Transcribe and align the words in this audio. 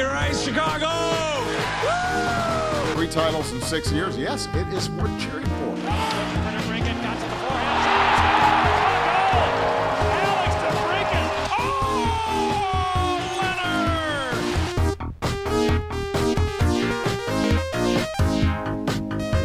Here 0.00 0.08
Ice 0.08 0.42
Chicago! 0.42 0.88
Three 2.94 3.06
titles 3.06 3.52
in 3.52 3.60
six 3.60 3.92
years. 3.92 4.16
Yes, 4.16 4.48
it 4.54 4.66
is 4.68 4.88
worth 4.88 5.20
cheering 5.20 5.44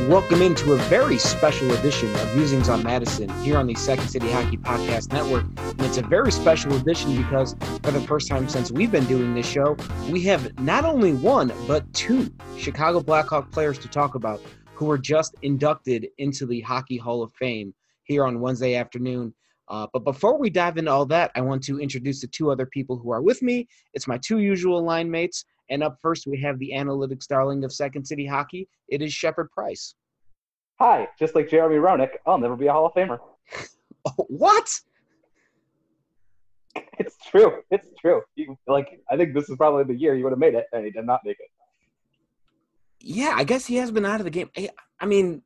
Welcome 0.10 0.44
into 0.44 0.74
a 0.74 0.76
very 0.76 1.18
special 1.18 1.72
edition 1.72 2.14
of 2.18 2.36
Musings 2.36 2.70
on 2.70 2.84
Madison 2.84 3.28
here 3.42 3.58
on 3.58 3.66
the 3.66 3.74
Second 3.74 4.08
City 4.08 4.32
Hockey 4.32 4.56
Podcast 4.56 5.12
Network. 5.12 5.46
And 5.58 5.82
it's 5.82 5.98
a 5.98 6.04
very 6.04 6.32
special 6.32 6.76
edition 6.76 7.18
because 7.18 7.56
for 7.82 7.90
the 7.90 8.00
first 8.02 8.28
time 8.28 8.48
since 8.48 8.72
we've 8.72 8.92
been 8.92 9.06
doing 9.06 9.34
this 9.34 9.48
show, 9.48 9.76
we 10.12 10.22
have 10.26 10.60
not 10.60 10.86
only 10.86 11.14
one, 11.14 11.52
but 11.68 11.92
two 11.94 12.32
Chicago 12.56 13.02
Blackhawk 13.02 13.52
players 13.52 13.80
to 13.80 13.88
talk 13.88 14.14
about 14.14 14.40
who 14.76 14.86
were 14.86 15.00
just 15.00 15.34
inducted 15.42 16.08
into 16.20 16.46
the 16.46 16.62
Hockey 16.62 16.98
Hall 16.98 17.24
of 17.24 17.34
Fame 17.34 17.74
here 18.04 18.26
on 18.26 18.40
Wednesday 18.40 18.76
afternoon. 18.76 19.34
Uh, 19.70 19.88
but 19.92 20.04
before 20.04 20.38
we 20.38 20.52
dive 20.52 20.78
into 20.78 20.92
all 20.92 21.08
that, 21.08 21.32
I 21.34 21.42
want 21.42 21.64
to 21.64 21.80
introduce 21.80 22.22
the 22.22 22.28
two 22.28 22.52
other 22.52 22.68
people 22.68 22.96
who 22.96 23.12
are 23.12 23.24
with 23.24 23.42
me. 23.42 23.68
It's 23.96 24.08
my 24.08 24.20
two 24.20 24.38
usual 24.38 24.84
line 24.84 25.10
mates. 25.10 25.46
And 25.70 25.84
up 25.84 25.98
first, 26.02 26.28
we 26.28 26.40
have 26.42 26.60
the 26.60 26.72
analytics 26.76 27.28
darling 27.28 27.64
of 27.64 27.72
Second 27.74 28.06
City 28.06 28.26
Hockey. 28.26 28.68
It 28.88 29.02
is 29.02 29.14
Shepard 29.14 29.50
Price. 29.52 29.96
Hi, 30.80 31.08
just 31.18 31.36
like 31.36 31.50
Jeremy 31.50 31.78
Roenick, 31.78 32.10
I'll 32.26 32.38
never 32.38 32.56
be 32.56 32.68
a 32.68 32.74
Hall 32.74 32.86
of 32.88 32.94
Famer. 32.94 33.20
What? 34.28 34.70
It's 37.00 37.16
true. 37.30 37.62
It's 37.72 37.88
true. 38.00 38.22
You, 38.36 38.58
like, 38.68 39.00
I 39.10 39.18
think 39.18 39.34
this 39.34 39.50
is 39.50 39.56
probably 39.58 39.84
the 39.86 40.00
year 40.00 40.16
you 40.16 40.24
would 40.24 40.32
have 40.32 40.40
made 40.40 40.54
it, 40.56 40.66
and 40.74 40.84
he 40.86 40.92
did 40.92 41.06
not 41.06 41.22
make 41.26 41.38
it. 41.40 41.50
Yeah, 43.00 43.34
I 43.36 43.44
guess 43.46 43.66
he 43.66 43.76
has 43.78 43.92
been 43.92 44.06
out 44.06 44.20
of 44.20 44.26
the 44.26 44.30
game. 44.30 44.50
I- 44.58 44.70
I 45.00 45.06
mean, 45.06 45.42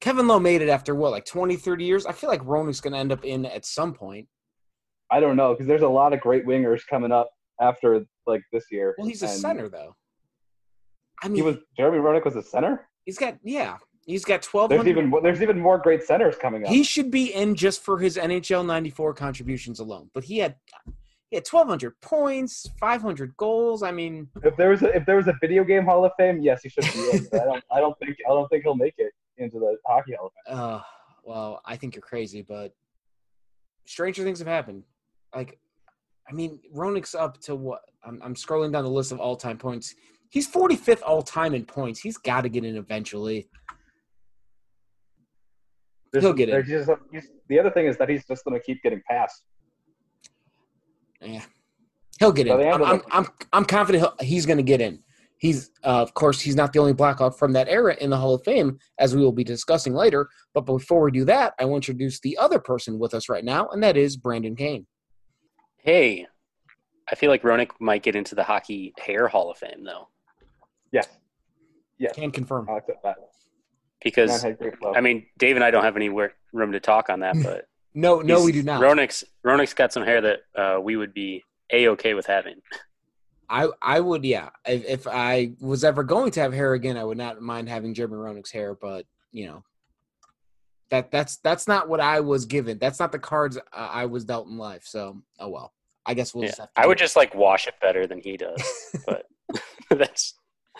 Kevin 0.00 0.26
Lowe 0.28 0.38
made 0.40 0.62
it 0.62 0.68
after 0.68 0.94
what, 0.94 1.10
like 1.12 1.24
20, 1.24 1.56
30 1.56 1.84
years? 1.84 2.06
I 2.06 2.12
feel 2.12 2.28
like 2.30 2.42
Roenick's 2.42 2.80
going 2.80 2.92
to 2.92 2.98
end 2.98 3.12
up 3.12 3.24
in 3.24 3.46
at 3.46 3.64
some 3.64 3.94
point. 3.94 4.28
I 5.10 5.20
don't 5.20 5.36
know 5.36 5.52
because 5.54 5.66
there's 5.66 5.82
a 5.82 5.88
lot 5.88 6.12
of 6.12 6.20
great 6.20 6.46
wingers 6.46 6.80
coming 6.88 7.12
up 7.12 7.30
after 7.60 8.04
like 8.26 8.42
this 8.52 8.64
year. 8.70 8.94
Well, 8.98 9.06
he's 9.08 9.22
a 9.22 9.26
and 9.26 9.34
center, 9.34 9.68
though. 9.68 9.94
I 11.22 11.28
mean, 11.28 11.36
He 11.36 11.42
was 11.42 11.56
Jeremy 11.76 11.98
Roenick 11.98 12.24
was 12.24 12.36
a 12.36 12.42
center. 12.42 12.88
he's 13.04 13.16
got, 13.18 13.38
yeah, 13.42 13.76
he's 14.04 14.24
got 14.24 14.42
twelve. 14.42 14.70
There's 14.70 14.86
even 14.86 15.06
more- 15.08 15.22
there's 15.22 15.40
even 15.42 15.58
more 15.58 15.78
great 15.78 16.02
centers 16.02 16.36
coming 16.36 16.64
up. 16.64 16.68
He 16.70 16.82
should 16.84 17.10
be 17.10 17.32
in 17.34 17.54
just 17.54 17.82
for 17.82 17.98
his 17.98 18.16
NHL 18.16 18.66
94 18.66 19.14
contributions 19.14 19.80
alone. 19.80 20.10
But 20.12 20.24
he 20.24 20.38
had 20.38 20.56
he 21.30 21.36
had 21.36 21.44
1,200 21.50 22.00
points, 22.00 22.68
500 22.78 23.36
goals. 23.36 23.82
I 23.82 23.90
mean, 23.90 24.28
if 24.44 24.56
there 24.56 24.70
was 24.70 24.82
a, 24.82 24.94
if 24.94 25.04
there 25.06 25.16
was 25.16 25.26
a 25.26 25.34
video 25.40 25.64
game 25.64 25.84
Hall 25.84 26.04
of 26.04 26.12
Fame, 26.18 26.40
yes, 26.40 26.62
he 26.62 26.68
should 26.68 26.84
be 26.84 27.10
in. 27.16 27.26
But 27.32 27.40
I 27.40 27.44
don't 27.44 27.64
I 27.72 27.80
don't 27.80 27.98
think 27.98 28.16
I 28.26 28.28
don't 28.30 28.48
think 28.48 28.62
he'll 28.64 28.76
make 28.76 28.94
it 28.98 29.12
into 29.38 29.58
the 29.58 29.76
hockey 29.86 30.14
Hall 30.14 30.26
of 30.26 30.32
Fame. 30.46 30.58
uh, 30.64 30.80
well, 31.24 31.60
I 31.64 31.76
think 31.76 31.94
you're 31.96 32.02
crazy, 32.02 32.42
but 32.42 32.72
stranger 33.86 34.22
things 34.22 34.38
have 34.38 34.46
happened. 34.48 34.84
Like, 35.34 35.58
I 36.28 36.32
mean, 36.32 36.58
Roenick's 36.74 37.14
up 37.14 37.38
to 37.42 37.54
what? 37.54 37.82
I'm, 38.04 38.20
I'm 38.22 38.34
scrolling 38.34 38.72
down 38.72 38.84
the 38.84 38.90
list 38.90 39.12
of 39.12 39.20
all 39.20 39.36
time 39.36 39.58
points. 39.58 39.94
He's 40.30 40.48
45th 40.50 41.02
all 41.06 41.22
time 41.22 41.54
in 41.54 41.64
points. 41.64 42.00
He's 42.00 42.16
got 42.16 42.42
to 42.42 42.48
get 42.48 42.64
in 42.64 42.76
eventually. 42.76 43.48
There's- 46.12 46.24
He'll 46.24 46.32
get 46.32 46.48
it. 46.48 46.52
there's 46.52 46.86
just- 46.86 47.00
he's- 47.10 47.28
the 47.48 47.58
other 47.58 47.70
thing 47.70 47.86
is 47.86 47.96
that 47.98 48.08
he's 48.08 48.24
just 48.26 48.44
going 48.44 48.58
to 48.58 48.64
keep 48.64 48.82
getting 48.82 49.02
passed. 49.08 49.42
Yeah, 51.20 51.42
he'll 52.18 52.32
get 52.32 52.46
in. 52.46 52.52
I'm, 52.74 52.82
I'm, 52.92 53.02
I'm, 53.10 53.26
I'm 53.52 53.64
confident 53.64 54.02
he'll, 54.04 54.26
he's 54.26 54.46
going 54.46 54.58
to 54.58 54.62
get 54.62 54.80
in. 54.80 55.02
He's, 55.38 55.70
uh, 55.84 56.00
of 56.02 56.14
course, 56.14 56.40
he's 56.40 56.56
not 56.56 56.72
the 56.72 56.78
only 56.78 56.92
Blackhawk 56.94 57.38
from 57.38 57.52
that 57.52 57.68
era 57.68 57.94
in 58.00 58.08
the 58.10 58.16
Hall 58.16 58.34
of 58.34 58.42
Fame, 58.44 58.78
as 58.98 59.14
we 59.14 59.20
will 59.22 59.32
be 59.32 59.44
discussing 59.44 59.92
later. 59.94 60.28
But 60.54 60.62
before 60.62 61.02
we 61.02 61.10
do 61.10 61.24
that, 61.26 61.54
I 61.60 61.64
want 61.66 61.84
to 61.84 61.92
introduce 61.92 62.20
the 62.20 62.36
other 62.38 62.58
person 62.58 62.98
with 62.98 63.12
us 63.14 63.28
right 63.28 63.44
now, 63.44 63.68
and 63.68 63.82
that 63.82 63.96
is 63.96 64.16
Brandon 64.16 64.56
Kane. 64.56 64.86
Hey, 65.86 66.26
I 67.08 67.14
feel 67.14 67.30
like 67.30 67.42
Roenick 67.42 67.70
might 67.78 68.02
get 68.02 68.16
into 68.16 68.34
the 68.34 68.42
Hockey 68.42 68.92
Hair 68.98 69.28
Hall 69.28 69.52
of 69.52 69.58
Fame 69.58 69.84
though, 69.84 70.08
Yeah. 70.90 71.02
Yeah. 71.96 72.10
Can 72.12 72.32
confirm. 72.32 72.68
I'll 72.68 72.78
accept 72.78 73.04
that. 73.04 73.16
Because 74.02 74.42
had 74.42 74.58
great 74.58 74.76
flow. 74.78 74.94
I 74.94 75.00
mean, 75.00 75.26
Dave 75.38 75.54
and 75.54 75.64
I 75.64 75.70
don't 75.70 75.84
have 75.84 75.94
anywhere 75.94 76.34
room 76.52 76.72
to 76.72 76.80
talk 76.80 77.08
on 77.08 77.20
that, 77.20 77.36
but 77.42 77.68
No, 77.94 78.20
no, 78.20 78.42
we 78.44 78.50
do 78.50 78.64
not. 78.64 78.82
Roenick's 78.82 79.22
Roenick's 79.44 79.74
got 79.74 79.92
some 79.92 80.02
hair 80.02 80.20
that 80.20 80.38
uh, 80.56 80.80
we 80.80 80.96
would 80.96 81.14
be 81.14 81.44
a 81.72 81.86
okay 81.90 82.14
with 82.14 82.26
having. 82.26 82.56
I 83.48 83.68
I 83.80 84.00
would 84.00 84.24
yeah. 84.24 84.48
If, 84.66 84.84
if 84.86 85.06
I 85.06 85.52
was 85.60 85.84
ever 85.84 86.02
going 86.02 86.32
to 86.32 86.40
have 86.40 86.52
hair 86.52 86.72
again, 86.74 86.96
I 86.96 87.04
would 87.04 87.16
not 87.16 87.40
mind 87.40 87.68
having 87.68 87.94
Jeremy 87.94 88.16
Roenick's 88.16 88.50
hair, 88.50 88.74
but 88.74 89.06
you 89.30 89.46
know, 89.46 89.62
that 90.90 91.10
that's 91.10 91.36
that's 91.38 91.66
not 91.66 91.88
what 91.88 92.00
I 92.00 92.20
was 92.20 92.44
given. 92.46 92.78
That's 92.78 93.00
not 93.00 93.12
the 93.12 93.18
cards 93.18 93.56
uh, 93.56 93.60
I 93.72 94.06
was 94.06 94.24
dealt 94.24 94.46
in 94.48 94.56
life. 94.58 94.84
So 94.84 95.22
oh 95.38 95.48
well. 95.48 95.72
I 96.08 96.14
guess 96.14 96.32
we'll 96.32 96.44
Yeah, 96.44 96.50
just 96.50 96.60
have 96.60 96.72
to 96.72 96.80
I 96.80 96.86
would 96.86 96.98
it. 96.98 97.00
just 97.00 97.16
like 97.16 97.34
wash 97.34 97.66
it 97.66 97.74
better 97.82 98.06
than 98.06 98.20
he 98.20 98.36
does, 98.36 98.62
but 99.06 99.26
that's 99.90 100.34
a 100.76 100.78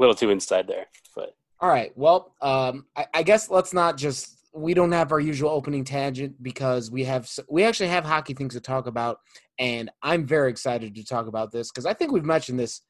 little 0.00 0.14
too 0.16 0.30
inside 0.30 0.66
there. 0.66 0.86
But 1.14 1.36
All 1.60 1.68
right. 1.68 1.92
Well, 1.96 2.34
um, 2.42 2.86
I, 2.96 3.06
I 3.14 3.22
guess 3.22 3.48
let's 3.48 3.72
not 3.72 3.96
just. 3.96 4.36
We 4.52 4.74
don't 4.74 4.90
have 4.90 5.12
our 5.12 5.20
usual 5.20 5.50
opening 5.50 5.84
tangent 5.84 6.42
because 6.42 6.90
we 6.90 7.04
have 7.04 7.30
we 7.48 7.62
actually 7.62 7.90
have 7.90 8.04
hockey 8.04 8.34
things 8.34 8.54
to 8.54 8.60
talk 8.60 8.88
about, 8.88 9.20
and 9.60 9.88
I'm 10.02 10.26
very 10.26 10.50
excited 10.50 10.96
to 10.96 11.04
talk 11.04 11.28
about 11.28 11.52
this 11.52 11.70
because 11.70 11.86
I 11.86 11.94
think 11.94 12.10
we've 12.10 12.24
mentioned 12.24 12.58
this 12.58 12.80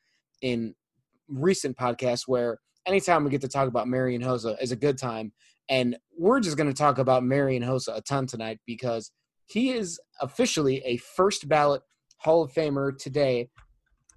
in 0.40 0.74
recent 1.28 1.76
podcasts 1.76 2.26
where 2.26 2.58
anytime 2.86 3.24
we 3.24 3.30
get 3.30 3.42
to 3.42 3.48
talk 3.48 3.68
about 3.68 3.86
Marian 3.86 4.22
Hossa 4.22 4.56
is 4.62 4.72
a 4.72 4.76
good 4.76 4.96
time, 4.96 5.32
and 5.70 5.96
we're 6.18 6.40
just 6.40 6.56
going 6.56 6.68
to 6.68 6.76
talk 6.76 6.98
about 6.98 7.24
Marian 7.24 7.62
Hossa 7.62 7.96
a 7.96 8.02
ton 8.02 8.26
tonight 8.26 8.58
because 8.66 9.12
he 9.46 9.70
is 9.70 9.98
officially 10.20 10.82
a 10.84 10.96
first 10.98 11.48
ballot 11.48 11.82
Hall 12.18 12.42
of 12.42 12.52
Famer 12.52 12.98
today, 12.98 13.48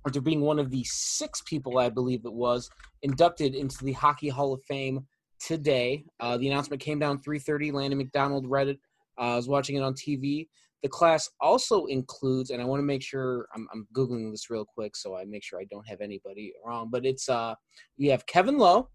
after 0.06 0.20
being 0.20 0.42
one 0.42 0.60
of 0.60 0.70
the 0.70 0.84
six 0.86 1.42
people 1.46 1.78
I 1.78 1.90
believe 1.90 2.26
it 2.26 2.34
was 2.34 2.70
inducted 3.02 3.56
into 3.56 3.86
the 3.86 3.94
Hockey 3.94 4.28
Hall 4.28 4.54
of 4.54 4.62
Fame 4.64 5.08
today. 5.40 6.04
Uh, 6.20 6.38
the 6.38 6.50
announcement 6.50 6.82
came 6.82 7.00
down 7.00 7.22
3:30. 7.22 7.72
Lanny 7.72 7.96
McDonald 7.96 8.46
read 8.50 8.68
it. 8.68 8.80
Uh, 9.18 9.34
I 9.34 9.36
was 9.36 9.48
watching 9.48 9.78
it 9.78 9.84
on 9.84 9.94
TV. 9.94 10.50
The 10.82 10.90
class 10.90 11.30
also 11.40 11.86
includes, 11.86 12.50
and 12.50 12.62
I 12.62 12.66
want 12.66 12.82
to 12.82 12.86
make 12.86 13.02
sure 13.02 13.48
I'm, 13.56 13.66
I'm 13.74 13.88
googling 13.96 14.30
this 14.32 14.50
real 14.50 14.66
quick 14.66 14.98
so 14.98 15.16
I 15.16 15.24
make 15.24 15.44
sure 15.44 15.62
I 15.62 15.66
don't 15.72 15.88
have 15.88 16.02
anybody 16.02 16.52
wrong. 16.66 16.90
But 16.92 17.06
it's 17.06 17.30
uh, 17.30 17.56
we 17.98 18.08
have 18.08 18.26
Kevin 18.26 18.58
Lowe, 18.58 18.90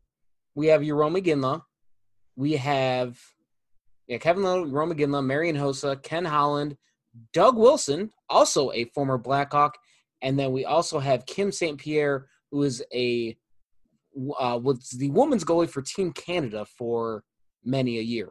we 0.55 0.67
have 0.67 0.83
Jarome 0.83 1.23
Iginla, 1.23 1.63
we 2.39 2.53
have 2.53 3.19
yeah 4.07 4.17
Kevin 4.17 4.45
Lowe, 4.45 4.65
Jarome 4.65 4.93
Iginla, 4.93 5.27
Marian 5.27 5.57
Hossa, 5.57 6.01
Ken 6.03 6.25
Holland, 6.25 6.77
Doug 7.35 7.59
Wilson, 7.59 8.11
also 8.31 8.71
a 8.73 8.85
former 8.95 9.19
Blackhawk, 9.19 9.77
and 10.23 10.39
then 10.39 10.53
we 10.53 10.65
also 10.65 11.01
have 11.01 11.27
Kim 11.27 11.51
St. 11.51 11.77
Pierre, 11.79 12.29
who 12.51 12.63
is 12.63 12.83
a 12.95 13.37
uh, 14.39 14.59
was 14.63 14.91
the 14.91 15.11
women's 15.11 15.45
goalie 15.45 15.69
for 15.69 15.83
Team 15.83 16.13
Canada 16.13 16.65
for 16.65 17.25
many 17.65 17.99
a 17.99 18.03
year. 18.03 18.31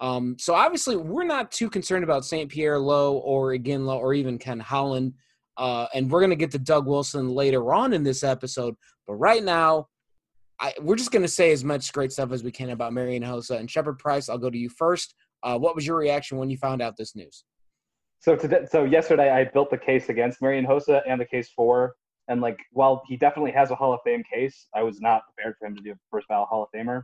Um, 0.00 0.36
so 0.38 0.54
obviously, 0.54 0.96
we're 0.96 1.24
not 1.24 1.50
too 1.50 1.68
concerned 1.68 2.04
about 2.04 2.24
St. 2.24 2.48
Pierre 2.48 2.78
Lowe 2.78 3.18
or 3.18 3.50
Iginla 3.52 3.96
or 3.96 4.14
even 4.14 4.38
Ken 4.38 4.60
Holland. 4.60 5.14
Uh, 5.56 5.86
and 5.92 6.10
we're 6.10 6.20
gonna 6.20 6.36
get 6.36 6.52
to 6.52 6.58
Doug 6.58 6.86
Wilson 6.86 7.28
later 7.28 7.74
on 7.74 7.92
in 7.92 8.04
this 8.04 8.22
episode. 8.22 8.76
But 9.06 9.14
right 9.14 9.42
now, 9.42 9.88
I, 10.62 10.72
we're 10.80 10.96
just 10.96 11.10
gonna 11.10 11.28
say 11.28 11.50
as 11.50 11.64
much 11.64 11.92
great 11.92 12.12
stuff 12.12 12.30
as 12.30 12.44
we 12.44 12.52
can 12.52 12.70
about 12.70 12.92
Marian 12.92 13.22
Hossa 13.22 13.58
and 13.58 13.68
Shepard 13.68 13.98
Price. 13.98 14.28
I'll 14.28 14.38
go 14.38 14.48
to 14.48 14.56
you 14.56 14.70
first. 14.70 15.14
Uh, 15.42 15.58
what 15.58 15.74
was 15.74 15.84
your 15.84 15.96
reaction 15.96 16.38
when 16.38 16.48
you 16.50 16.56
found 16.56 16.80
out 16.80 16.96
this 16.96 17.16
news? 17.16 17.44
So 18.20 18.36
today, 18.36 18.64
so 18.70 18.84
yesterday, 18.84 19.30
I 19.30 19.44
built 19.44 19.70
the 19.70 19.78
case 19.78 20.08
against 20.08 20.40
Marian 20.40 20.64
Hossa 20.64 21.02
and 21.08 21.20
the 21.20 21.24
case 21.24 21.50
for, 21.56 21.94
and 22.28 22.40
like 22.40 22.56
while 22.70 23.02
he 23.08 23.16
definitely 23.16 23.50
has 23.50 23.72
a 23.72 23.74
Hall 23.74 23.92
of 23.92 23.98
Fame 24.04 24.22
case, 24.32 24.68
I 24.72 24.84
was 24.84 25.00
not 25.00 25.22
prepared 25.26 25.56
for 25.58 25.66
him 25.66 25.74
to 25.74 25.82
be 25.82 25.90
a 25.90 25.96
first 26.12 26.28
ballot 26.28 26.48
Hall 26.48 26.62
of 26.62 26.68
Famer. 26.72 27.02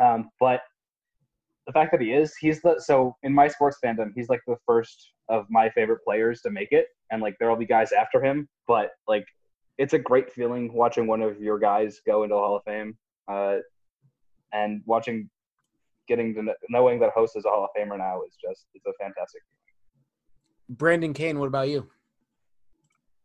Um, 0.00 0.30
but 0.40 0.62
the 1.66 1.72
fact 1.72 1.92
that 1.92 2.00
he 2.00 2.12
is, 2.14 2.34
he's 2.40 2.62
the 2.62 2.80
so 2.80 3.14
in 3.22 3.34
my 3.34 3.48
sports 3.48 3.76
fandom, 3.84 4.12
he's 4.14 4.30
like 4.30 4.40
the 4.46 4.56
first 4.66 5.12
of 5.28 5.44
my 5.50 5.68
favorite 5.68 6.00
players 6.02 6.40
to 6.40 6.50
make 6.50 6.72
it, 6.72 6.86
and 7.10 7.20
like 7.20 7.36
there'll 7.38 7.54
be 7.54 7.66
guys 7.66 7.92
after 7.92 8.24
him, 8.24 8.48
but 8.66 8.92
like 9.06 9.26
it's 9.78 9.92
a 9.94 9.98
great 9.98 10.32
feeling 10.32 10.72
watching 10.72 11.06
one 11.06 11.22
of 11.22 11.40
your 11.40 11.58
guys 11.58 12.00
go 12.06 12.22
into 12.22 12.34
the 12.34 12.38
Hall 12.40 12.56
of 12.56 12.62
Fame, 12.64 12.96
uh, 13.28 13.56
and 14.52 14.82
watching, 14.86 15.28
getting 16.08 16.34
to 16.34 16.42
kn- 16.42 16.54
knowing 16.68 17.00
that 17.00 17.14
Hossa 17.14 17.36
is 17.36 17.44
a 17.44 17.48
Hall 17.48 17.64
of 17.64 17.70
Famer 17.76 17.96
now 17.98 18.22
is 18.22 18.36
just 18.42 18.66
it's 18.74 18.84
a 18.86 18.92
fantastic. 19.00 19.42
Brandon 20.68 21.12
Kane, 21.12 21.38
what 21.38 21.46
about 21.46 21.68
you? 21.68 21.88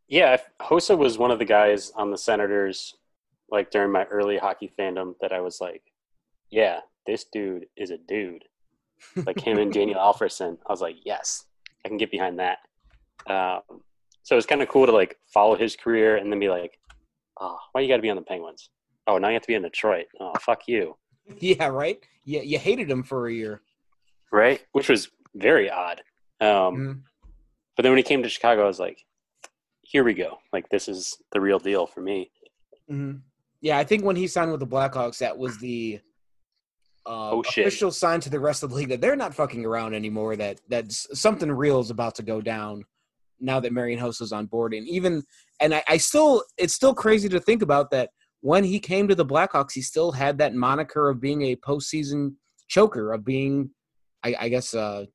Yeah, 0.07 0.33
if- 0.35 0.49
Hossa 0.61 0.97
was 0.97 1.17
one 1.17 1.31
of 1.31 1.39
the 1.39 1.45
guys 1.45 1.91
on 1.91 2.11
the 2.11 2.17
Senators, 2.17 2.95
like 3.49 3.71
during 3.71 3.91
my 3.91 4.05
early 4.05 4.37
hockey 4.37 4.71
fandom, 4.79 5.15
that 5.21 5.33
I 5.33 5.41
was 5.41 5.59
like, 5.59 5.81
yeah, 6.49 6.79
this 7.05 7.25
dude 7.25 7.65
is 7.75 7.91
a 7.91 7.97
dude. 7.97 8.45
Like 9.25 9.39
him 9.39 9.57
and 9.57 9.71
Daniel 9.73 9.99
Alfredsson. 9.99 10.57
I 10.67 10.71
was 10.71 10.81
like, 10.81 10.95
yes, 11.05 11.45
I 11.85 11.89
can 11.89 11.97
get 11.97 12.09
behind 12.11 12.39
that. 12.39 12.59
Um, 13.29 13.81
so 14.27 14.35
it 14.35 14.39
was 14.39 14.45
kind 14.45 14.61
of 14.61 14.67
cool 14.67 14.85
to 14.85 14.91
like 14.91 15.15
follow 15.33 15.55
his 15.55 15.77
career 15.77 16.17
and 16.17 16.29
then 16.29 16.37
be 16.37 16.49
like, 16.49 16.77
oh, 17.39 17.57
why 17.71 17.79
you 17.79 17.87
got 17.87 17.95
to 17.95 18.01
be 18.01 18.09
on 18.09 18.17
the 18.17 18.21
Penguins? 18.21 18.69
Oh, 19.07 19.17
now 19.17 19.29
you 19.29 19.35
have 19.35 19.43
to 19.43 19.47
be 19.47 19.53
in 19.53 19.61
Detroit. 19.61 20.07
Oh, 20.19 20.33
fuck 20.41 20.67
you. 20.67 20.97
Yeah, 21.39 21.67
right. 21.67 21.97
Yeah, 22.25 22.41
you 22.41 22.59
hated 22.59 22.89
him 22.91 23.03
for 23.03 23.27
a 23.27 23.33
year. 23.33 23.61
Right? 24.33 24.59
Which 24.73 24.89
was 24.89 25.09
very 25.33 25.69
odd. 25.69 26.01
Um, 26.41 26.47
Mhm. 26.75 27.01
But 27.77 27.83
then 27.83 27.91
when 27.93 27.97
he 27.97 28.03
came 28.03 28.21
to 28.23 28.27
Chicago, 28.29 28.63
I 28.63 28.67
was 28.67 28.79
like, 28.79 28.99
here 29.81 30.03
we 30.03 30.13
go. 30.13 30.39
Like, 30.51 30.67
this 30.69 30.89
is 30.89 31.15
the 31.31 31.39
real 31.39 31.59
deal 31.59 31.85
for 31.87 32.01
me. 32.01 32.29
hmm 32.89 33.13
Yeah, 33.61 33.77
I 33.77 33.85
think 33.85 34.03
when 34.03 34.17
he 34.17 34.27
signed 34.27 34.51
with 34.51 34.59
the 34.59 34.67
Blackhawks, 34.67 35.19
that 35.19 35.37
was 35.37 35.57
the 35.59 36.01
uh, 37.05 37.31
Oh, 37.31 37.39
official 37.47 37.91
sign 37.91 38.19
to 38.21 38.29
the 38.29 38.39
rest 38.41 38.63
of 38.63 38.69
the 38.71 38.75
league 38.75 38.89
that 38.89 38.99
they're 38.99 39.15
not 39.15 39.33
fucking 39.33 39.65
around 39.65 39.93
anymore. 39.93 40.35
That 40.35 40.59
that 40.69 40.91
something 40.91 41.49
real 41.49 41.79
is 41.79 41.89
about 41.89 42.15
to 42.15 42.23
go 42.23 42.41
down 42.41 42.83
now 43.39 43.59
that 43.59 43.73
Marian 43.73 43.99
Hossa 43.99 44.21
is 44.21 44.31
on 44.31 44.45
board. 44.45 44.73
And 44.73 44.87
even 44.87 45.23
and 45.59 45.73
I, 45.73 45.83
I 45.87 45.97
still 45.97 46.43
it's 46.57 46.73
still 46.73 46.93
crazy 46.93 47.29
to 47.29 47.39
think 47.39 47.61
about 47.61 47.91
that 47.91 48.09
when 48.41 48.63
he 48.63 48.79
came 48.79 49.07
to 49.07 49.15
the 49.15 49.25
Blackhawks, 49.25 49.73
he 49.73 49.81
still 49.81 50.11
had 50.11 50.37
that 50.37 50.53
moniker 50.53 51.09
of 51.09 51.19
being 51.19 51.41
a 51.43 51.55
postseason 51.55 52.35
choker, 52.67 53.13
of 53.13 53.25
being, 53.25 53.71
I, 54.23 54.35
I 54.39 54.49
guess, 54.49 54.73
uh, 54.73 55.05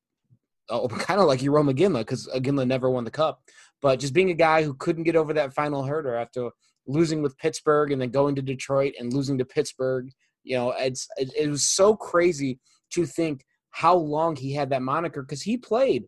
oh, 0.68 0.88
kind 0.88 1.20
of 1.20 1.26
like 1.26 1.40
Jarome 1.40 1.72
Iginla, 1.72 2.00
because 2.00 2.28
Iginla 2.34 2.66
never 2.66 2.90
won 2.90 3.04
the 3.04 3.10
cup, 3.10 3.42
but 3.80 4.00
just 4.00 4.14
being 4.14 4.30
a 4.30 4.34
guy 4.34 4.62
who 4.62 4.74
couldn't 4.74 5.04
get 5.04 5.16
over 5.16 5.32
that 5.32 5.54
final 5.54 5.84
hurdle 5.84 6.14
after 6.14 6.50
losing 6.86 7.22
with 7.22 7.38
Pittsburgh 7.38 7.92
and 7.92 8.02
then 8.02 8.10
going 8.10 8.34
to 8.34 8.42
Detroit 8.42 8.94
and 8.98 9.12
losing 9.12 9.38
to 9.38 9.44
Pittsburgh. 9.44 10.10
You 10.42 10.56
know, 10.56 10.70
it's 10.72 11.06
it, 11.16 11.32
it 11.38 11.48
was 11.48 11.64
so 11.64 11.94
crazy 11.94 12.58
to 12.90 13.06
think 13.06 13.44
how 13.70 13.94
long 13.94 14.36
he 14.36 14.52
had 14.52 14.70
that 14.70 14.82
moniker 14.82 15.22
because 15.22 15.42
he 15.42 15.56
played 15.56 16.04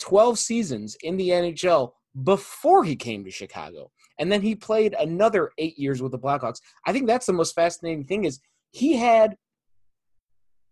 12 0.00 0.38
seasons 0.38 0.96
in 1.02 1.16
the 1.16 1.28
NHL 1.28 1.92
before 2.24 2.84
he 2.84 2.96
came 2.96 3.24
to 3.24 3.30
Chicago. 3.30 3.90
And 4.18 4.30
then 4.30 4.42
he 4.42 4.54
played 4.54 4.94
another 4.98 5.50
eight 5.58 5.78
years 5.78 6.02
with 6.02 6.12
the 6.12 6.18
Blackhawks. 6.18 6.60
I 6.86 6.92
think 6.92 7.06
that's 7.06 7.26
the 7.26 7.32
most 7.32 7.54
fascinating 7.54 8.04
thing 8.04 8.24
is 8.24 8.40
he 8.72 8.96
had 8.96 9.36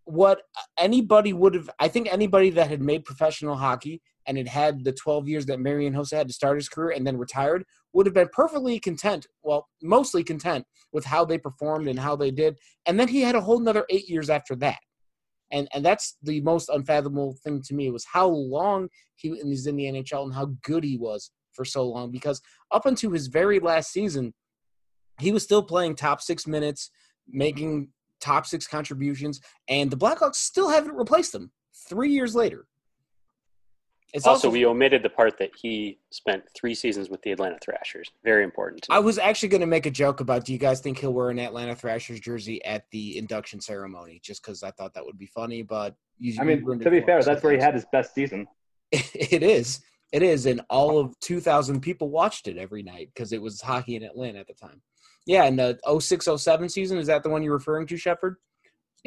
what 0.04 0.40
anybody 0.78 1.34
would 1.34 1.54
have 1.54 1.69
I 1.78 1.88
think 1.88 2.10
anybody 2.10 2.48
that 2.50 2.70
had 2.70 2.80
made 2.80 3.04
professional 3.04 3.56
hockey 3.56 4.00
and 4.26 4.38
had 4.38 4.48
had 4.48 4.84
the 4.84 4.92
12 4.92 5.28
years 5.28 5.46
that 5.46 5.60
Marian 5.60 5.94
Hossa 5.94 6.16
had 6.16 6.28
to 6.28 6.34
start 6.34 6.56
his 6.56 6.69
career 6.69 6.94
and 6.96 7.06
then 7.06 7.19
retired 7.19 7.64
would 7.92 8.06
have 8.06 8.14
been 8.14 8.28
perfectly 8.32 8.78
content, 8.78 9.26
well, 9.42 9.69
mostly 9.82 10.22
content 10.22 10.64
with 10.92 11.04
how 11.04 11.25
they 11.25 11.38
performed 11.38 11.88
and 11.88 11.98
how 11.98 12.16
they 12.16 12.30
did. 12.30 12.58
And 12.86 12.98
then 12.98 13.08
he 13.08 13.22
had 13.22 13.34
a 13.34 13.40
whole 13.40 13.58
another 13.58 13.86
eight 13.90 14.08
years 14.08 14.30
after 14.30 14.54
that. 14.56 14.78
And 15.50 15.69
and 15.73 15.85
that's 15.85 16.17
the 16.23 16.41
most 16.43 16.69
unfathomable 16.69 17.37
thing 17.43 17.62
to 17.62 17.75
me 17.75 17.91
was 17.91 18.05
how 18.05 18.29
long 18.29 18.89
he 19.17 19.31
was 19.31 19.67
in 19.67 19.77
the 19.77 19.85
NHL 19.85 20.25
and 20.25 20.35
how 20.35 20.53
good 20.62 20.85
he 20.85 20.97
was 20.97 21.31
for 21.53 21.65
so 21.65 21.89
long. 21.89 22.11
Because 22.11 22.41
up 22.71 22.87
until 22.87 23.11
his 23.11 23.27
very 23.27 23.59
last 23.59 23.91
season, 23.91 24.35
he 25.21 25.33
was 25.33 25.43
still 25.43 25.62
playing 25.62 25.97
top 25.97 26.21
six 26.21 26.47
minutes, 26.47 26.91
making 27.27 27.89
top 28.21 28.47
six 28.47 28.67
contributions, 28.67 29.41
and 29.69 29.91
the 29.91 29.97
Blackhawks 29.97 30.37
still 30.37 30.69
haven't 30.69 30.95
replaced 30.95 31.35
him 31.35 31.50
three 31.89 32.12
years 32.12 32.35
later. 32.35 32.68
It's 34.14 34.26
also, 34.26 34.49
also, 34.49 34.50
we 34.50 34.64
omitted 34.64 35.02
the 35.02 35.10
part 35.10 35.38
that 35.38 35.50
he 35.55 35.99
spent 36.10 36.43
three 36.56 36.75
seasons 36.75 37.10
with 37.10 37.20
the 37.22 37.32
Atlanta 37.32 37.58
Thrashers. 37.62 38.10
Very 38.25 38.43
important. 38.43 38.87
I 38.88 39.00
was 39.00 39.19
actually 39.19 39.50
going 39.50 39.60
to 39.60 39.66
make 39.66 39.84
a 39.84 39.90
joke 39.90 40.20
about 40.20 40.46
do 40.46 40.52
you 40.52 40.58
guys 40.58 40.81
think 40.81 40.99
he'll 40.99 41.12
wear 41.12 41.28
an 41.28 41.38
Atlanta 41.38 41.76
Thrashers 41.76 42.19
jersey 42.20 42.64
at 42.64 42.84
the 42.90 43.19
induction 43.19 43.60
ceremony? 43.60 44.19
Just 44.22 44.43
because 44.43 44.62
I 44.62 44.70
thought 44.70 44.94
that 44.94 45.05
would 45.05 45.19
be 45.19 45.26
funny, 45.26 45.62
but 45.62 45.94
you, 46.19 46.34
I 46.40 46.44
mean, 46.44 46.64
ruined 46.64 46.82
to 46.82 46.90
be 46.90 47.02
fair, 47.02 47.22
that's 47.22 47.43
where 47.43 47.52
he 47.52 47.58
had 47.58 47.75
his 47.75 47.84
best 47.93 48.14
season. 48.14 48.46
It 48.93 49.43
is. 49.43 49.81
It 50.11 50.22
is, 50.22 50.46
and 50.46 50.62
all 50.70 50.99
of 50.99 51.19
2,000 51.20 51.81
people 51.82 52.08
watched 52.08 52.49
it 52.49 52.56
every 52.56 52.82
night 52.82 53.11
because 53.12 53.32
it 53.32 53.43
was 53.43 53.61
hockey 53.61 53.94
in 53.94 54.02
Atlanta 54.02 54.38
at 54.38 54.46
the 54.46 54.54
time. 54.54 54.81
Yeah, 55.26 55.44
and 55.44 55.58
the 55.58 55.78
06-07 55.87 56.70
season 56.70 56.96
is 56.96 57.08
that 57.08 57.22
the 57.22 57.28
one 57.28 57.43
you're 57.43 57.52
referring 57.52 57.87
to, 57.88 57.99
Shepard? 57.99 58.37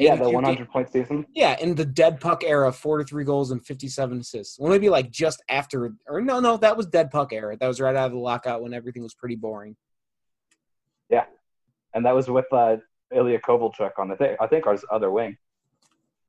Yeah, 0.02 0.16
the 0.16 0.24
82 0.24 0.34
100 0.34 0.70
point 0.70 0.92
season. 0.92 1.26
Yeah, 1.34 1.56
in 1.60 1.74
the 1.74 1.84
dead 1.84 2.20
puck 2.20 2.42
era, 2.44 2.72
four 2.72 2.98
to 2.98 3.04
three 3.04 3.24
goals 3.24 3.50
and 3.50 3.64
57 3.64 4.20
assists. 4.20 4.58
Well, 4.58 4.70
maybe 4.70 4.88
like 4.88 5.10
just 5.10 5.42
after, 5.48 5.94
or 6.06 6.20
no, 6.20 6.40
no, 6.40 6.56
that 6.58 6.76
was 6.76 6.86
dead 6.86 7.10
puck 7.10 7.32
era. 7.32 7.56
That 7.56 7.68
was 7.68 7.80
right 7.80 7.94
out 7.94 8.06
of 8.06 8.12
the 8.12 8.18
lockout 8.18 8.62
when 8.62 8.74
everything 8.74 9.02
was 9.02 9.14
pretty 9.14 9.36
boring. 9.36 9.76
Yeah, 11.08 11.24
and 11.94 12.04
that 12.06 12.14
was 12.14 12.28
with 12.28 12.46
uh, 12.52 12.76
Ilya 13.14 13.40
Kovalchuk 13.40 13.92
on 13.98 14.08
the 14.08 14.16
thing. 14.16 14.36
I 14.40 14.46
think 14.46 14.66
our 14.66 14.76
other 14.90 15.10
wing. 15.10 15.36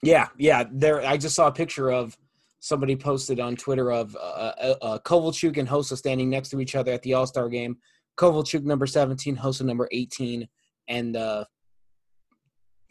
Yeah, 0.01 0.27
yeah. 0.37 0.65
There, 0.71 1.05
I 1.05 1.17
just 1.17 1.35
saw 1.35 1.47
a 1.47 1.51
picture 1.51 1.89
of 1.91 2.17
somebody 2.59 2.95
posted 2.95 3.39
on 3.39 3.55
Twitter 3.55 3.91
of 3.91 4.15
uh, 4.15 4.19
uh, 4.19 4.75
uh, 4.81 4.99
Kovalchuk 4.99 5.57
and 5.57 5.67
Hossa 5.67 5.97
standing 5.97 6.29
next 6.29 6.49
to 6.49 6.59
each 6.59 6.75
other 6.75 6.91
at 6.91 7.01
the 7.01 7.13
All 7.13 7.27
Star 7.27 7.49
game. 7.49 7.77
Kovalchuk 8.17 8.63
number 8.63 8.85
seventeen, 8.85 9.37
Hossa 9.37 9.63
number 9.63 9.87
eighteen, 9.91 10.47
and 10.88 11.15
uh, 11.15 11.45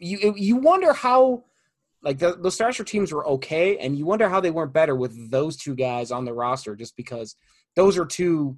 you 0.03 0.33
you 0.37 0.55
wonder 0.57 0.93
how 0.93 1.43
like 2.01 2.19
the, 2.19 2.35
the 2.35 2.51
Thrasher 2.51 2.83
teams 2.83 3.11
were 3.13 3.25
okay, 3.27 3.77
and 3.77 3.97
you 3.97 4.05
wonder 4.05 4.27
how 4.27 4.39
they 4.41 4.51
weren't 4.51 4.73
better 4.73 4.95
with 4.95 5.31
those 5.31 5.55
two 5.55 5.73
guys 5.75 6.11
on 6.11 6.25
the 6.25 6.33
roster, 6.33 6.75
just 6.75 6.95
because 6.97 7.35
those 7.75 7.97
are 7.97 8.05
two. 8.05 8.57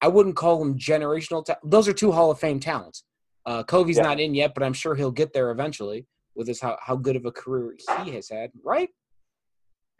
I 0.00 0.08
wouldn't 0.08 0.36
call 0.36 0.58
them 0.58 0.78
generational. 0.78 1.44
Ta- 1.44 1.58
those 1.64 1.86
are 1.88 1.92
two 1.92 2.12
Hall 2.12 2.30
of 2.30 2.38
Fame 2.38 2.60
talents. 2.60 3.04
Uh, 3.44 3.62
Covey's 3.64 3.96
Yeah. 3.98 4.04
not 4.04 4.20
in 4.20 4.34
yet, 4.34 4.54
but 4.54 4.62
I'm 4.62 4.72
sure 4.72 4.94
he'll 4.94 5.10
get 5.10 5.32
there 5.32 5.50
eventually 5.50 6.06
with 6.34 6.46
his 6.48 6.60
how, 6.60 6.78
how 6.80 6.96
good 6.96 7.16
of 7.16 7.26
a 7.26 7.32
career 7.32 7.74
he 8.04 8.12
has 8.12 8.28
had, 8.30 8.50
right? 8.64 8.88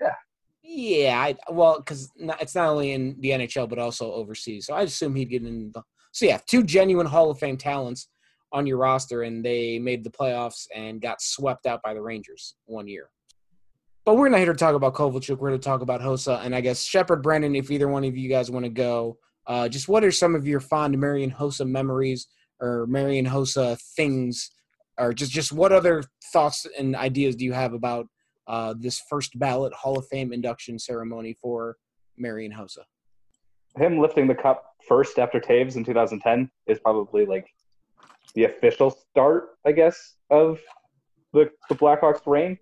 Yeah. 0.01 0.15
Yeah, 0.63 1.21
I, 1.21 1.37
well, 1.53 1.79
because 1.79 2.11
it's 2.17 2.55
not 2.55 2.69
only 2.69 2.93
in 2.93 3.17
the 3.21 3.31
NHL 3.31 3.69
but 3.69 3.79
also 3.79 4.13
overseas, 4.13 4.67
so 4.67 4.75
I 4.75 4.83
assume 4.83 5.15
he'd 5.17 5.31
get 5.31 5.43
in. 5.43 5.73
The, 5.75 5.83
so 6.13 6.27
yeah, 6.27 6.39
two 6.47 6.63
genuine 6.63 7.07
Hall 7.07 7.31
of 7.31 7.39
Fame 7.39 7.57
talents 7.57 8.09
on 8.53 8.67
your 8.67 8.79
roster, 8.79 9.23
and 9.23 9.45
they 9.45 9.79
made 9.79 10.05
the 10.05 10.11
playoffs 10.11 10.67
and 10.75 11.01
got 11.01 11.21
swept 11.21 11.67
out 11.67 11.83
by 11.83 11.95
the 11.95 12.03
Rangers 12.03 12.55
one 12.67 12.89
year. 12.89 13.11
But 14.05 14.17
we're 14.17 14.29
not 14.29 14.41
here 14.41 14.53
to 14.53 14.59
talk 14.59 14.75
about 14.75 14.95
Kovalchuk. 14.95 15.39
We're 15.39 15.51
here 15.51 15.59
to 15.59 15.63
talk 15.63 15.83
about 15.83 16.01
Hossa, 16.01 16.45
and 16.45 16.55
I 16.55 16.61
guess 16.61 16.83
Shepard, 16.83 17.23
Brandon, 17.23 17.55
if 17.55 17.71
either 17.71 17.89
one 17.89 18.05
of 18.05 18.17
you 18.17 18.29
guys 18.29 18.51
want 18.51 18.65
to 18.65 18.71
go, 18.71 19.19
uh, 19.47 19.69
just 19.69 19.89
what 19.89 20.05
are 20.05 20.11
some 20.11 20.35
of 20.35 20.47
your 20.47 20.61
fond 20.61 20.99
Marian 20.99 21.31
Hossa 21.31 21.67
memories 21.67 22.29
or 22.61 22.87
Marian 22.87 23.27
Hossa 23.27 23.81
things, 23.97 24.51
or 24.99 25.13
just 25.13 25.33
just 25.33 25.53
what 25.53 25.73
other 25.73 26.03
thoughts 26.33 26.67
and 26.79 26.97
ideas 26.97 27.37
do 27.37 27.45
you 27.45 27.53
have 27.53 27.73
about 27.73 28.07
uh, 28.47 28.75
this 28.79 29.03
first 29.09 29.39
ballot 29.39 29.73
Hall 29.73 29.99
of 29.99 30.07
Fame 30.09 30.33
induction 30.33 30.79
ceremony 30.79 31.37
for 31.41 31.77
Marian 32.17 32.53
Hossa? 32.53 32.85
Him 33.77 33.99
lifting 34.01 34.27
the 34.27 34.35
cup 34.35 34.65
first 34.89 35.19
after 35.19 35.41
Toews 35.41 35.77
in 35.77 35.85
2010 35.85 36.51
is 36.67 36.81
probably 36.81 37.25
like 37.25 37.47
the 38.35 38.45
official 38.45 38.91
start, 38.91 39.51
I 39.67 39.73
guess, 39.73 40.15
of 40.31 40.61
the 41.33 41.51
the 41.69 41.75
Blackhawks' 41.75 42.27
reign. 42.27 42.59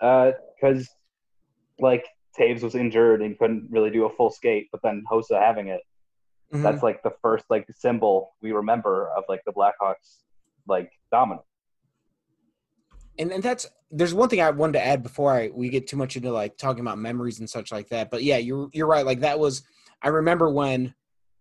Because 0.00 0.88
like 1.78 2.04
Toews 2.38 2.62
was 2.62 2.74
injured 2.74 3.22
and 3.22 3.38
couldn't 3.38 3.68
really 3.70 3.90
do 3.90 4.04
a 4.06 4.10
full 4.10 4.30
skate, 4.30 4.68
but 4.72 4.80
then 4.82 5.04
Hossa 5.10 5.40
having 5.40 5.68
it, 5.68 5.80
Mhm. 6.52 6.62
that's 6.62 6.82
like 6.82 7.02
the 7.02 7.12
first 7.22 7.44
like 7.50 7.66
symbol 7.74 8.34
we 8.42 8.52
remember 8.52 9.10
of 9.16 9.24
like 9.28 9.42
the 9.46 9.52
Blackhawks 9.52 10.22
like 10.66 10.90
dominance. 11.10 11.46
and 13.18 13.30
and 13.32 13.42
that's 13.42 13.66
there's 13.90 14.14
one 14.14 14.28
thing 14.28 14.40
I 14.40 14.50
wanted 14.50 14.72
to 14.74 14.84
add 14.84 15.02
before 15.02 15.32
I 15.32 15.48
we 15.54 15.68
get 15.68 15.86
too 15.86 15.96
much 15.96 16.16
into 16.16 16.32
like 16.32 16.56
talking 16.56 16.80
about 16.80 16.98
memories 16.98 17.38
and 17.38 17.48
such 17.48 17.70
like 17.70 17.88
that. 17.90 18.10
But 18.10 18.24
yeah, 18.24 18.38
you're 18.38 18.68
you're 18.72 18.88
right. 18.88 19.06
Like 19.06 19.20
that 19.20 19.38
was 19.38 19.62
I 20.02 20.08
remember 20.08 20.50
when 20.50 20.94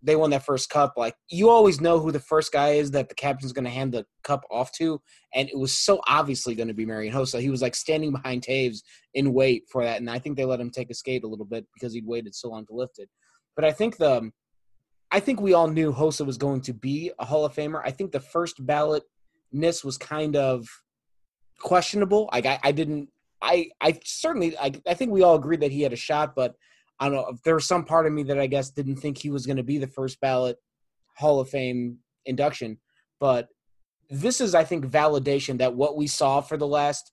they 0.03 0.15
won 0.17 0.29
that 0.31 0.45
first 0.45 0.69
cup, 0.69 0.93
like 0.97 1.15
you 1.29 1.49
always 1.49 1.79
know 1.79 1.99
who 1.99 2.11
the 2.11 2.19
first 2.19 2.51
guy 2.51 2.71
is 2.71 2.91
that 2.91 3.07
the 3.09 3.15
captain's 3.15 3.53
going 3.53 3.63
to 3.63 3.71
hand 3.71 3.93
the 3.93 4.05
cup 4.23 4.43
off 4.51 4.71
to, 4.73 5.01
and 5.33 5.49
it 5.49 5.57
was 5.57 5.77
so 5.77 6.01
obviously 6.07 6.55
going 6.55 6.67
to 6.67 6.73
be 6.73 6.85
Marian 6.85 7.13
Hossa. 7.13 7.39
He 7.39 7.49
was 7.49 7.61
like 7.61 7.75
standing 7.75 8.11
behind 8.11 8.43
Toews 8.43 8.79
in 9.13 9.33
wait 9.33 9.63
for 9.71 9.83
that, 9.83 10.01
and 10.01 10.09
I 10.09 10.19
think 10.19 10.35
they 10.35 10.45
let 10.45 10.59
him 10.59 10.69
take 10.69 10.89
a 10.89 10.93
skate 10.93 11.23
a 11.23 11.27
little 11.27 11.45
bit 11.45 11.65
because 11.73 11.93
he'd 11.93 12.05
waited 12.05 12.35
so 12.35 12.49
long 12.49 12.65
to 12.67 12.73
lift 12.73 12.99
it. 12.99 13.09
But 13.55 13.65
I 13.65 13.71
think 13.71 13.97
the, 13.97 14.31
I 15.11 15.19
think 15.19 15.39
we 15.39 15.53
all 15.53 15.67
knew 15.67 15.93
Hossa 15.93 16.25
was 16.25 16.37
going 16.37 16.61
to 16.61 16.73
be 16.73 17.11
a 17.19 17.25
Hall 17.25 17.45
of 17.45 17.53
Famer. 17.53 17.81
I 17.83 17.91
think 17.91 18.11
the 18.11 18.19
first 18.19 18.65
ballotness 18.65 19.83
was 19.83 19.97
kind 19.97 20.35
of 20.35 20.67
questionable. 21.59 22.29
Like 22.33 22.45
I, 22.45 22.59
I 22.63 22.71
didn't, 22.71 23.09
I, 23.41 23.69
I 23.79 23.99
certainly, 24.03 24.57
I, 24.57 24.73
I 24.87 24.95
think 24.95 25.11
we 25.11 25.21
all 25.21 25.35
agreed 25.35 25.61
that 25.61 25.71
he 25.71 25.81
had 25.81 25.93
a 25.93 25.97
shot, 25.97 26.33
but 26.35 26.55
I 26.99 27.05
don't 27.05 27.15
know 27.15 27.27
if 27.29 27.41
there 27.43 27.55
was 27.55 27.65
some 27.65 27.85
part 27.85 28.05
of 28.05 28.13
me 28.13 28.23
that 28.23 28.39
I 28.39 28.47
guess 28.47 28.69
didn't 28.69 28.97
think 28.97 29.17
he 29.17 29.29
was 29.29 29.45
going 29.45 29.57
to 29.57 29.63
be 29.63 29.77
the 29.77 29.87
first 29.87 30.19
ballot 30.21 30.57
Hall 31.17 31.39
of 31.39 31.49
Fame 31.49 31.97
induction. 32.25 32.77
But 33.19 33.49
this 34.09 34.41
is, 34.41 34.53
I 34.55 34.63
think, 34.63 34.85
validation 34.85 35.57
that 35.57 35.73
what 35.73 35.97
we 35.97 36.07
saw 36.07 36.41
for 36.41 36.57
the 36.57 36.67
last 36.67 37.11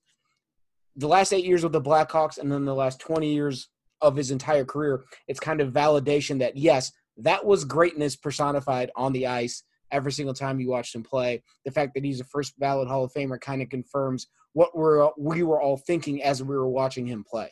the 0.97 1.09
last 1.09 1.33
eight 1.33 1.45
years 1.45 1.63
with 1.63 1.73
the 1.73 1.81
Blackhawks 1.81 2.39
and 2.39 2.51
then 2.51 2.65
the 2.65 2.75
last 2.75 3.01
twenty 3.01 3.33
years 3.33 3.69
of 4.01 4.17
his 4.17 4.31
entire 4.31 4.65
career, 4.65 5.05
it's 5.29 5.41
kind 5.41 5.61
of 5.61 5.73
validation 5.73 6.39
that 6.39 6.57
yes, 6.57 6.93
that 7.17 7.45
was 7.45 7.65
greatness 7.65 8.17
personified 8.17 8.91
on 8.97 9.13
the 9.13 9.27
ice 9.27 9.63
every 9.93 10.13
single 10.13 10.35
time 10.35 10.61
you 10.61 10.69
watched 10.69 10.95
him 10.95 11.03
play. 11.03 11.43
The 11.65 11.71
fact 11.71 11.95
that 11.95 12.05
he's 12.05 12.21
a 12.21 12.25
first 12.25 12.59
ballot 12.59 12.89
Hall 12.89 13.05
of 13.05 13.13
Famer 13.13 13.41
kind 13.41 13.63
of 13.63 13.69
confirms 13.69 14.27
what 14.53 14.77
we're 14.77 15.09
we 15.19 15.43
were 15.43 15.61
all 15.61 15.77
thinking 15.77 16.23
as 16.23 16.43
we 16.43 16.57
were 16.57 16.69
watching 16.69 17.07
him 17.07 17.25
play. 17.29 17.51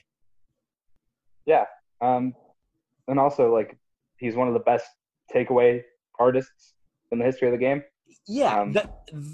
Yeah, 1.46 1.64
um, 2.00 2.34
and 3.06 3.18
also 3.18 3.52
like 3.52 3.76
he's 4.18 4.34
one 4.34 4.48
of 4.48 4.54
the 4.54 4.60
best 4.60 4.86
takeaway 5.34 5.82
artists 6.18 6.74
in 7.10 7.18
the 7.18 7.24
history 7.24 7.48
of 7.48 7.52
the 7.52 7.58
game. 7.58 7.82
Yeah, 8.26 8.60
um, 8.60 8.72
the 8.72 8.90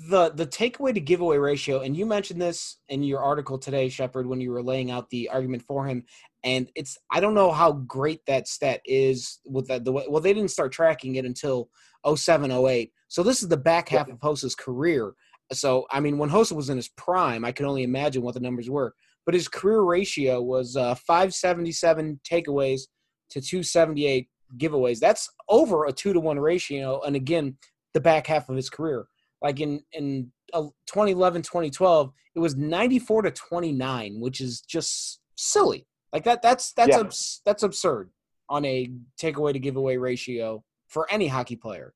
the 0.08 0.30
the 0.30 0.46
takeaway 0.46 0.94
to 0.94 1.00
giveaway 1.00 1.36
ratio, 1.36 1.80
and 1.80 1.96
you 1.96 2.06
mentioned 2.06 2.40
this 2.40 2.78
in 2.88 3.02
your 3.02 3.20
article 3.20 3.58
today, 3.58 3.88
Shepard, 3.88 4.26
when 4.26 4.40
you 4.40 4.50
were 4.50 4.62
laying 4.62 4.90
out 4.90 5.10
the 5.10 5.28
argument 5.30 5.62
for 5.62 5.86
him. 5.86 6.04
And 6.44 6.68
it's 6.74 6.98
I 7.10 7.20
don't 7.20 7.34
know 7.34 7.50
how 7.50 7.72
great 7.72 8.24
that 8.26 8.46
stat 8.46 8.80
is 8.84 9.40
with 9.46 9.68
that 9.68 9.84
the 9.84 9.92
way 9.92 10.04
well 10.08 10.20
they 10.20 10.34
didn't 10.34 10.50
start 10.50 10.72
tracking 10.72 11.16
it 11.16 11.24
until 11.24 11.70
07, 12.06 12.52
08. 12.52 12.92
So 13.08 13.22
this 13.22 13.42
is 13.42 13.48
the 13.48 13.56
back 13.56 13.88
half 13.88 14.08
of 14.08 14.18
Hossa's 14.20 14.54
career. 14.54 15.14
So 15.52 15.86
I 15.90 16.00
mean 16.00 16.18
when 16.18 16.30
Hossa 16.30 16.52
was 16.52 16.70
in 16.70 16.76
his 16.76 16.88
prime, 16.88 17.44
I 17.44 17.52
can 17.52 17.66
only 17.66 17.82
imagine 17.82 18.22
what 18.22 18.34
the 18.34 18.40
numbers 18.40 18.68
were 18.68 18.94
but 19.24 19.34
his 19.34 19.48
career 19.48 19.82
ratio 19.82 20.40
was 20.40 20.76
uh, 20.76 20.94
577 20.94 22.20
takeaways 22.30 22.82
to 23.30 23.40
278 23.40 24.28
giveaways. 24.58 24.98
That's 24.98 25.28
over 25.48 25.86
a 25.86 25.92
two 25.92 26.12
to 26.12 26.20
one 26.20 26.38
ratio. 26.38 27.00
And 27.02 27.16
again, 27.16 27.56
the 27.94 28.00
back 28.00 28.26
half 28.26 28.48
of 28.48 28.56
his 28.56 28.70
career, 28.70 29.06
like 29.42 29.60
in 29.60 29.82
in 29.92 30.30
uh, 30.52 30.62
2011, 30.86 31.42
2012, 31.42 32.12
it 32.34 32.38
was 32.38 32.56
94 32.56 33.22
to 33.22 33.30
29, 33.30 34.20
which 34.20 34.40
is 34.40 34.60
just 34.60 35.20
silly. 35.36 35.86
Like 36.12 36.24
that. 36.24 36.42
That's 36.42 36.72
that's 36.72 36.90
yeah. 36.90 37.00
abs- 37.00 37.40
that's 37.44 37.62
absurd 37.62 38.10
on 38.48 38.64
a 38.64 38.90
takeaway 39.20 39.52
to 39.52 39.58
giveaway 39.58 39.96
ratio 39.96 40.62
for 40.86 41.10
any 41.10 41.26
hockey 41.26 41.56
player. 41.56 41.94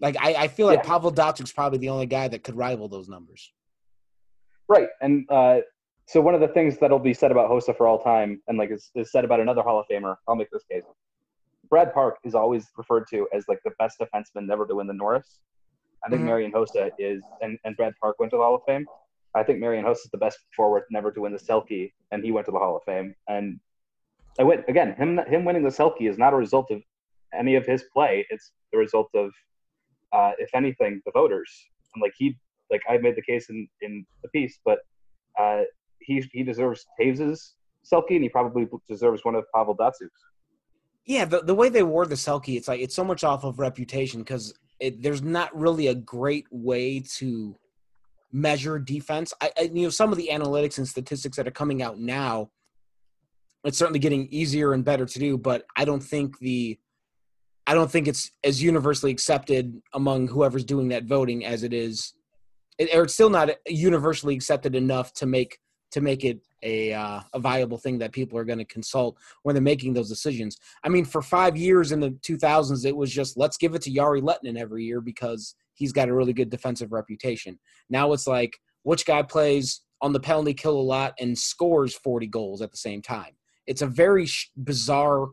Like 0.00 0.16
I, 0.18 0.34
I 0.34 0.48
feel 0.48 0.66
like 0.66 0.80
yeah. 0.82 0.88
Pavel 0.88 1.12
Datsyuk's 1.12 1.52
probably 1.52 1.78
the 1.78 1.90
only 1.90 2.06
guy 2.06 2.28
that 2.28 2.42
could 2.42 2.56
rival 2.56 2.88
those 2.88 3.08
numbers. 3.08 3.52
Right, 4.66 4.88
and 5.02 5.26
uh, 5.30 5.58
so 6.10 6.20
one 6.20 6.34
of 6.34 6.40
the 6.40 6.48
things 6.48 6.76
that'll 6.78 6.98
be 6.98 7.14
said 7.14 7.30
about 7.30 7.48
Hossa 7.48 7.76
for 7.76 7.86
all 7.86 8.02
time, 8.02 8.42
and 8.48 8.58
like 8.58 8.72
is, 8.72 8.90
is 8.96 9.12
said 9.12 9.24
about 9.24 9.38
another 9.38 9.62
Hall 9.62 9.78
of 9.78 9.86
Famer, 9.88 10.16
I'll 10.26 10.34
make 10.34 10.50
this 10.50 10.64
case. 10.64 10.82
Brad 11.68 11.94
Park 11.94 12.16
is 12.24 12.34
always 12.34 12.66
referred 12.76 13.04
to 13.10 13.28
as 13.32 13.44
like 13.46 13.60
the 13.64 13.70
best 13.78 14.00
defenseman 14.00 14.46
never 14.46 14.66
to 14.66 14.74
win 14.74 14.88
the 14.88 14.92
Norris. 14.92 15.38
I 16.04 16.08
think 16.08 16.20
mm-hmm. 16.20 16.26
Marian 16.26 16.52
Hossa 16.52 16.90
is, 16.98 17.22
and, 17.42 17.58
and 17.64 17.76
Brad 17.76 17.92
Park 18.02 18.18
went 18.18 18.30
to 18.32 18.38
the 18.38 18.42
Hall 18.42 18.56
of 18.56 18.62
Fame. 18.66 18.86
I 19.36 19.44
think 19.44 19.60
Marian 19.60 19.84
Hossa 19.84 20.06
is 20.06 20.10
the 20.10 20.18
best 20.18 20.38
forward 20.56 20.82
never 20.90 21.12
to 21.12 21.20
win 21.20 21.30
the 21.30 21.38
Selke, 21.38 21.92
and 22.10 22.24
he 22.24 22.32
went 22.32 22.46
to 22.46 22.52
the 22.52 22.58
Hall 22.58 22.76
of 22.76 22.82
Fame. 22.82 23.14
And 23.28 23.60
I 24.40 24.42
went 24.42 24.64
again. 24.66 24.96
Him 24.96 25.18
him 25.28 25.44
winning 25.44 25.62
the 25.62 25.68
Selke 25.68 26.10
is 26.10 26.18
not 26.18 26.32
a 26.32 26.36
result 26.36 26.72
of 26.72 26.82
any 27.38 27.54
of 27.54 27.64
his 27.66 27.84
play. 27.92 28.26
It's 28.30 28.50
the 28.72 28.78
result 28.78 29.10
of, 29.14 29.30
uh, 30.12 30.32
if 30.38 30.50
anything, 30.56 31.02
the 31.06 31.12
voters. 31.12 31.52
And 31.94 32.02
like 32.02 32.14
he, 32.16 32.36
like 32.68 32.82
I 32.88 32.98
made 32.98 33.14
the 33.14 33.22
case 33.22 33.48
in 33.48 33.68
in 33.80 34.04
the 34.24 34.28
piece, 34.30 34.58
but 34.64 34.80
uh, 35.38 35.62
he 36.00 36.24
he 36.32 36.42
deserves 36.42 36.86
Toews's 37.00 37.54
Selke, 37.90 38.10
and 38.10 38.22
he 38.22 38.28
probably 38.28 38.66
deserves 38.88 39.24
one 39.24 39.34
of 39.34 39.44
Pavel 39.54 39.76
Datsyuk's. 39.76 40.10
Yeah, 41.06 41.24
the 41.24 41.40
the 41.40 41.54
way 41.54 41.68
they 41.68 41.82
wore 41.82 42.06
the 42.06 42.14
Selke, 42.14 42.56
it's 42.56 42.68
like 42.68 42.80
it's 42.80 42.94
so 42.94 43.04
much 43.04 43.24
off 43.24 43.44
of 43.44 43.58
reputation 43.58 44.20
because 44.20 44.54
there's 44.98 45.22
not 45.22 45.54
really 45.56 45.88
a 45.88 45.94
great 45.94 46.46
way 46.50 47.00
to 47.18 47.56
measure 48.32 48.78
defense. 48.78 49.32
I, 49.40 49.50
I, 49.58 49.62
you 49.62 49.84
know 49.84 49.90
some 49.90 50.12
of 50.12 50.18
the 50.18 50.28
analytics 50.32 50.78
and 50.78 50.86
statistics 50.86 51.36
that 51.36 51.46
are 51.46 51.52
coming 51.52 51.82
out 51.82 51.98
now. 51.98 52.50
It's 53.64 53.76
certainly 53.76 53.98
getting 53.98 54.26
easier 54.30 54.72
and 54.72 54.84
better 54.84 55.04
to 55.04 55.18
do, 55.18 55.36
but 55.36 55.64
I 55.76 55.84
don't 55.84 56.02
think 56.02 56.38
the 56.38 56.78
I 57.66 57.74
don't 57.74 57.90
think 57.90 58.08
it's 58.08 58.30
as 58.42 58.62
universally 58.62 59.12
accepted 59.12 59.80
among 59.92 60.28
whoever's 60.28 60.64
doing 60.64 60.88
that 60.88 61.04
voting 61.04 61.44
as 61.44 61.62
it 61.62 61.72
is, 61.72 62.14
or 62.94 63.04
it's 63.04 63.14
still 63.14 63.30
not 63.30 63.50
universally 63.66 64.34
accepted 64.34 64.74
enough 64.74 65.12
to 65.14 65.26
make 65.26 65.58
to 65.92 66.00
make 66.00 66.24
it 66.24 66.40
a 66.62 66.92
uh, 66.92 67.20
a 67.32 67.38
viable 67.38 67.78
thing 67.78 67.98
that 67.98 68.12
people 68.12 68.38
are 68.38 68.44
going 68.44 68.58
to 68.58 68.64
consult 68.64 69.16
when 69.42 69.54
they're 69.54 69.62
making 69.62 69.92
those 69.92 70.08
decisions. 70.08 70.56
I 70.84 70.88
mean, 70.88 71.04
for 71.04 71.22
five 71.22 71.56
years 71.56 71.92
in 71.92 72.00
the 72.00 72.10
2000s, 72.10 72.84
it 72.84 72.96
was 72.96 73.10
just 73.10 73.36
let's 73.36 73.56
give 73.56 73.74
it 73.74 73.82
to 73.82 73.90
Jere 73.90 74.20
Lehtinen 74.20 74.58
every 74.58 74.84
year 74.84 75.00
because 75.00 75.54
he's 75.74 75.92
got 75.92 76.08
a 76.08 76.14
really 76.14 76.32
good 76.32 76.50
defensive 76.50 76.92
reputation. 76.92 77.58
Now 77.88 78.12
it's 78.12 78.26
like 78.26 78.60
which 78.82 79.06
guy 79.06 79.22
plays 79.22 79.82
on 80.02 80.12
the 80.12 80.20
penalty 80.20 80.54
kill 80.54 80.78
a 80.78 80.80
lot 80.80 81.14
and 81.18 81.38
scores 81.38 81.94
40 81.94 82.26
goals 82.26 82.62
at 82.62 82.70
the 82.70 82.76
same 82.76 83.02
time. 83.02 83.32
It's 83.66 83.82
a 83.82 83.86
very 83.86 84.26
sh- 84.26 84.50
bizarre 84.62 85.28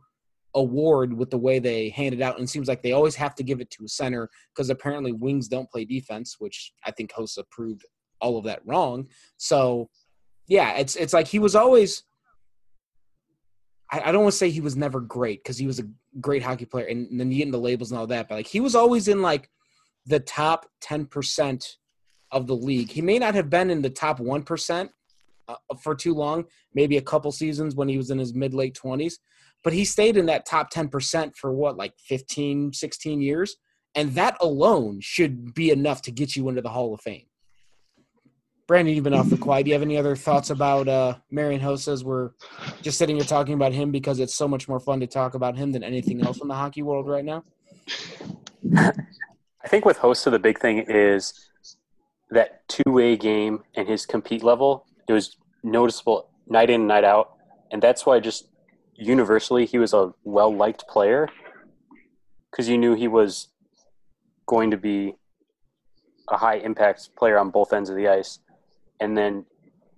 award 0.56 1.14
with 1.14 1.30
the 1.30 1.38
way 1.38 1.60
they 1.60 1.90
hand 1.90 2.14
it 2.14 2.22
out, 2.22 2.36
and 2.36 2.46
it 2.46 2.50
seems 2.50 2.68
like 2.68 2.82
they 2.82 2.92
always 2.92 3.16
have 3.16 3.36
to 3.36 3.44
give 3.44 3.62
it 3.62 3.70
to 3.72 3.86
a 3.86 3.88
center 3.88 4.30
because 4.54 4.70
apparently 4.70 5.12
wings 5.12 5.48
don't 5.48 5.70
play 5.70 5.86
defense, 5.86 6.36
which 6.40 6.74
I 6.84 6.92
think 6.92 7.12
Hossa 7.12 7.44
proved 7.50 7.86
all 8.20 8.38
of 8.38 8.46
that 8.46 8.62
wrong. 8.66 9.08
So 9.38 9.90
yeah, 10.48 10.78
it's 10.78 10.96
it's 10.96 11.14
like 11.14 11.28
he 11.28 11.40
was 11.40 11.56
always. 11.56 12.04
I, 13.92 14.02
I 14.06 14.12
don't 14.12 14.24
want 14.24 14.34
to 14.34 14.38
say 14.38 14.50
he 14.50 14.62
was 14.62 14.76
never 14.76 15.00
great 15.00 15.44
because 15.44 15.58
he 15.58 15.68
was 15.68 15.80
a 15.80 15.88
great 16.20 16.44
hockey 16.44 16.66
player, 16.66 16.86
and, 16.86 17.20
then 17.20 17.32
you 17.32 17.46
get 17.46 17.54
labels 17.54 17.92
and 17.92 18.00
all 18.00 18.08
that. 18.08 18.30
But 18.30 18.36
like 18.36 18.48
he 18.48 18.60
was 18.60 18.76
always 18.76 19.08
in 19.08 19.22
like 19.22 19.50
the 20.06 20.20
top 20.20 20.66
ten 20.82 21.06
percent 21.06 21.78
of 22.32 22.48
the 22.48 22.56
league. 22.56 22.92
He 22.92 23.02
may 23.02 23.20
not 23.20 23.36
have 23.36 23.50
been 23.50 23.70
in 23.70 23.82
the 23.82 23.90
top 23.90 24.20
one 24.20 24.44
percent 24.44 24.92
uh, 25.48 25.56
for 25.82 25.96
too 25.96 26.14
long, 26.14 26.46
maybe 26.74 26.98
a 26.98 27.02
couple 27.02 27.32
seasons 27.32 27.76
when 27.76 27.90
he 27.90 27.98
was 27.98 28.10
in 28.10 28.18
his 28.18 28.34
mid 28.34 28.54
late 28.54 28.74
twenties, 28.74 29.20
but 29.66 29.74
he 29.74 29.84
stayed 29.84 30.16
in 30.16 30.26
that 30.28 30.46
top 30.46 30.70
ten 30.70 30.88
percent 30.88 31.36
for 31.36 31.52
what 31.52 31.76
like 31.76 31.94
15, 32.00 32.72
16 32.72 33.22
years, 33.22 33.58
and 33.96 34.16
that 34.16 34.38
alone 34.40 35.02
should 35.02 35.54
be 35.54 35.72
enough 35.72 36.02
to 36.04 36.12
get 36.12 36.38
you 36.38 36.48
into 36.48 36.62
the 36.62 36.70
Hall 36.70 36.94
of 36.94 37.02
Fame. 37.02 37.27
Brandon, 38.68 38.94
you've 38.94 39.06
been 39.06 39.14
off 39.14 39.30
the 39.30 39.38
quiet. 39.38 39.64
Do 39.64 39.70
you 39.70 39.76
have 39.76 39.82
any 39.82 39.98
other 39.98 40.18
thoughts 40.18 40.50
about 40.50 40.90
uh, 40.90 41.16
Marian 41.32 41.62
Hossa? 41.62 42.04
We're 42.04 42.32
just 42.82 42.98
sitting 42.98 43.16
here 43.16 43.24
talking 43.24 43.54
about 43.54 43.72
him 43.72 43.92
because 43.92 44.20
it's 44.20 44.36
so 44.36 44.46
much 44.46 44.68
more 44.68 44.82
fun 44.82 45.00
to 45.00 45.08
talk 45.08 45.36
about 45.36 45.56
him 45.56 45.72
than 45.72 45.86
anything 45.86 46.22
else 46.22 46.42
in 46.42 46.50
the 46.50 46.54
hockey 46.54 46.82
world 46.82 47.08
right 47.08 47.24
now. 47.24 47.46
I 48.76 49.70
think 49.70 49.86
with 49.86 49.98
Hossa, 50.00 50.32
the 50.32 50.40
big 50.40 50.60
thing 50.60 50.80
is 50.80 51.50
that 52.30 52.68
two-way 52.68 53.16
game 53.16 53.64
and 53.76 53.88
his 53.88 54.06
compete 54.06 54.44
level. 54.44 54.86
It 55.08 55.14
was 55.14 55.38
noticeable 55.64 56.30
night 56.46 56.70
in, 56.70 56.88
night 56.88 57.06
out, 57.06 57.38
and 57.72 57.82
that's 57.82 58.06
why 58.06 58.20
just 58.20 58.50
universally 58.96 59.66
he 59.66 59.78
was 59.78 59.94
a 59.94 60.14
well-liked 60.26 60.86
player 60.90 61.30
because 62.52 62.68
you 62.68 62.78
knew 62.78 62.96
he 62.96 63.08
was 63.08 63.48
going 64.46 64.72
to 64.72 64.78
be 64.78 65.16
a 66.30 66.36
high 66.36 66.56
impact 66.56 67.12
player 67.18 67.38
on 67.40 67.50
both 67.50 67.72
ends 67.72 67.90
of 67.90 67.96
the 67.96 68.10
ice 68.10 68.40
and 69.00 69.18
then 69.18 69.46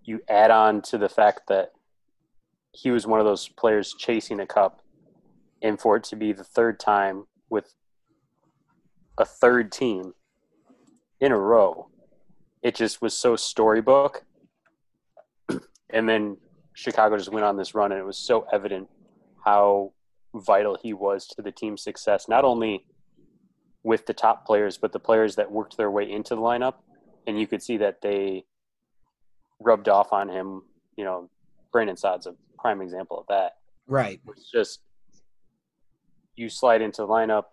you 0.03 0.22
add 0.29 0.51
on 0.51 0.82
to 0.82 0.98
the 0.98 1.10
fact 1.10 1.41
that 1.48 1.72
he 2.72 2.91
was 2.91 3.08
one 3.08 3.20
of 3.20 3.25
those 3.25 3.48
players 3.48 3.96
chasing 3.98 4.39
a 4.39 4.46
cup, 4.46 4.82
and 5.62 5.79
for 5.79 5.98
it 5.98 6.03
to 6.06 6.15
be 6.15 6.32
the 6.32 6.44
third 6.44 6.79
time 6.79 7.25
with 7.50 7.74
a 9.18 9.25
third 9.25 9.72
team 9.72 10.13
in 11.20 11.32
a 11.32 11.38
row, 11.38 11.89
it 12.62 12.75
just 12.75 13.01
was 13.01 13.15
so 13.15 13.36
storybook. 13.36 14.24
and 15.89 16.08
then 16.08 16.38
Chicago 16.74 17.18
just 17.18 17.32
went 17.32 17.46
on 17.46 17.58
this 17.58 17.75
run, 17.75 17.91
and 17.91 18.00
it 18.00 18.06
was 18.06 18.18
so 18.18 18.46
evident 18.51 18.88
how 19.44 19.94
vital 20.36 20.77
he 20.82 20.94
was 20.94 21.27
to 21.27 21.41
the 21.41 21.51
team's 21.51 21.84
success, 21.84 22.27
not 22.27 22.46
only 22.46 22.86
with 23.84 24.06
the 24.06 24.13
top 24.13 24.46
players, 24.46 24.77
but 24.77 24.91
the 24.91 25.00
players 25.00 25.36
that 25.36 25.51
worked 25.51 25.77
their 25.77 25.91
way 25.91 26.10
into 26.10 26.36
the 26.36 26.41
lineup. 26.41 26.75
And 27.27 27.39
you 27.39 27.48
could 27.48 27.62
see 27.62 27.77
that 27.77 28.01
they 28.01 28.46
rubbed 29.60 29.89
off 29.89 30.12
on 30.12 30.30
him. 30.30 30.63
You 30.98 31.06
know, 31.06 31.30
Brandon 31.72 31.98
Saad's 31.98 32.28
a 32.28 32.36
prime 32.58 32.82
example 32.82 33.20
of 33.20 33.25
that. 33.28 33.54
Right. 33.88 34.20
It's 34.30 34.51
just 34.51 34.82
you 36.36 36.50
slide 36.50 36.82
into 36.82 37.01
the 37.01 37.08
lineup. 37.08 37.46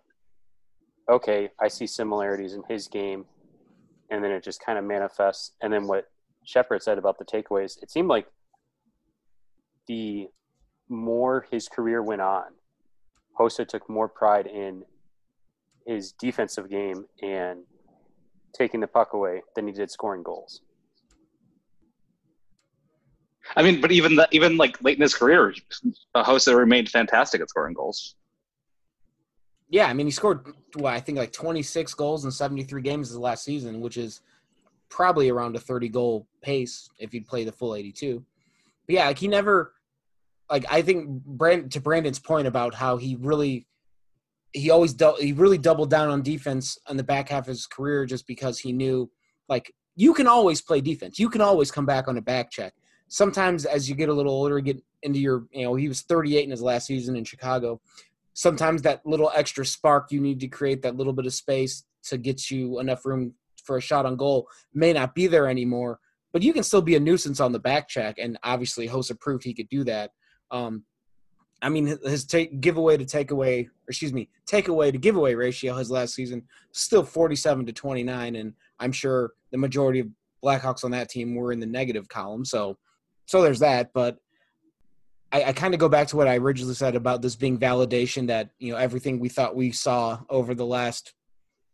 Okay, 1.09 1.49
I 1.59 1.67
see 1.67 1.87
similarities 1.87 2.53
in 2.53 2.63
his 2.67 2.87
game, 2.87 3.25
and 4.11 4.23
then 4.23 4.31
it 4.31 4.43
just 4.43 4.63
kind 4.63 4.77
of 4.77 4.83
manifests. 4.85 5.53
And 5.61 5.71
then 5.71 5.87
what 5.87 6.05
Shepard 6.45 6.83
said 6.83 6.97
about 6.97 7.17
the 7.17 7.25
takeaways, 7.25 7.81
it 7.81 7.89
seemed 7.89 8.09
like 8.09 8.27
the 9.87 10.27
more 10.89 11.45
his 11.51 11.67
career 11.67 12.03
went 12.03 12.21
on, 12.21 12.45
Hossa 13.39 13.67
took 13.67 13.89
more 13.89 14.07
pride 14.07 14.47
in 14.47 14.83
his 15.85 16.11
defensive 16.13 16.69
game 16.69 17.05
and 17.21 17.59
taking 18.53 18.79
the 18.79 18.87
puck 18.87 19.13
away 19.13 19.41
than 19.55 19.67
he 19.67 19.73
did 19.73 19.89
scoring 19.91 20.23
goals. 20.23 20.61
I 23.55 23.63
mean, 23.63 23.81
but 23.81 23.91
even 23.91 24.15
the, 24.15 24.27
even 24.31 24.57
like 24.57 24.81
late 24.83 24.97
in 24.97 25.01
his 25.01 25.13
career, 25.13 25.53
uh, 26.15 26.23
Hossa 26.23 26.55
remained 26.55 26.89
fantastic 26.89 27.41
at 27.41 27.49
scoring 27.49 27.73
goals. 27.73 28.15
Yeah, 29.69 29.87
I 29.87 29.93
mean, 29.93 30.07
he 30.07 30.11
scored 30.11 30.47
what 30.75 30.93
I 30.93 30.99
think 30.99 31.17
like 31.17 31.33
26 31.33 31.93
goals 31.93 32.25
in 32.25 32.31
73 32.31 32.81
games 32.81 33.11
the 33.11 33.19
last 33.19 33.43
season, 33.43 33.81
which 33.81 33.97
is 33.97 34.21
probably 34.89 35.29
around 35.29 35.55
a 35.55 35.59
30 35.59 35.89
goal 35.89 36.27
pace 36.41 36.89
if 36.99 37.13
you'd 37.13 37.27
play 37.27 37.43
the 37.43 37.51
full 37.51 37.75
82. 37.75 38.23
But 38.87 38.95
yeah, 38.95 39.07
like 39.07 39.19
he 39.19 39.27
never 39.27 39.73
like 40.49 40.65
I 40.69 40.81
think 40.81 41.09
Brand 41.09 41.71
to 41.73 41.81
Brandon's 41.81 42.19
point 42.19 42.47
about 42.47 42.73
how 42.73 42.97
he 42.97 43.17
really 43.19 43.67
he 44.53 44.69
always 44.69 44.93
du- 44.93 45.17
he 45.19 45.33
really 45.33 45.57
doubled 45.57 45.89
down 45.89 46.09
on 46.09 46.21
defense 46.21 46.77
on 46.87 46.97
the 46.97 47.03
back 47.03 47.29
half 47.29 47.43
of 47.43 47.47
his 47.47 47.67
career 47.67 48.05
just 48.05 48.25
because 48.27 48.59
he 48.59 48.71
knew 48.71 49.11
like 49.49 49.73
you 49.95 50.13
can 50.13 50.27
always 50.27 50.61
play 50.61 50.79
defense. 50.79 51.19
You 51.19 51.29
can 51.29 51.41
always 51.41 51.71
come 51.71 51.85
back 51.85 52.07
on 52.07 52.17
a 52.17 52.21
back 52.21 52.51
check. 52.51 52.73
Sometimes 53.07 53.65
as 53.65 53.89
you 53.89 53.95
get 53.95 54.09
a 54.09 54.13
little 54.13 54.33
older, 54.33 54.59
get 54.59 54.81
into 55.03 55.19
your 55.19 55.45
you 55.51 55.63
know 55.63 55.75
he 55.75 55.87
was 55.87 56.01
38 56.01 56.43
in 56.43 56.51
his 56.51 56.61
last 56.61 56.87
season 56.87 57.15
in 57.15 57.23
Chicago. 57.23 57.79
Sometimes 58.33 58.81
that 58.83 59.05
little 59.05 59.31
extra 59.35 59.65
spark 59.65 60.11
you 60.11 60.21
need 60.21 60.39
to 60.41 60.47
create 60.47 60.81
that 60.83 60.95
little 60.95 61.13
bit 61.13 61.25
of 61.25 61.33
space 61.33 61.83
to 62.03 62.17
get 62.17 62.51
you 62.51 62.79
enough 62.79 63.05
room 63.05 63.33
for 63.63 63.77
a 63.77 63.81
shot 63.81 64.05
on 64.05 64.15
goal 64.15 64.47
may 64.73 64.93
not 64.93 65.13
be 65.13 65.27
there 65.27 65.47
anymore. 65.47 65.99
But 66.33 66.43
you 66.43 66.53
can 66.53 66.63
still 66.63 66.81
be 66.81 66.95
a 66.95 66.99
nuisance 66.99 67.39
on 67.39 67.51
the 67.51 67.59
back 67.59 67.87
check, 67.87 68.15
and 68.19 68.37
obviously 68.43 68.87
Hossa 68.87 69.19
proved 69.19 69.43
he 69.43 69.53
could 69.53 69.69
do 69.69 69.83
that. 69.85 70.11
Um, 70.51 70.83
I 71.61 71.69
mean, 71.69 71.97
his 72.03 72.25
take 72.25 72.61
giveaway 72.61 72.97
to 72.97 73.05
takeaway, 73.05 73.65
or 73.65 73.89
excuse 73.89 74.13
me, 74.13 74.29
takeaway 74.45 74.91
to 74.91 74.97
giveaway 74.97 75.33
ratio 75.33 75.75
his 75.75 75.89
last 75.89 76.13
season 76.13 76.43
still 76.71 77.03
47 77.03 77.65
to 77.65 77.73
29, 77.73 78.35
and 78.35 78.53
I'm 78.79 78.91
sure 78.91 79.31
the 79.51 79.57
majority 79.57 79.99
of 79.99 80.07
Blackhawks 80.43 80.83
on 80.83 80.91
that 80.91 81.09
team 81.09 81.33
were 81.33 81.51
in 81.51 81.59
the 81.59 81.65
negative 81.65 82.07
column. 82.07 82.45
So, 82.45 82.77
so 83.27 83.43
there's 83.43 83.59
that. 83.59 83.91
But 83.93 84.17
I, 85.31 85.45
I 85.45 85.53
kind 85.53 85.75
of 85.75 85.79
go 85.79 85.87
back 85.89 86.07
to 86.07 86.17
what 86.17 86.27
I 86.27 86.37
originally 86.37 86.73
said 86.73 86.95
about 86.95 87.21
this 87.21 87.35
being 87.35 87.59
validation 87.59 88.27
that 88.27 88.49
you 88.57 88.71
know 88.71 88.77
everything 88.79 89.19
we 89.19 89.29
thought 89.29 89.55
we 89.55 89.71
saw 89.71 90.19
over 90.29 90.55
the 90.55 90.65
last 90.65 91.13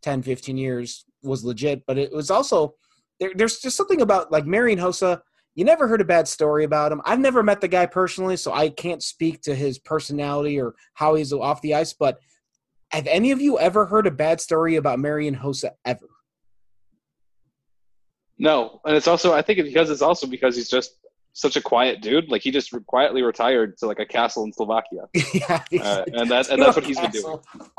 10, 0.02 0.22
15 0.22 0.58
years 0.58 1.06
was 1.22 1.42
legit. 1.42 1.84
But 1.86 1.96
it 1.96 2.12
was 2.12 2.30
also 2.30 2.74
there, 3.18 3.32
there's 3.34 3.60
just 3.60 3.78
something 3.78 4.02
about 4.02 4.30
like 4.30 4.44
Marian 4.44 4.78
Hossa– 4.78 5.22
you 5.54 5.64
never 5.64 5.86
heard 5.86 6.00
a 6.00 6.04
bad 6.04 6.26
story 6.26 6.64
about 6.64 6.90
him. 6.90 7.00
I've 7.04 7.20
never 7.20 7.42
met 7.42 7.60
the 7.60 7.68
guy 7.68 7.86
personally, 7.86 8.36
so 8.36 8.52
I 8.52 8.70
can't 8.70 9.02
speak 9.02 9.42
to 9.42 9.54
his 9.54 9.78
personality 9.78 10.60
or 10.60 10.74
how 10.94 11.14
he's 11.14 11.32
off 11.32 11.62
the 11.62 11.74
ice. 11.74 11.92
But 11.92 12.18
have 12.90 13.06
any 13.06 13.30
of 13.30 13.40
you 13.40 13.58
ever 13.58 13.86
heard 13.86 14.06
a 14.06 14.10
bad 14.10 14.40
story 14.40 14.76
about 14.76 14.98
Marian 14.98 15.36
Hossa 15.36 15.70
ever? 15.84 16.08
No, 18.36 18.80
and 18.84 18.96
it's 18.96 19.06
also 19.06 19.32
I 19.32 19.42
think 19.42 19.62
because 19.62 19.90
it's 19.90 20.02
also 20.02 20.26
because 20.26 20.56
he's 20.56 20.68
just 20.68 20.96
such 21.34 21.56
a 21.56 21.60
quiet 21.60 22.00
dude. 22.00 22.30
Like 22.30 22.42
he 22.42 22.50
just 22.50 22.72
quietly 22.86 23.22
retired 23.22 23.76
to 23.78 23.86
like 23.86 23.98
a 23.98 24.06
castle 24.06 24.44
in 24.44 24.52
Slovakia. 24.52 25.02
yeah, 25.34 25.62
uh, 25.82 26.04
and 26.14 26.30
that 26.30 26.48
and 26.48 26.62
that's 26.62 26.76
what 26.76 26.86
he's 26.86 26.96
castle. 26.96 27.44
been 27.52 27.60
doing. 27.60 27.74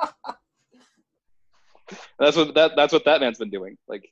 that's 2.20 2.38
what 2.38 2.54
that 2.54 2.72
that's 2.76 2.94
what 2.94 3.06
that 3.06 3.22
man's 3.22 3.40
been 3.40 3.50
doing. 3.50 3.78
Like 3.88 4.08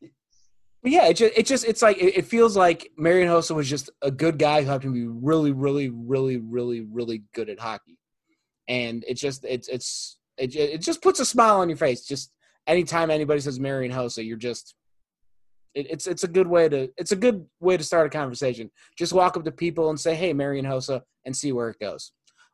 yeah, 0.83 1.07
it 1.07 1.13
just, 1.15 1.37
it 1.37 1.45
just 1.45 1.65
it's 1.65 1.81
like 1.81 1.97
it, 2.01 2.25
feels 2.25 2.57
like 2.57 2.91
Marian 2.97 3.29
Hossa 3.29 3.55
was 3.55 3.69
just 3.69 3.89
a 4.01 4.11
good 4.11 4.37
guy 4.37 4.61
who 4.61 4.69
happened 4.69 4.93
to 4.93 4.99
be 4.99 5.07
really, 5.07 5.53
really, 5.53 5.89
really, 5.89 6.37
really, 6.37 6.81
really 6.81 7.23
good 7.33 7.49
at 7.49 7.59
hockey, 7.59 7.97
and 8.67 9.05
it 9.07 9.13
just 9.13 9.45
it's 9.45 9.69
it's 9.69 10.17
it, 10.37 10.55
it 10.55 10.81
just 10.81 11.01
puts 11.01 11.21
a 11.21 11.25
smile 11.25 11.59
on 11.59 11.69
your 11.69 11.77
face. 11.77 12.05
Just 12.05 12.31
anytime 12.67 13.11
anybody 13.11 13.39
says 13.39 13.61
Marian 13.61 13.93
Hossa, 13.93 14.25
you're 14.25 14.35
just 14.35 14.75
it, 15.75 15.87
it's 15.89 16.07
it's 16.07 16.23
a 16.23 16.27
good 16.27 16.47
way 16.47 16.69
to 16.69 16.89
it's 16.97 17.11
a 17.11 17.15
good 17.15 17.45
way 17.59 17.77
to 17.77 17.83
start 17.83 18.07
a 18.07 18.09
conversation. 18.09 18.69
Just 18.97 19.13
walk 19.13 19.37
up 19.37 19.43
to 19.45 19.51
people 19.51 19.89
and 19.89 19.99
say, 19.99 20.15
"Hey, 20.15 20.33
Marian 20.33 20.65
Hossa," 20.65 21.01
and 21.25 21.35
see 21.35 21.51
where 21.51 21.69
it 21.69 21.79
goes. 21.79 22.11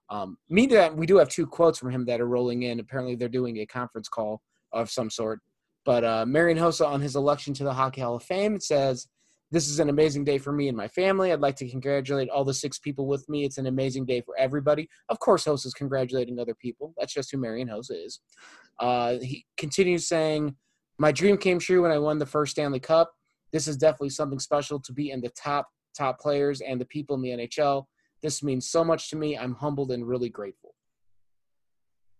Um, 0.10 0.38
me 0.50 0.66
that 0.68 0.96
we 0.96 1.06
do 1.06 1.18
have 1.18 1.30
two 1.30 1.46
quotes 1.46 1.78
from 1.78 1.92
him 1.92 2.06
that 2.06 2.22
are 2.22 2.28
rolling 2.28 2.64
in. 2.64 2.80
Apparently, 2.80 3.16
they're 3.16 3.30
doing 3.30 3.58
a 3.58 3.66
conference 3.66 4.10
call 4.10 4.42
of 4.72 4.90
some 4.90 5.10
sort. 5.10 5.40
But 5.86 6.04
uh, 6.04 6.26
Marian 6.26 6.58
Hossa, 6.58 6.88
on 6.88 7.02
his 7.02 7.16
election 7.16 7.54
to 7.56 7.64
the 7.64 7.74
Hockey 7.74 8.02
Hall 8.02 8.16
of 8.16 8.24
Fame, 8.24 8.60
says, 8.60 9.08
This 9.52 9.70
is 9.70 9.80
an 9.80 9.90
amazing 9.90 10.24
day 10.24 10.38
for 10.38 10.52
me 10.52 10.68
and 10.68 10.78
my 10.78 10.88
family. 10.88 11.32
I'd 11.32 11.40
like 11.40 11.56
to 11.58 11.70
congratulate 11.70 12.30
all 12.30 12.44
the 12.44 12.54
six 12.54 12.80
people 12.80 13.08
with 13.08 13.28
me. 13.30 13.46
It's 13.46 13.58
an 13.58 13.68
amazing 13.68 14.06
day 14.06 14.22
for 14.22 14.38
everybody. 14.38 14.90
Of 15.10 15.20
course, 15.20 15.46
Hossa 15.46 15.68
is 15.68 15.74
congratulating 15.74 16.40
other 16.40 16.56
people. 16.56 16.94
That's 16.98 17.14
just 17.14 17.32
who 17.32 17.38
Marian 17.38 17.70
Hossa 17.70 18.06
is. 18.06 18.20
Uh, 18.80 19.18
he 19.22 19.46
continues 19.58 20.08
saying, 20.08 20.56
My 21.00 21.12
dream 21.12 21.38
came 21.38 21.60
true 21.60 21.82
when 21.82 21.92
I 21.92 21.98
won 21.98 22.20
the 22.20 22.26
first 22.26 22.52
Stanley 22.52 22.80
Cup. 22.80 23.12
This 23.52 23.68
is 23.68 23.78
definitely 23.78 24.10
something 24.10 24.40
special 24.40 24.80
to 24.82 24.94
be 24.94 25.12
in 25.12 25.22
the 25.22 25.30
top, 25.30 25.70
top 25.98 26.20
players 26.20 26.62
and 26.62 26.80
the 26.80 26.86
people 26.86 27.16
in 27.16 27.22
the 27.22 27.30
NHL. 27.30 27.86
This 28.22 28.44
means 28.44 28.70
so 28.70 28.84
much 28.84 29.10
to 29.10 29.16
me. 29.16 29.38
I'm 29.38 29.56
humbled 29.56 29.92
and 29.92 30.08
really 30.08 30.30
grateful. 30.30 30.76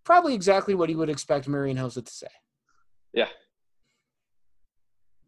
Probably 0.06 0.34
exactly 0.34 0.74
what 0.74 0.90
he 0.90 0.96
would 0.96 1.10
expect 1.10 1.48
Marian 1.48 1.78
Hossa 1.78 2.04
to 2.04 2.12
say. 2.12 2.28
Yeah, 3.14 3.28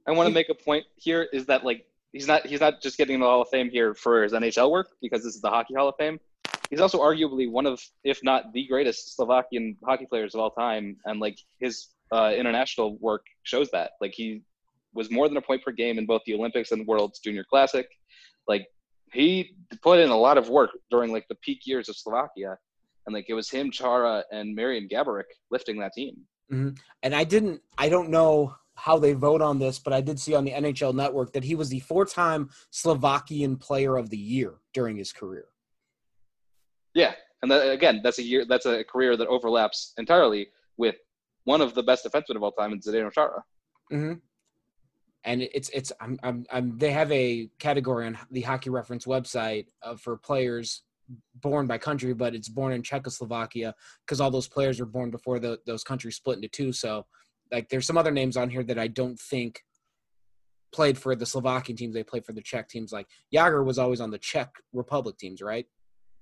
I 0.08 0.12
want 0.12 0.28
to 0.28 0.34
make 0.34 0.50
a 0.50 0.56
point 0.56 0.86
here 0.96 1.28
is 1.32 1.46
that 1.46 1.64
like 1.64 1.86
he's 2.12 2.28
not 2.28 2.46
he's 2.46 2.60
not 2.60 2.82
just 2.82 2.98
getting 2.98 3.20
the 3.20 3.26
Hall 3.26 3.42
of 3.42 3.50
Fame 3.50 3.70
here 3.70 3.94
for 3.94 4.24
his 4.24 4.34
NHL 4.34 4.72
work 4.72 4.90
because 5.02 5.24
this 5.24 5.36
is 5.36 5.42
the 5.42 5.50
Hockey 5.50 5.74
Hall 5.76 5.90
of 5.90 5.96
Fame. 5.98 6.20
He's 6.70 6.80
also 6.80 7.00
arguably 7.00 7.50
one 7.52 7.66
of, 7.66 7.82
if 8.04 8.24
not 8.24 8.54
the 8.54 8.66
greatest 8.68 9.16
Slovakian 9.16 9.78
hockey 9.86 10.06
players 10.06 10.34
of 10.34 10.42
all 10.42 10.52
time, 10.52 10.98
and 11.06 11.20
like 11.20 11.38
his 11.60 11.88
uh, 12.12 12.34
international 12.36 12.98
work 13.00 13.26
shows 13.44 13.70
that. 13.72 13.92
Like 14.02 14.14
he 14.14 14.42
was 14.94 15.10
more 15.12 15.28
than 15.28 15.38
a 15.38 15.42
point 15.42 15.64
per 15.64 15.72
game 15.72 15.98
in 15.98 16.06
both 16.06 16.22
the 16.26 16.34
Olympics 16.34 16.72
and 16.72 16.82
the 16.82 16.86
World's 16.86 17.20
Junior 17.20 17.44
Classic. 17.44 17.88
Like 18.48 18.66
he 19.14 19.56
put 19.82 20.00
in 20.00 20.10
a 20.10 20.18
lot 20.18 20.38
of 20.38 20.50
work 20.50 20.72
during 20.90 21.12
like 21.12 21.28
the 21.28 21.36
peak 21.36 21.66
years 21.66 21.90
of 21.90 21.96
Slovakia, 21.96 22.58
and 23.06 23.14
like 23.14 23.26
it 23.30 23.34
was 23.34 23.50
him, 23.50 23.72
Chara, 23.72 24.24
and 24.32 24.56
Marian 24.56 24.88
Gaborik 24.88 25.24
lifting 25.50 25.80
that 25.80 25.94
team. 25.94 26.18
Mm-hmm. 26.52 26.76
And 27.04 27.16
I 27.16 27.24
didn't, 27.24 27.62
I 27.78 27.90
don't 27.90 28.10
know 28.10 28.56
how 28.76 28.98
they 28.98 29.14
vote 29.14 29.42
on 29.42 29.60
this, 29.60 29.80
but 29.80 29.94
I 29.94 30.02
did 30.02 30.20
see 30.20 30.34
on 30.34 30.44
the 30.44 30.52
NHL 30.52 30.94
Network 30.94 31.34
that 31.34 31.44
he 31.44 31.56
was 31.56 31.70
the 31.70 31.80
four-time 31.80 32.50
Slovakian 32.72 33.58
Player 33.58 33.96
of 33.96 34.10
the 34.10 34.18
Year 34.18 34.56
during 34.74 34.98
his 34.98 35.14
career. 35.14 35.46
Yeah, 36.94 37.14
and 37.42 37.50
that, 37.52 37.72
again, 37.72 38.02
that's 38.04 38.20
a 38.20 38.24
year. 38.24 38.46
That's 38.46 38.66
a 38.66 38.84
career 38.84 39.16
that 39.16 39.28
overlaps 39.28 39.94
entirely 39.98 40.48
with 40.78 40.96
one 41.46 41.62
of 41.62 41.74
the 41.74 41.84
best 41.84 42.06
defensemen 42.06 42.36
of 42.36 42.44
all 42.44 42.52
time 42.52 42.72
in 42.74 42.80
Zdeno 42.80 43.12
Chara. 43.12 43.44
Mm-hmm. 43.92 44.14
And 45.24 45.42
it's 45.42 45.70
it's 45.70 45.92
I'm, 46.02 46.20
I'm 46.24 46.46
I'm 46.52 46.78
they 46.78 46.92
have 46.92 47.12
a 47.12 47.50
category 47.60 48.08
on 48.08 48.18
the 48.32 48.42
Hockey 48.42 48.70
Reference 48.70 49.06
website 49.06 49.68
uh, 49.84 49.96
for 49.96 50.18
players 50.18 50.84
born 51.36 51.68
by 51.68 51.78
country, 51.78 52.14
but 52.14 52.34
it's 52.34 52.50
born 52.50 52.74
in 52.74 52.82
Czechoslovakia 52.82 53.76
because 54.06 54.22
all 54.22 54.32
those 54.32 54.48
players 54.48 54.80
were 54.80 54.86
born 54.86 55.12
before 55.12 55.40
the, 55.40 55.60
those 55.66 55.84
countries 55.84 56.16
split 56.16 56.38
into 56.38 56.48
two. 56.48 56.72
So 56.72 57.06
like 57.52 57.70
there's 57.70 57.86
some 57.86 57.98
other 57.98 58.12
names 58.12 58.38
on 58.38 58.50
here 58.50 58.64
that 58.64 58.80
I 58.80 58.88
don't 58.88 59.20
think 59.20 59.62
played 60.72 60.98
for 60.98 61.16
the 61.16 61.26
Slovakian 61.26 61.78
teams. 61.78 61.94
They 61.94 62.04
played 62.04 62.26
for 62.26 62.34
the 62.34 62.42
Czech 62.42 62.70
teams. 62.70 62.92
Like 62.92 63.08
Jagr 63.34 63.66
was 63.66 63.78
always 63.78 64.02
on 64.02 64.12
the 64.12 64.18
Czech 64.18 64.50
Republic 64.74 65.18
teams, 65.18 65.42
right? 65.42 65.66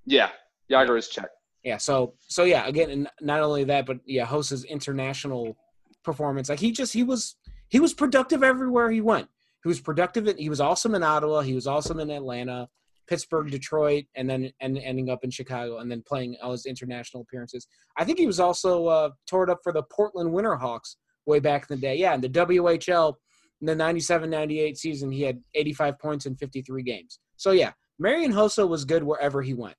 Yeah, 0.06 0.30
Jagr 0.72 0.98
is 0.98 1.08
Czech. 1.08 1.30
Yeah. 1.64 1.78
So 1.78 2.14
so 2.28 2.44
yeah. 2.44 2.68
Again, 2.68 2.90
and 2.90 3.10
not 3.22 3.42
only 3.42 3.64
that, 3.66 3.86
but 3.86 4.00
yeah, 4.06 4.26
Hossa's 4.26 4.64
international 4.64 5.58
performance. 6.04 6.50
Like 6.50 6.60
he 6.60 6.72
just 6.72 6.94
he 6.94 7.04
was 7.04 7.36
he 7.70 7.80
was 7.80 7.94
productive 7.94 8.44
everywhere 8.44 8.90
he 8.90 9.02
went. 9.02 9.28
He 9.64 9.68
was 9.68 9.82
productive. 9.82 10.28
he 10.38 10.50
was 10.50 10.62
awesome 10.62 10.96
in 10.96 11.04
Ottawa. 11.04 11.42
He 11.42 11.54
was 11.54 11.68
awesome 11.68 12.00
in 12.00 12.10
Atlanta. 12.10 12.70
Pittsburgh, 13.10 13.50
Detroit, 13.50 14.06
and 14.16 14.30
then 14.30 14.52
and 14.62 14.78
ending 14.78 15.10
up 15.10 15.24
in 15.24 15.32
Chicago, 15.32 15.80
and 15.80 15.92
then 15.92 16.04
playing 16.08 16.38
all 16.44 16.52
his 16.52 16.68
international 16.68 17.24
appearances. 17.24 17.68
I 17.98 18.06
think 18.06 18.20
he 18.20 18.28
was 18.28 18.40
also 18.40 18.86
uh, 18.86 19.10
up 19.34 19.60
for 19.64 19.74
the 19.74 19.84
Portland 19.92 20.30
Winterhawks 20.30 20.96
way 21.26 21.40
back 21.40 21.66
in 21.70 21.76
the 21.76 21.82
day. 21.82 21.96
Yeah, 21.96 22.14
in 22.14 22.22
the 22.22 22.30
WHL 22.30 23.16
in 23.62 23.66
the 23.66 23.76
97-98 23.76 24.78
season, 24.78 25.12
he 25.12 25.24
had 25.24 25.42
85 25.54 26.00
points 26.00 26.26
in 26.28 26.36
53 26.36 26.84
games. 26.84 27.20
So 27.36 27.52
yeah, 27.52 27.74
Marian 27.98 28.32
Hossa 28.32 28.68
was 28.68 28.86
good 28.86 29.04
wherever 29.04 29.42
he 29.42 29.54
went. 29.54 29.76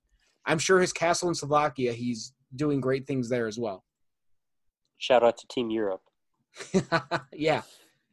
I'm 0.51 0.59
sure 0.59 0.81
his 0.81 0.93
castle 0.93 1.29
in 1.29 1.35
Slovakia, 1.37 1.93
he's 1.93 2.33
doing 2.57 2.81
great 2.81 3.07
things 3.07 3.29
there 3.29 3.47
as 3.47 3.57
well. 3.57 3.85
Shout 4.99 5.23
out 5.23 5.39
to 5.39 5.47
Team 5.47 5.71
Europe. 5.71 6.03
yeah, 7.33 7.63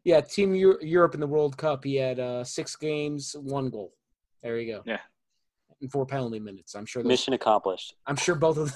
yeah, 0.03 0.21
Team 0.21 0.53
Europe 0.53 1.15
in 1.15 1.19
the 1.19 1.25
World 1.25 1.57
Cup. 1.57 1.83
He 1.83 1.95
had 1.95 2.19
uh, 2.19 2.43
six 2.43 2.75
games, 2.75 3.35
one 3.41 3.71
goal. 3.71 3.91
There 4.43 4.59
you 4.59 4.71
go. 4.71 4.83
Yeah. 4.85 4.99
and 5.81 5.91
four 5.91 6.05
penalty 6.05 6.39
minutes. 6.39 6.75
I'm 6.75 6.85
sure. 6.85 7.01
Those, 7.01 7.09
Mission 7.09 7.33
accomplished. 7.33 7.95
I'm 8.05 8.15
sure 8.15 8.35
both 8.35 8.57
of. 8.59 8.71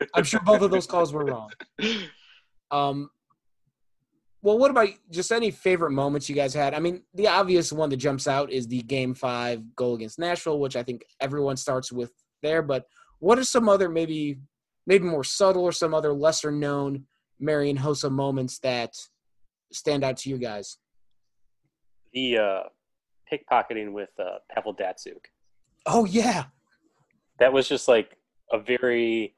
I'm 0.14 0.22
sure 0.22 0.40
both 0.40 0.62
of 0.62 0.70
those 0.70 0.86
calls 0.86 1.12
were 1.12 1.24
wrong. 1.24 1.50
Um. 2.70 3.10
Well, 4.42 4.58
what 4.58 4.70
about 4.70 4.88
just 5.10 5.30
any 5.30 5.50
favorite 5.50 5.90
moments 5.90 6.28
you 6.28 6.34
guys 6.34 6.54
had? 6.54 6.72
I 6.72 6.78
mean, 6.78 7.02
the 7.14 7.28
obvious 7.28 7.72
one 7.72 7.90
that 7.90 7.98
jumps 7.98 8.26
out 8.26 8.50
is 8.50 8.66
the 8.68 8.82
Game 8.82 9.12
Five 9.12 9.74
goal 9.74 9.96
against 9.96 10.20
Nashville, 10.20 10.60
which 10.60 10.76
I 10.76 10.84
think 10.84 11.04
everyone 11.20 11.56
starts 11.56 11.92
with 11.92 12.12
there. 12.42 12.62
But 12.62 12.86
what 13.18 13.38
are 13.38 13.44
some 13.44 13.68
other 13.68 13.88
maybe, 13.88 14.38
maybe 14.86 15.04
more 15.04 15.24
subtle 15.24 15.62
or 15.62 15.72
some 15.72 15.94
other 15.94 16.12
lesser 16.12 16.50
known 16.50 17.06
Marian 17.40 17.78
Hossa 17.78 18.10
moments 18.10 18.58
that 18.60 18.96
stand 19.72 20.04
out 20.04 20.16
to 20.18 20.30
you 20.30 20.38
guys? 20.38 20.78
The 22.12 22.38
uh, 22.38 22.62
pickpocketing 23.32 23.92
with 23.92 24.10
uh, 24.18 24.38
Pavel 24.50 24.74
Datsyuk. 24.74 25.24
Oh 25.86 26.04
yeah, 26.04 26.44
That 27.38 27.52
was 27.52 27.68
just 27.68 27.88
like 27.88 28.16
a 28.52 28.58
very 28.58 29.34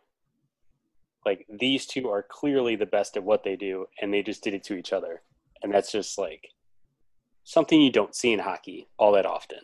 like 1.25 1.47
these 1.49 1.87
two 1.87 2.09
are 2.11 2.23
clearly 2.23 2.77
the 2.77 2.87
best 2.87 3.17
at 3.17 3.25
what 3.25 3.45
they 3.45 3.57
do, 3.57 3.87
and 4.01 4.13
they 4.13 4.23
just 4.23 4.43
did 4.43 4.53
it 4.55 4.63
to 4.65 4.75
each 4.75 4.93
other, 4.93 5.23
and 5.63 5.73
that's 5.73 5.91
just 5.91 6.19
like 6.19 6.49
something 7.45 7.81
you 7.81 7.91
don't 7.91 8.15
see 8.15 8.33
in 8.33 8.41
hockey 8.41 8.89
all 8.99 9.13
that 9.13 9.25
often. 9.27 9.61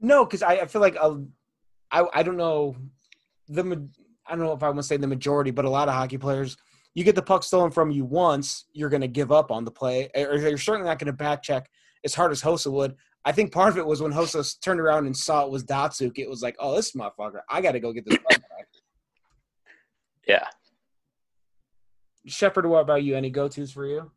No, 0.00 0.24
because 0.24 0.42
I, 0.42 0.54
I 0.54 0.66
feel 0.66 0.80
like 0.80 0.96
a, 0.96 1.22
I 1.90 2.04
I 2.12 2.22
don't 2.22 2.36
know 2.36 2.76
the 3.48 3.88
I 4.26 4.36
don't 4.36 4.44
know 4.44 4.52
if 4.52 4.62
I 4.62 4.66
want 4.68 4.78
to 4.78 4.82
say 4.82 4.96
the 4.96 5.06
majority, 5.06 5.50
but 5.50 5.64
a 5.64 5.70
lot 5.70 5.88
of 5.88 5.94
hockey 5.94 6.18
players, 6.18 6.56
you 6.94 7.04
get 7.04 7.14
the 7.14 7.22
puck 7.22 7.42
stolen 7.42 7.70
from 7.70 7.90
you 7.90 8.04
once, 8.04 8.66
you're 8.72 8.88
going 8.88 9.02
to 9.02 9.08
give 9.08 9.30
up 9.30 9.50
on 9.50 9.64
the 9.64 9.70
play, 9.70 10.08
or 10.14 10.36
you're 10.36 10.56
certainly 10.56 10.88
not 10.88 10.98
going 10.98 11.06
to 11.06 11.12
back 11.12 11.42
check 11.42 11.68
as 12.04 12.14
hard 12.14 12.32
as 12.32 12.40
Hossa 12.40 12.72
would. 12.72 12.94
I 13.26 13.32
think 13.32 13.52
part 13.52 13.70
of 13.70 13.78
it 13.78 13.86
was 13.86 14.02
when 14.02 14.12
Hossa 14.12 14.60
turned 14.60 14.80
around 14.80 15.06
and 15.06 15.16
saw 15.16 15.44
it 15.44 15.50
was 15.50 15.64
Datsyuk. 15.64 16.18
It 16.18 16.28
was 16.28 16.42
like, 16.42 16.56
oh, 16.58 16.74
this 16.76 16.92
motherfucker, 16.92 17.40
I 17.50 17.60
got 17.60 17.72
to 17.72 17.80
go 17.80 17.92
get 17.92 18.04
this 18.06 18.18
puck 18.18 18.40
back. 18.40 18.68
Yeah, 20.26 20.46
Shepard, 22.26 22.66
what 22.66 22.80
about 22.80 23.02
you? 23.02 23.16
Any 23.16 23.30
go 23.30 23.48
tos 23.48 23.72
for 23.72 23.86
you? 23.86 24.10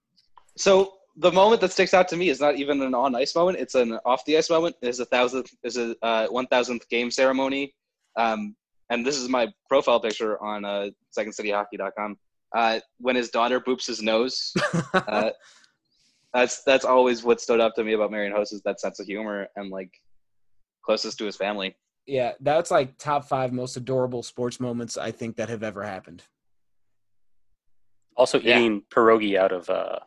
So 0.56 0.94
the 1.18 1.32
moment 1.32 1.62
that 1.62 1.72
sticks 1.72 1.94
out 1.94 2.08
to 2.10 2.16
me 2.18 2.30
is 2.30 2.40
not 2.40 2.56
even 2.58 2.82
an 2.82 2.94
on 2.94 3.16
ice 3.16 3.36
moment; 3.36 3.60
it's 3.60 3.76
an 3.76 4.00
off 4.06 4.24
the 4.26 4.38
ice 4.38 4.50
moment. 4.50 4.76
Is 4.82 5.00
a 5.00 5.06
thousandth, 5.06 5.52
is 5.64 5.78
a 5.78 5.96
uh, 6.04 6.28
one 6.28 6.48
thousandth 6.48 6.88
game 6.90 7.10
ceremony, 7.12 7.74
um, 8.18 8.56
and 8.90 9.06
this 9.06 9.18
is 9.18 9.28
my 9.30 9.48
profile 9.70 10.00
picture 10.00 10.42
on 10.44 10.64
uh, 10.66 10.90
SecondCityHockey.com. 11.18 12.18
Uh, 12.56 12.80
when 13.00 13.16
his 13.16 13.30
daughter 13.30 13.60
boops 13.60 13.88
his 13.88 14.02
nose, 14.02 14.54
uh, 14.94 15.32
that's 16.34 16.64
that's 16.64 16.86
always 16.86 17.24
what 17.24 17.42
stood 17.42 17.60
up 17.60 17.74
to 17.76 17.84
me 17.84 17.94
about 17.94 18.12
Marian 18.12 18.34
Hossa 18.34 18.54
is 18.54 18.62
that 18.64 18.80
sense 18.80 19.00
of 19.00 19.06
humor 19.06 19.48
and 19.56 19.70
like 19.72 19.92
closest 20.86 21.18
to 21.18 21.26
his 21.26 21.36
family. 21.36 21.76
yeah, 22.06 22.34
that's 22.40 22.72
like 22.72 22.98
top 22.98 23.26
five 23.26 23.52
most 23.52 23.76
adorable 23.76 24.24
sports 24.24 24.60
moments 24.60 24.98
I 24.98 25.12
think 25.12 25.36
that 25.38 25.50
have 25.50 25.64
ever 25.64 25.84
happened. 25.84 26.24
also 28.16 28.40
Yeah. 28.40 28.60
eating 28.60 28.84
pierogi 28.90 29.38
out 29.38 29.52
of 29.52 29.70
uh, 29.70 30.00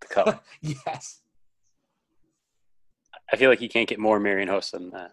the 0.00 0.06
cup. 0.06 0.44
yes. 0.60 1.20
I 3.32 3.36
feel 3.36 3.50
like 3.50 3.60
you 3.60 3.68
can't 3.68 3.88
get 3.88 3.98
more 3.98 4.18
Marian 4.18 4.48
Hossa 4.48 4.72
than 4.72 4.90
that. 4.90 5.12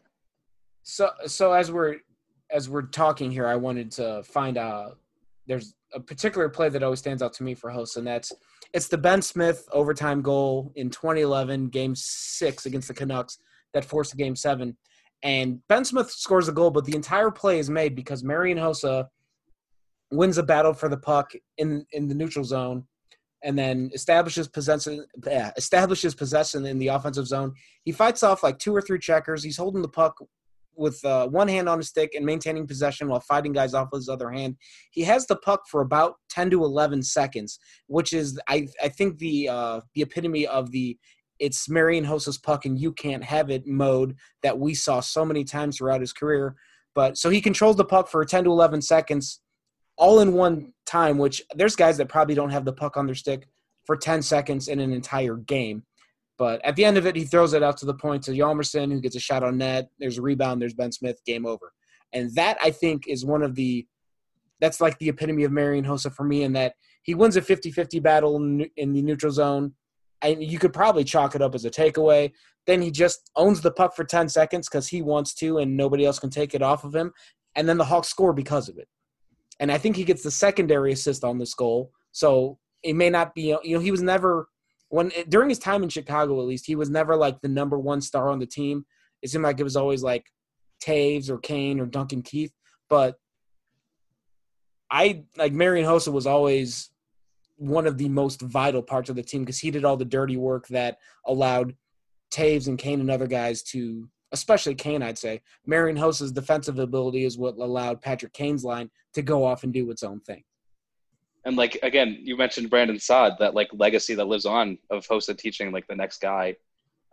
So 0.83 1.09
so 1.25 1.53
as 1.53 1.71
we're 1.71 1.97
as 2.51 2.69
we're 2.69 2.83
talking 2.83 3.31
here, 3.31 3.47
I 3.47 3.55
wanted 3.55 3.91
to 3.93 4.23
find 4.23 4.57
out 4.57 4.99
there's 5.47 5.75
a 5.93 5.99
particular 5.99 6.49
play 6.49 6.69
that 6.69 6.83
always 6.83 6.99
stands 6.99 7.21
out 7.21 7.33
to 7.33 7.43
me 7.43 7.53
for 7.53 7.69
Hossa, 7.69 7.97
and 7.97 8.07
that's 8.07 8.31
it's 8.73 8.87
the 8.87 8.97
Ben 8.97 9.21
Smith 9.21 9.67
overtime 9.71 10.21
goal 10.21 10.71
in 10.75 10.89
2011, 10.89 11.69
Game 11.69 11.95
Six 11.95 12.65
against 12.65 12.87
the 12.87 12.93
Canucks 12.93 13.37
that 13.73 13.85
forced 13.85 14.11
the 14.11 14.17
Game 14.17 14.35
Seven. 14.35 14.77
And 15.23 15.59
Ben 15.67 15.85
Smith 15.85 16.11
scores 16.11 16.47
a 16.47 16.51
goal, 16.51 16.71
but 16.71 16.85
the 16.85 16.95
entire 16.95 17.31
play 17.31 17.59
is 17.59 17.69
made 17.69 17.95
because 17.95 18.23
Marion 18.23 18.57
Hossa 18.57 19.07
wins 20.11 20.37
a 20.37 20.43
battle 20.43 20.73
for 20.73 20.87
the 20.87 20.97
puck 20.97 21.31
in 21.57 21.85
in 21.91 22.07
the 22.07 22.15
neutral 22.15 22.45
zone, 22.45 22.85
and 23.45 23.57
then 23.57 23.91
establishes 23.93 24.47
possession 24.47 25.05
establishes 25.55 26.15
possession 26.15 26.65
in 26.65 26.79
the 26.79 26.87
offensive 26.87 27.27
zone. 27.27 27.53
He 27.83 27.91
fights 27.91 28.23
off 28.23 28.43
like 28.43 28.57
two 28.57 28.75
or 28.75 28.81
three 28.81 28.99
checkers. 28.99 29.43
He's 29.43 29.55
holding 29.55 29.83
the 29.83 29.87
puck 29.87 30.17
with 30.75 31.03
uh, 31.05 31.27
one 31.27 31.47
hand 31.47 31.69
on 31.69 31.77
his 31.77 31.87
stick 31.87 32.15
and 32.15 32.25
maintaining 32.25 32.67
possession 32.67 33.07
while 33.07 33.21
fighting 33.21 33.53
guys 33.53 33.73
off 33.73 33.89
with 33.91 34.01
his 34.01 34.09
other 34.09 34.31
hand. 34.31 34.57
He 34.91 35.03
has 35.03 35.27
the 35.27 35.37
puck 35.37 35.61
for 35.69 35.81
about 35.81 36.15
10 36.31 36.49
to 36.49 36.65
11 36.65 37.03
seconds, 37.03 37.59
which 37.87 38.11
is 38.11 38.37
I 38.49 38.67
I 38.83 38.89
think 38.89 39.19
the 39.19 39.47
uh, 39.47 39.81
the 39.93 40.01
epitome 40.01 40.47
of 40.47 40.71
the 40.71 40.97
it's 41.37 41.69
Marian 41.69 42.05
Hossa's 42.05 42.37
puck 42.37 42.65
and 42.65 42.79
you 42.79 42.93
can't 42.93 43.23
have 43.23 43.49
it 43.51 43.67
mode 43.67 44.15
that 44.41 44.57
we 44.57 44.73
saw 44.73 45.01
so 45.01 45.23
many 45.23 45.43
times 45.43 45.77
throughout 45.77 46.01
his 46.01 46.13
career. 46.13 46.55
But 46.95 47.17
so 47.17 47.29
he 47.29 47.41
controls 47.41 47.75
the 47.75 47.85
puck 47.85 48.07
for 48.07 48.23
10 48.25 48.45
to 48.45 48.49
11 48.49 48.81
seconds 48.81 49.41
all 49.97 50.19
in 50.19 50.33
one 50.33 50.73
time, 50.85 51.17
which 51.17 51.41
there's 51.55 51.75
guys 51.75 51.97
that 51.97 52.09
probably 52.09 52.35
don't 52.35 52.49
have 52.49 52.65
the 52.65 52.73
puck 52.73 52.97
on 52.97 53.05
their 53.05 53.15
stick 53.15 53.47
for 53.85 53.95
10 53.95 54.21
seconds 54.21 54.67
in 54.67 54.79
an 54.79 54.91
entire 54.91 55.35
game. 55.35 55.83
But 56.37 56.63
at 56.65 56.75
the 56.75 56.83
end 56.83 56.97
of 56.97 57.05
it, 57.05 57.15
he 57.15 57.23
throws 57.23 57.53
it 57.53 57.63
out 57.63 57.77
to 57.77 57.85
the 57.85 57.93
point 57.93 58.23
to 58.23 58.31
Hjalmarsson, 58.31 58.91
who 58.91 58.99
gets 58.99 59.15
a 59.15 59.19
shot 59.19 59.43
on 59.43 59.57
net. 59.57 59.89
There's 59.99 60.17
a 60.17 60.21
rebound. 60.21 60.61
There's 60.61 60.73
Ben 60.73 60.91
Smith. 60.91 61.19
Game 61.25 61.45
over. 61.45 61.71
And 62.11 62.33
that 62.35 62.57
I 62.61 62.71
think 62.71 63.07
is 63.07 63.25
one 63.25 63.41
of 63.41 63.55
the 63.55 63.85
that's 64.61 64.79
like 64.79 64.97
the 64.99 65.09
epitome 65.09 65.43
of 65.43 65.51
Marian 65.51 65.85
Hossa 65.85 66.13
for 66.13 66.23
me 66.23 66.43
in 66.43 66.53
that 66.53 66.75
he 67.03 67.13
wins 67.13 67.35
a 67.35 67.41
50-50 67.41 68.01
battle 68.01 68.37
in, 68.37 68.69
in 68.77 68.93
the 68.93 69.01
neutral 69.01 69.31
zone, 69.31 69.73
and 70.21 70.41
you 70.41 70.57
could 70.57 70.73
probably 70.73 71.03
chalk 71.03 71.35
it 71.35 71.41
up 71.41 71.53
as 71.53 71.65
a 71.65 71.69
takeaway. 71.69 72.31
Then 72.65 72.81
he 72.81 72.89
just 72.89 73.29
owns 73.35 73.61
the 73.61 73.71
puck 73.71 73.95
for 73.95 74.03
10 74.03 74.29
seconds 74.29 74.67
because 74.67 74.87
he 74.87 75.01
wants 75.01 75.33
to, 75.35 75.59
and 75.59 75.75
nobody 75.75 76.05
else 76.05 76.19
can 76.19 76.29
take 76.29 76.55
it 76.55 76.61
off 76.61 76.83
of 76.83 76.95
him. 76.95 77.11
And 77.55 77.67
then 77.69 77.77
the 77.77 77.85
Hawks 77.85 78.07
score 78.07 78.33
because 78.33 78.69
of 78.69 78.77
it. 78.77 78.87
And 79.59 79.71
I 79.71 79.77
think 79.77 79.95
he 79.95 80.03
gets 80.03 80.23
the 80.23 80.31
secondary 80.31 80.91
assist 80.91 81.23
on 81.23 81.37
this 81.37 81.53
goal. 81.53 81.91
So 82.11 82.59
it 82.83 82.93
may 82.93 83.09
not 83.09 83.33
be, 83.33 83.55
you 83.63 83.75
know, 83.75 83.79
he 83.79 83.91
was 83.91 84.01
never 84.01 84.47
when 84.89 85.11
during 85.29 85.49
his 85.49 85.59
time 85.59 85.83
in 85.83 85.89
Chicago, 85.89 86.39
at 86.39 86.47
least, 86.47 86.65
he 86.65 86.75
was 86.75 86.89
never 86.89 87.15
like 87.15 87.41
the 87.41 87.47
number 87.47 87.77
one 87.77 88.01
star 88.01 88.29
on 88.29 88.39
the 88.39 88.45
team. 88.45 88.85
It 89.21 89.29
seemed 89.29 89.43
like 89.43 89.59
it 89.59 89.63
was 89.63 89.75
always 89.75 90.03
like 90.03 90.25
Toews 90.83 91.29
or 91.29 91.37
Kane 91.37 91.79
or 91.79 91.85
Duncan 91.85 92.21
Keith. 92.21 92.53
But 92.89 93.15
I 94.91 95.23
like 95.37 95.53
Marian 95.53 95.85
Hossa 95.85 96.11
was 96.11 96.27
always 96.27 96.91
one 97.57 97.87
of 97.87 97.97
the 97.97 98.09
most 98.09 98.41
vital 98.41 98.81
parts 98.81 99.09
of 99.09 99.15
the 99.15 99.23
team 99.23 99.41
because 99.41 99.59
he 99.59 99.71
did 99.71 99.85
all 99.85 99.97
the 99.97 100.05
dirty 100.05 100.37
work 100.37 100.67
that 100.67 100.97
allowed 101.25 101.75
Toews 102.31 102.67
and 102.67 102.77
Kane 102.77 102.99
and 102.99 103.09
other 103.09 103.27
guys 103.27 103.63
to, 103.63 104.07
especially 104.35 104.75
Kane, 104.75 105.01
I'd 105.01 105.17
say. 105.17 105.41
Marian 105.65 105.97
Hossa's 105.97 106.31
defensive 106.31 106.77
ability 106.77 107.23
is 107.23 107.37
what 107.37 107.55
allowed 107.55 108.01
Patrick 108.01 108.33
Kane's 108.33 108.63
line 108.63 108.91
to 109.13 109.21
go 109.21 109.45
off 109.45 109.63
and 109.63 109.73
do 109.73 109.89
its 109.89 110.03
own 110.03 110.19
thing. 110.19 110.43
And 111.45 111.55
like 111.55 111.79
again, 111.83 112.17
you 112.21 112.35
mentioned 112.35 112.69
Brandon 112.69 112.99
Saad, 112.99 113.33
that 113.39 113.53
like 113.53 113.69
legacy 113.73 114.15
that 114.15 114.27
lives 114.27 114.45
on 114.45 114.77
of 114.89 115.07
Hossa 115.07 115.37
teaching 115.37 115.71
like 115.71 115.87
the 115.87 115.95
next 115.95 116.19
guy. 116.19 116.55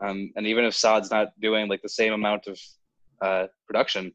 Um, 0.05 0.33
and 0.37 0.47
even 0.47 0.65
if 0.65 0.75
Saad's 0.75 1.11
not 1.11 1.29
doing 1.41 1.69
like 1.69 1.83
the 1.83 1.89
same 1.89 2.13
amount 2.13 2.47
of 2.49 2.59
uh, 3.21 3.47
production, 3.67 4.13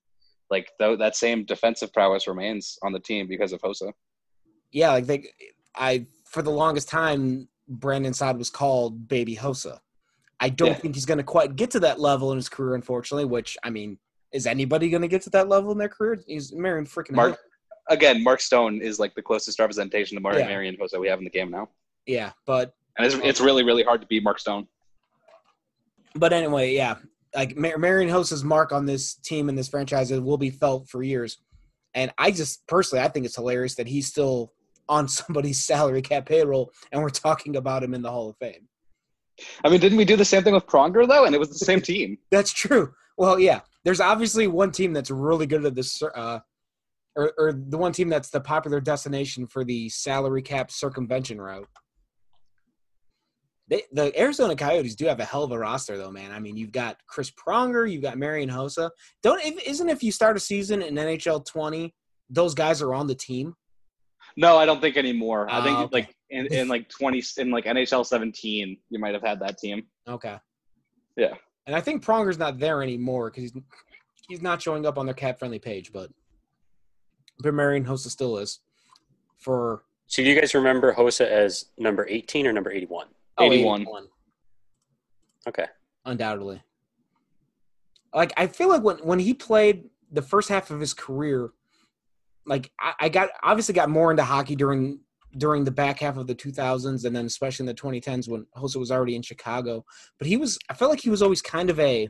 like 0.49 0.71
th- 0.79 0.99
that 0.99 1.15
same 1.15 1.45
defensive 1.45 1.93
prowess 1.93 2.27
remains 2.27 2.77
on 2.83 2.91
the 2.91 2.99
team 2.99 3.27
because 3.27 3.53
of 3.53 3.61
Hossa. 3.61 3.93
Yeah, 4.71 4.91
like 4.91 5.05
they, 5.05 5.29
I 5.75 6.07
for 6.25 6.41
the 6.41 6.51
longest 6.51 6.89
time, 6.89 7.47
Brandon 7.67 8.13
Saad 8.13 8.37
was 8.37 8.49
called 8.49 9.07
Baby 9.07 9.35
Hossa. 9.35 9.79
I 10.39 10.49
don't 10.49 10.69
Yeah. 10.69 10.73
think 10.75 10.95
he's 10.95 11.05
going 11.05 11.17
to 11.17 11.23
quite 11.23 11.55
get 11.55 11.71
to 11.71 11.79
that 11.81 11.99
level 11.99 12.31
in 12.31 12.37
his 12.37 12.49
career, 12.49 12.75
unfortunately. 12.75 13.25
Which 13.25 13.57
I 13.63 13.69
mean, 13.69 13.97
is 14.31 14.45
anybody 14.45 14.89
going 14.89 15.01
to 15.01 15.07
get 15.07 15.21
to 15.23 15.29
that 15.31 15.47
level 15.47 15.71
in 15.71 15.77
their 15.77 15.89
career? 15.89 16.21
He's 16.27 16.53
Marian 16.53 16.85
freaking 16.85 17.13
Mark 17.13 17.33
Hossa. 17.33 17.37
again, 17.89 18.23
Mark 18.23 18.41
Stone 18.41 18.81
is 18.81 18.99
like 18.99 19.15
the 19.15 19.21
closest 19.21 19.59
representation 19.59 20.15
of 20.17 20.23
Mario 20.23 20.39
Yeah. 20.39 20.47
Marian 20.47 20.77
Hossa 20.77 20.99
we 20.99 21.07
have 21.07 21.19
in 21.19 21.23
the 21.25 21.31
game 21.31 21.49
now, 21.49 21.69
Yeah, 22.05 22.31
but 22.45 22.73
and 22.97 23.05
it's 23.05 23.15
it's 23.23 23.41
really 23.41 23.63
really 23.63 23.83
hard 23.83 24.01
to 24.01 24.07
beat 24.07 24.23
Mark 24.23 24.39
Stone. 24.39 24.67
but 26.15 26.33
anyway, 26.33 26.73
yeah, 26.73 26.95
like 27.35 27.55
Mar- 27.57 27.77
Marian 27.77 28.09
Hossa's 28.09 28.43
mark 28.43 28.71
on 28.71 28.85
this 28.85 29.15
team 29.15 29.49
and 29.49 29.57
this 29.57 29.67
franchise 29.69 30.11
will 30.11 30.37
be 30.37 30.49
felt 30.49 30.87
for 30.89 31.03
years. 31.03 31.37
And 31.93 32.11
I 32.17 32.31
just 32.31 32.65
personally, 32.67 33.03
I 33.03 33.07
think 33.07 33.25
it's 33.25 33.35
hilarious 33.35 33.75
that 33.75 33.87
he's 33.87 34.07
still 34.07 34.53
on 34.89 35.07
somebody's 35.19 35.63
salary 35.63 36.01
cap 36.01 36.25
payroll, 36.27 36.71
and 36.91 37.01
we're 37.01 37.09
talking 37.09 37.55
about 37.55 37.83
him 37.83 37.93
in 37.93 38.01
the 38.03 38.11
Hall 38.11 38.29
of 38.29 38.37
Fame. 38.37 38.67
I 39.63 39.69
mean, 39.69 39.79
didn't 39.79 39.97
we 39.97 40.05
do 40.05 40.15
the 40.15 40.25
same 40.25 40.43
thing 40.43 40.53
with 40.53 40.65
Pronger 40.65 41.07
though? 41.07 41.25
And 41.25 41.33
it 41.35 41.39
was 41.39 41.49
the 41.49 41.65
same 41.65 41.81
team. 41.81 42.17
That's 42.31 42.51
true. 42.51 42.93
Well, 43.17 43.39
yeah, 43.39 43.61
there's 43.83 43.99
obviously 44.01 44.47
one 44.47 44.71
team 44.71 44.93
that's 44.93 45.09
really 45.09 45.47
good 45.47 45.65
at 45.65 45.73
this, 45.73 46.03
uh, 46.03 46.39
or, 47.15 47.33
or 47.39 47.51
the 47.53 47.77
one 47.77 47.91
team 47.91 48.09
that's 48.09 48.29
the 48.29 48.39
popular 48.39 48.79
destination 48.79 49.47
for 49.47 49.63
the 49.63 49.89
salary 49.89 50.43
cap 50.43 50.69
circumvention 50.69 51.41
route. 51.41 51.67
They, 53.69 53.81
the 53.91 54.17
Arizona 54.19 54.55
Coyotes 54.55 54.95
do 54.95 55.05
have 55.07 55.19
a 55.19 55.25
hell 55.25 55.43
of 55.43 55.51
a 55.51 55.57
roster, 55.59 55.97
though, 55.97 56.11
man. 56.11 56.31
I 56.31 56.39
mean, 56.39 56.55
you've 56.57 56.71
got 56.71 56.97
Chris 57.07 57.31
Pronger, 57.31 57.91
you've 57.91 58.03
got 58.03 58.17
Marian 58.17 58.49
Hossa. 58.49 58.91
Don't 59.23 59.43
if- 59.43 59.61
isn't 59.67 59.89
if 59.89 60.03
you 60.03 60.11
start 60.11 60.37
a 60.37 60.39
season 60.39 60.81
in 60.81 60.95
NHL 60.95 61.43
20, 61.45 61.93
those 62.29 62.53
guys 62.53 62.81
are 62.81 62.93
on 62.93 63.07
the 63.07 63.15
team. 63.15 63.55
No, 64.37 64.57
I 64.57 64.65
don't 64.65 64.79
think 64.79 64.95
anymore. 64.95 65.47
I 65.49 65.63
think 65.63 65.77
Ah, 65.77 65.83
okay. 65.83 65.89
like 65.93 66.15
in, 66.29 66.45
in 66.47 66.67
like 66.67 66.89
twenty 66.89 67.23
in 67.37 67.51
like 67.51 67.65
NHL 67.65 68.05
seventeen, 68.05 68.77
you 68.89 68.99
might 68.99 69.13
have 69.13 69.23
had 69.23 69.39
that 69.39 69.57
team. 69.57 69.83
Okay. 70.07 70.37
Yeah. 71.15 71.33
And 71.65 71.75
I 71.75 71.81
think 71.81 72.03
Pronger's 72.03 72.37
not 72.37 72.59
there 72.59 72.81
anymore 72.83 73.29
because 73.29 73.43
he's 73.43 73.53
he's 74.27 74.41
not 74.41 74.61
showing 74.61 74.85
up 74.85 74.97
on 74.97 75.05
their 75.05 75.15
cap 75.15 75.39
friendly 75.39 75.59
page, 75.59 75.91
but 75.91 76.09
but 77.39 77.53
Marian 77.53 77.85
Hossa 77.85 78.07
still 78.09 78.37
is 78.37 78.59
for 79.37 79.83
So 80.07 80.23
do 80.23 80.29
you 80.29 80.39
guys 80.39 80.53
remember 80.53 80.93
Hossa 80.93 81.27
as 81.27 81.65
number 81.77 82.05
18 82.09 82.47
or 82.47 82.53
number 82.53 82.71
81? 82.71 83.07
oh, 83.37 83.43
81. 83.51 83.81
81, 83.81 84.07
Okay. 85.47 85.65
undoubtedly. 86.05 86.61
Like 88.13 88.33
I 88.37 88.47
feel 88.47 88.69
like 88.69 88.83
when 88.83 88.97
when 88.97 89.19
he 89.19 89.33
played 89.33 89.89
the 90.11 90.21
first 90.21 90.49
half 90.49 90.71
of 90.71 90.79
his 90.79 90.93
career, 90.93 91.51
like 92.45 92.71
I, 92.79 92.93
I 93.01 93.09
got 93.09 93.29
obviously 93.43 93.73
got 93.73 93.89
more 93.89 94.09
into 94.11 94.23
hockey 94.23 94.55
during 94.55 94.99
during 95.37 95.63
the 95.63 95.71
back 95.71 95.99
half 95.99 96.17
of 96.17 96.27
the 96.27 96.35
2000s 96.35 97.05
and 97.05 97.15
then 97.15 97.25
especially 97.25 97.63
in 97.63 97.67
the 97.67 97.73
2010s 97.73 98.29
when 98.29 98.45
Hossa 98.55 98.77
was 98.77 98.91
already 98.91 99.15
in 99.15 99.21
Chicago. 99.21 99.85
But 100.17 100.27
he 100.27 100.37
was 100.37 100.57
I 100.69 100.73
felt 100.73 100.91
like 100.91 101.01
he 101.01 101.09
was 101.09 101.21
always 101.21 101.41
kind 101.41 101.69
of 101.69 101.79
a 101.79 102.09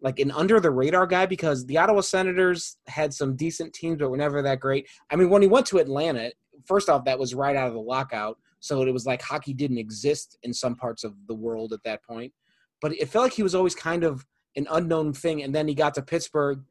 like 0.00 0.18
an 0.20 0.30
under 0.30 0.60
the 0.60 0.70
radar 0.70 1.06
guy 1.06 1.26
because 1.26 1.66
the 1.66 1.78
Ottawa 1.78 2.00
Senators 2.00 2.76
had 2.86 3.12
some 3.12 3.34
decent 3.34 3.72
teams 3.72 3.98
but 3.98 4.10
were 4.10 4.16
never 4.16 4.42
that 4.42 4.60
great. 4.60 4.88
I 5.10 5.16
mean, 5.16 5.30
when 5.30 5.42
he 5.42 5.48
went 5.48 5.66
to 5.66 5.78
Atlanta, 5.78 6.32
first 6.66 6.88
off, 6.88 7.04
that 7.04 7.18
was 7.18 7.34
right 7.34 7.56
out 7.56 7.68
of 7.68 7.74
the 7.74 7.80
lockout, 7.80 8.38
so 8.60 8.82
it 8.82 8.92
was 8.92 9.06
like 9.06 9.22
hockey 9.22 9.52
didn't 9.52 9.78
exist 9.78 10.38
in 10.42 10.52
some 10.52 10.76
parts 10.76 11.04
of 11.04 11.14
the 11.26 11.34
world 11.34 11.72
at 11.72 11.82
that 11.84 12.04
point. 12.04 12.32
But 12.80 12.92
it 12.92 13.08
felt 13.08 13.24
like 13.24 13.32
he 13.32 13.42
was 13.42 13.54
always 13.54 13.74
kind 13.74 14.04
of 14.04 14.24
an 14.56 14.66
unknown 14.70 15.12
thing, 15.12 15.42
and 15.42 15.54
then 15.54 15.66
he 15.66 15.74
got 15.74 15.94
to 15.94 16.02
Pittsburgh, 16.02 16.62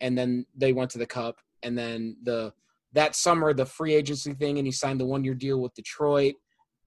and 0.00 0.18
then 0.18 0.46
they 0.56 0.72
went 0.72 0.90
to 0.92 0.98
the 0.98 1.06
Cup, 1.06 1.36
and 1.62 1.78
then 1.78 2.16
the 2.22 2.52
that 2.92 3.16
summer 3.16 3.52
the 3.52 3.66
free 3.66 3.94
agency 3.94 4.34
thing, 4.34 4.58
and 4.58 4.66
he 4.66 4.72
signed 4.72 5.00
the 5.00 5.06
one 5.06 5.24
year 5.24 5.34
deal 5.34 5.60
with 5.60 5.74
Detroit, 5.74 6.34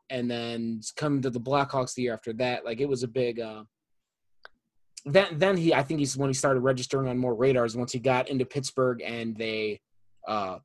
and 0.10 0.30
then 0.30 0.82
coming 0.96 1.22
to 1.22 1.30
the 1.30 1.40
Blackhawks 1.40 1.94
the 1.94 2.04
year 2.04 2.14
after 2.14 2.34
that. 2.34 2.66
Like 2.66 2.80
it 2.80 2.90
was 2.90 3.04
a 3.04 3.08
big. 3.08 3.40
Uh, 3.40 3.64
then 5.06 5.28
then 5.38 5.56
he 5.56 5.74
I 5.74 5.84
think 5.84 6.00
he's 6.00 6.18
when 6.18 6.30
he 6.30 6.34
started 6.34 6.62
registering 6.62 7.08
on 7.08 7.18
more 7.18 7.36
radars 7.36 7.78
once 7.78 7.92
he 7.92 8.00
got 8.00 8.30
into 8.30 8.46
Pittsburgh 8.46 9.02
and 9.06 9.38
they 9.38 9.80
uh 10.28 10.58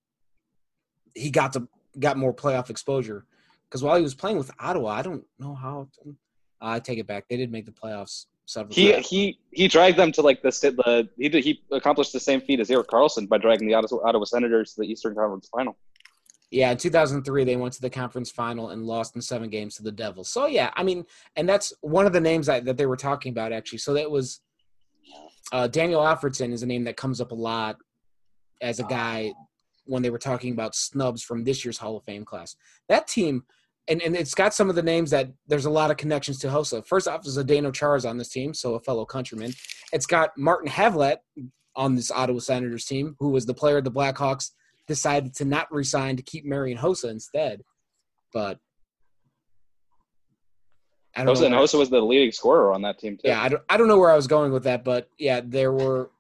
he 1.15 1.31
got 1.31 1.53
to 1.53 1.69
got 1.99 2.17
more 2.17 2.33
playoff 2.33 2.71
exposure 2.71 3.27
because 3.69 3.83
while 3.83 3.97
he 3.97 4.03
was 4.03 4.15
playing 4.15 4.39
with 4.39 4.51
Ottawa 4.59 4.91
I 4.91 5.03
don't 5.03 5.25
know 5.39 5.55
how 5.55 5.89
I 6.61 6.81
take 6.81 6.99
it 6.99 7.07
back 7.07 7.27
they 7.29 7.37
did 7.37 7.53
make 7.53 7.67
the 7.67 7.73
playoffs 7.73 8.27
He 8.71 8.93
he 8.95 9.39
he 9.53 9.69
dragged 9.69 9.97
them 9.97 10.13
to 10.13 10.23
like 10.23 10.43
the 10.43 10.51
the 10.51 11.09
he 11.17 11.29
did, 11.29 11.45
he 11.45 11.63
accomplished 11.71 12.13
the 12.13 12.21
same 12.21 12.41
feat 12.41 12.61
as 12.61 12.71
Erik 12.71 12.89
Karlsson 12.89 13.29
by 13.29 13.39
dragging 13.39 13.69
the 13.69 13.75
Ottawa, 13.75 14.03
Ottawa 14.05 14.25
Senators 14.25 14.75
to 14.75 14.81
the 14.83 14.89
Eastern 14.89 15.15
Conference 15.15 15.49
Final. 15.55 15.77
Yeah, 16.51 16.73
in 16.73 16.77
2003 16.77 17.45
they 17.45 17.57
went 17.57 17.75
to 17.75 17.81
the 17.81 17.91
conference 17.91 18.31
final 18.31 18.71
and 18.71 18.85
lost 18.85 19.15
in 19.15 19.23
seven 19.23 19.51
games 19.51 19.77
to 19.77 19.85
the 19.85 19.93
Devils. 19.93 20.33
So 20.33 20.47
yeah, 20.47 20.71
I 20.75 20.83
mean, 20.83 21.05
and 21.37 21.49
that's 21.49 21.73
one 21.81 22.07
of 22.07 22.13
the 22.13 22.21
names 22.21 22.47
that, 22.47 22.65
that 22.65 22.77
they 22.77 22.87
were 22.87 22.97
talking 22.97 23.31
about 23.31 23.53
actually. 23.53 23.79
So 23.79 23.95
that 23.95 24.11
was 24.11 24.41
uh, 25.53 25.69
Daniel 25.69 26.03
Alfredsson 26.03 26.53
is 26.53 26.63
a 26.63 26.67
name 26.67 26.85
that 26.85 26.97
comes 26.97 27.21
up 27.21 27.31
a 27.31 27.37
lot 27.37 27.77
as 28.61 28.81
a 28.81 28.85
guy 28.85 29.33
when 29.85 30.03
they 30.03 30.11
were 30.11 30.19
talking 30.19 30.53
about 30.53 30.75
snubs 30.75 31.23
from 31.23 31.45
this 31.45 31.65
year's 31.65 31.79
Hall 31.79 31.97
of 31.97 32.05
Fame 32.05 32.25
class. 32.25 32.57
That 32.89 33.07
team, 33.07 33.45
and, 33.91 34.01
and 34.03 34.17
it's 34.17 34.35
got 34.35 34.55
some 34.55 34.71
of 34.71 34.77
the 34.77 34.83
names 34.83 35.11
that 35.11 35.31
there's 35.49 35.67
a 35.67 35.71
lot 35.71 35.91
of 35.91 35.97
connections 35.97 36.39
to 36.39 36.47
Hossa. 36.47 36.87
First 36.87 37.09
off, 37.09 37.27
is 37.27 37.37
Zdeno 37.37 37.75
Chara's 37.75 38.05
on 38.05 38.17
this 38.17 38.29
team, 38.29 38.55
so 38.55 38.75
a 38.75 38.81
fellow 38.81 39.05
countryman. 39.05 39.53
It's 39.93 40.07
got 40.07 40.31
Martin 40.39 40.71
Havlat 40.71 41.17
on 41.75 41.97
this 41.97 42.11
Ottawa 42.11 42.39
Senators 42.39 42.85
team, 42.85 43.17
who 43.19 43.31
was 43.31 43.47
the 43.47 43.55
player 43.55 43.79
of 43.79 43.85
the 43.85 43.91
Blackhawks 43.91 44.51
decided 44.87 45.35
to 45.35 45.45
not 45.45 45.71
resign 45.73 46.17
to 46.17 46.23
keep 46.23 46.45
Marian 46.45 46.79
Hossa 46.79 47.11
instead. 47.11 47.63
But 48.33 48.59
I 51.17 51.25
don't 51.25 51.37
Hossa 51.37 51.47
and 51.47 51.55
Hossa 51.55 51.79
was 51.79 51.91
the 51.91 52.01
leading 52.01 52.31
scorer 52.31 52.73
on 52.73 52.83
that 52.83 52.99
team 52.99 53.17
too. 53.17 53.29
yeah, 53.29 53.43
I 53.43 53.49
don't, 53.49 53.63
I 53.69 53.77
don't 53.77 53.89
know 53.89 53.99
where 53.99 54.11
I 54.11 54.17
was 54.17 54.29
going 54.29 54.53
with 54.53 54.65
that, 54.65 54.85
but 54.85 55.09
yeah, 55.19 55.41
there 55.45 55.73
were. 55.73 56.11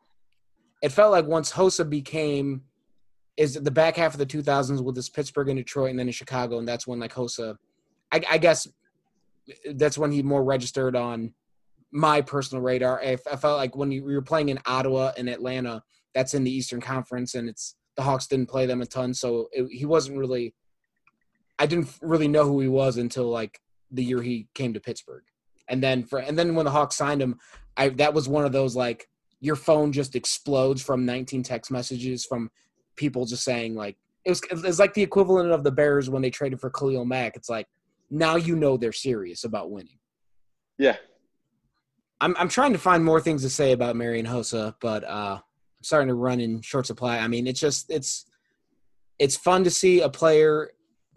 It 0.83 0.91
felt 0.91 1.13
like 1.13 1.27
once 1.27 1.53
Hossa 1.53 1.89
became, 1.89 2.63
is 3.41 3.55
the 3.55 3.71
back 3.71 3.97
half 3.97 4.13
of 4.13 4.19
the 4.19 4.27
2000s 4.27 4.83
with 4.83 4.95
this 4.95 5.09
Pittsburgh 5.09 5.49
and 5.49 5.57
Detroit 5.57 5.91
and 5.91 5.99
then 5.99 6.09
in 6.09 6.13
Chicago, 6.13 6.59
and 6.59 6.69
that's 6.69 6.87
when 6.87 7.01
like 7.01 7.15
Hossa, 7.15 7.57
I, 8.13 8.21
I 8.31 8.39
guess, 8.39 8.69
that's 9.75 9.97
when 9.97 10.13
he 10.13 10.23
more 10.23 10.45
registered 10.45 10.95
on 10.95 11.33
my 11.91 12.21
personal 12.21 12.63
radar. 12.63 13.01
I, 13.01 13.17
I 13.31 13.37
felt 13.37 13.57
like 13.57 13.75
when 13.75 13.91
you, 13.91 14.05
we 14.05 14.15
were 14.15 14.23
playing 14.23 14.51
in 14.51 14.61
Ottawa 14.67 15.13
and 15.17 15.29
Atlanta, 15.29 15.83
that's 16.15 16.35
in 16.35 16.45
the 16.45 16.51
Eastern 16.53 16.81
Conference, 16.81 17.35
and 17.35 17.49
it's 17.49 17.77
the 17.97 18.03
Hawks 18.03 18.27
didn't 18.27 18.51
play 18.51 18.67
them 18.67 18.83
a 18.83 18.87
ton, 18.87 19.15
so 19.15 19.49
it, 19.53 19.67
he 19.71 19.87
wasn't 19.87 20.19
really. 20.19 20.55
I 21.59 21.67
didn't 21.67 21.89
really 22.01 22.29
know 22.29 22.45
who 22.45 22.61
he 22.61 22.69
was 22.69 22.97
until 22.97 23.29
like 23.29 23.61
the 23.91 24.05
year 24.05 24.23
he 24.23 24.49
came 24.55 24.73
to 24.75 24.81
Pittsburgh 24.81 25.25
and 25.71 25.83
then 25.83 26.05
for 26.05 26.19
and 26.19 26.39
then 26.39 26.55
when 26.55 26.67
the 26.67 26.71
Hawks 26.71 26.97
signed 26.97 27.23
him, 27.23 27.39
I 27.77 27.89
that 27.91 28.13
was 28.13 28.29
one 28.29 28.45
of 28.45 28.53
those 28.53 28.77
like 28.77 29.09
your 29.41 29.57
phone 29.57 29.93
just 29.93 30.17
explodes 30.17 30.83
from 30.83 31.07
19 31.07 31.43
text 31.43 31.71
messages 31.71 32.27
from 32.27 32.51
people 33.01 33.25
just 33.25 33.43
saying 33.43 33.75
like 33.75 33.97
it 34.27 34.31
was 34.31 34.43
it's 34.51 34.79
like 34.79 34.93
the 34.93 35.03
equivalent 35.03 35.51
of 35.51 35.65
the 35.65 35.73
Bears 35.73 36.11
when 36.11 36.23
they 36.23 36.31
traded 36.31 36.61
for 36.61 36.71
Khalil 36.71 37.07
Mack. 37.07 37.35
It's 37.35 37.49
like 37.49 37.67
now 38.11 38.37
you 38.37 38.55
know 38.55 38.77
they're 38.77 38.93
serious 38.93 39.45
about 39.45 39.71
winning. 39.71 39.99
yeah. 40.79 40.97
I'm 42.21 42.37
I'm 42.39 42.51
trying 42.51 42.75
to 42.75 42.79
find 42.79 43.03
more 43.03 43.21
things 43.21 43.41
to 43.43 43.51
say 43.51 43.73
about 43.73 43.97
Marian 43.97 44.27
Hossa, 44.27 44.75
but 44.81 45.05
uh, 45.05 45.39
I'm 45.39 45.83
starting 45.83 46.09
to 46.09 46.15
run 46.15 46.39
in 46.39 46.61
short 46.61 46.87
supply. 46.87 47.17
I 47.19 47.29
mean, 47.29 47.47
it's 47.47 47.61
just 47.61 47.91
it's 47.91 48.27
it's 49.19 49.37
fun 49.37 49.65
to 49.65 49.71
see 49.71 50.03
a 50.03 50.11
player 50.11 50.73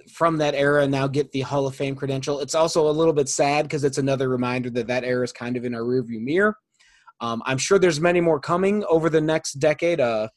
from 0.09 0.37
that 0.37 0.55
era 0.55 0.87
now 0.87 1.07
get 1.07 1.31
the 1.33 1.41
Hall 1.41 1.67
of 1.67 1.75
Fame 1.75 1.95
credential. 1.95 2.39
It's 2.39 2.55
also 2.55 2.89
a 2.89 2.91
little 2.99 3.13
bit 3.13 3.27
sad 3.27 3.63
because 3.65 3.83
it's 3.83 3.97
another 3.97 4.29
reminder 4.29 4.69
that 4.71 4.87
that 4.87 5.03
era 5.03 5.23
is 5.23 5.33
kind 5.33 5.57
of 5.57 5.65
in 5.65 5.75
our 5.75 5.81
rearview 5.81 6.21
mirror. 6.21 6.55
Um, 7.19 7.41
I'm 7.45 7.57
sure 7.57 7.79
there's 7.79 7.99
many 7.99 8.21
more 8.21 8.39
coming 8.39 8.83
over 8.85 9.09
the 9.09 9.21
next 9.21 9.53
decade. 9.53 9.99
Uh, 9.99 10.29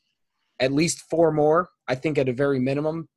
at 0.61 0.73
least 0.73 1.03
four 1.11 1.31
more, 1.33 1.69
I 1.89 1.95
think, 1.95 2.19
at 2.19 2.29
a 2.29 2.33
very 2.33 2.59
minimum. 2.59 3.09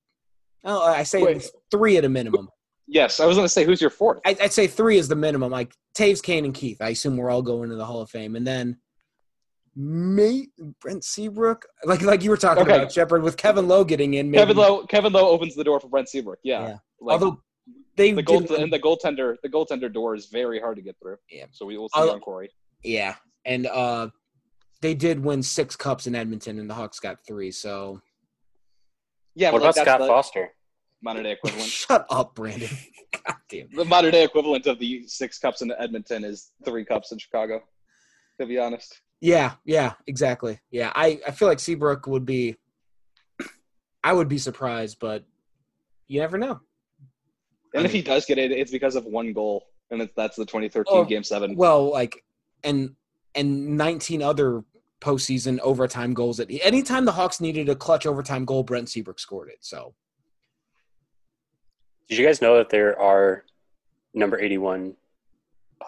Oh, 0.66 0.84
I 0.86 1.04
say 1.04 1.24
Wait. 1.24 1.50
three 1.72 1.98
at 1.98 2.06
a 2.06 2.10
minimum. 2.10 2.50
Yes, 2.88 3.20
I 3.20 3.26
was 3.26 3.38
going 3.38 3.46
to 3.46 3.50
say 3.50 3.64
who's 3.66 3.80
your 3.82 3.92
fourth. 3.92 4.20
I, 4.26 4.36
I'd 4.42 4.52
say 4.52 4.68
three 4.68 4.98
is 4.98 5.08
the 5.08 5.16
minimum. 5.16 5.52
Like 5.52 5.74
Toews, 5.98 6.22
Kane, 6.24 6.44
and 6.46 6.54
Keith. 6.54 6.82
I 6.82 6.90
assume 6.90 7.18
we're 7.18 7.30
all 7.30 7.42
going 7.44 7.70
to 7.70 7.76
the 7.76 7.86
Hall 7.86 8.02
of 8.02 8.10
Fame, 8.10 8.36
and 8.36 8.46
then 8.48 8.78
mate 9.76 10.50
Brent 10.82 11.04
Seabrook, 11.04 11.66
like 11.86 12.02
like 12.02 12.24
you 12.24 12.30
were 12.30 12.38
talking 12.38 12.64
Okay. 12.64 12.76
about 12.76 12.92
Shepard 12.92 13.24
with 13.24 13.38
Kevin 13.38 13.68
Lowe 13.68 13.84
getting 13.84 14.16
in. 14.16 14.30
Maybe, 14.32 14.42
Kevin 14.42 14.58
Lowe. 14.58 14.86
Kevin 14.88 15.14
Lowe 15.14 15.30
opens 15.30 15.56
the 15.56 15.64
door 15.64 15.80
for 15.80 15.88
Brent 15.88 16.10
Seabrook. 16.10 16.40
Yeah. 16.44 16.62
Yeah. 16.62 16.78
Like, 17.00 17.14
Although 17.22 17.42
they 17.96 18.12
the 18.12 18.24
goal 18.24 18.40
and 18.54 18.74
the 18.74 18.80
goaltender, 18.80 19.36
the 19.44 19.50
goaltender 19.50 19.92
door 19.94 20.16
is 20.16 20.26
very 20.28 20.60
hard 20.60 20.76
to 20.78 20.82
get 20.82 20.96
through. 21.02 21.18
Yeah. 21.30 21.46
So 21.52 21.66
we 21.66 21.78
will 21.78 21.90
see 21.90 22.00
I'll- 22.02 22.12
on 22.12 22.20
Corey. 22.20 22.50
yeah, 22.84 23.16
and 23.46 23.68
uh, 23.68 24.10
they 24.82 24.94
did 24.94 25.24
win 25.24 25.44
six 25.44 25.76
cups 25.76 26.08
in 26.08 26.16
Edmonton, 26.16 26.60
and 26.60 26.70
the 26.70 26.74
Hawks 26.74 27.00
got 27.00 27.26
three. 27.26 27.52
So 27.52 28.02
Yeah. 29.36 29.52
What 29.52 29.62
but 29.62 29.76
like, 29.76 29.86
about 29.88 29.98
Scott 29.98 30.08
Foster? 30.08 30.50
Modern 31.02 31.24
day 31.24 31.32
equivalent. 31.34 31.70
shut 31.70 32.06
up, 32.10 32.36
Brandon. 32.36 32.70
God 33.26 33.36
damn. 33.50 33.70
the 33.74 33.86
modern 33.86 34.12
day 34.12 34.24
equivalent 34.24 34.68
of 34.68 34.80
the 34.80 35.08
six 35.08 35.40
cups 35.40 35.62
in 35.62 35.72
Edmonton 35.80 36.24
is 36.24 36.52
three 36.66 36.86
cups 36.86 37.12
in 37.12 37.18
Chicago. 37.18 37.62
To 38.40 38.46
be 38.46 38.58
honest. 38.58 39.02
Yeah, 39.22 39.54
yeah, 39.66 39.94
exactly. 40.08 40.60
Yeah, 40.72 40.92
I, 40.96 41.20
I 41.28 41.32
feel 41.32 41.48
like 41.48 41.60
Seabrook 41.60 42.08
would 42.08 42.26
be. 42.26 42.56
I 44.02 44.14
would 44.14 44.30
be 44.30 44.38
surprised, 44.38 44.98
but 45.00 45.26
you 46.08 46.22
never 46.22 46.38
know. 46.38 46.62
And 47.74 47.84
I 47.84 47.86
if 47.86 47.92
he 47.92 48.02
does 48.02 48.26
get 48.26 48.38
it, 48.38 48.52
it's 48.52 48.72
because 48.72 48.96
of 48.96 49.06
one 49.06 49.34
goal, 49.34 49.66
and 49.92 50.02
it's, 50.02 50.14
that's 50.16 50.38
the 50.38 50.46
2013 50.46 50.86
Oh, 50.88 51.04
Game 51.04 51.24
Seven. 51.24 51.56
Well, 51.56 51.92
like, 51.92 52.24
and 52.64 52.96
and 53.36 53.78
19 53.78 54.22
other 54.22 54.64
postseason 55.02 55.60
overtime 55.60 56.14
goals. 56.14 56.38
That 56.38 56.52
anytime 56.64 57.06
the 57.06 57.12
Hawks 57.12 57.42
needed 57.42 57.70
a 57.70 57.76
clutch 57.76 58.06
overtime 58.06 58.46
goal, 58.46 58.64
Brent 58.64 58.90
Seabrook 58.90 59.20
scored 59.20 59.50
it. 59.50 59.60
So 59.62 59.94
Did 62.08 62.18
you 62.18 62.26
guys 62.26 62.42
know 62.42 62.58
that 62.58 62.70
there 62.70 63.00
are 63.00 63.46
number 64.14 64.40
81 64.40 64.96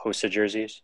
Hossa 0.03 0.29
jerseys 0.29 0.81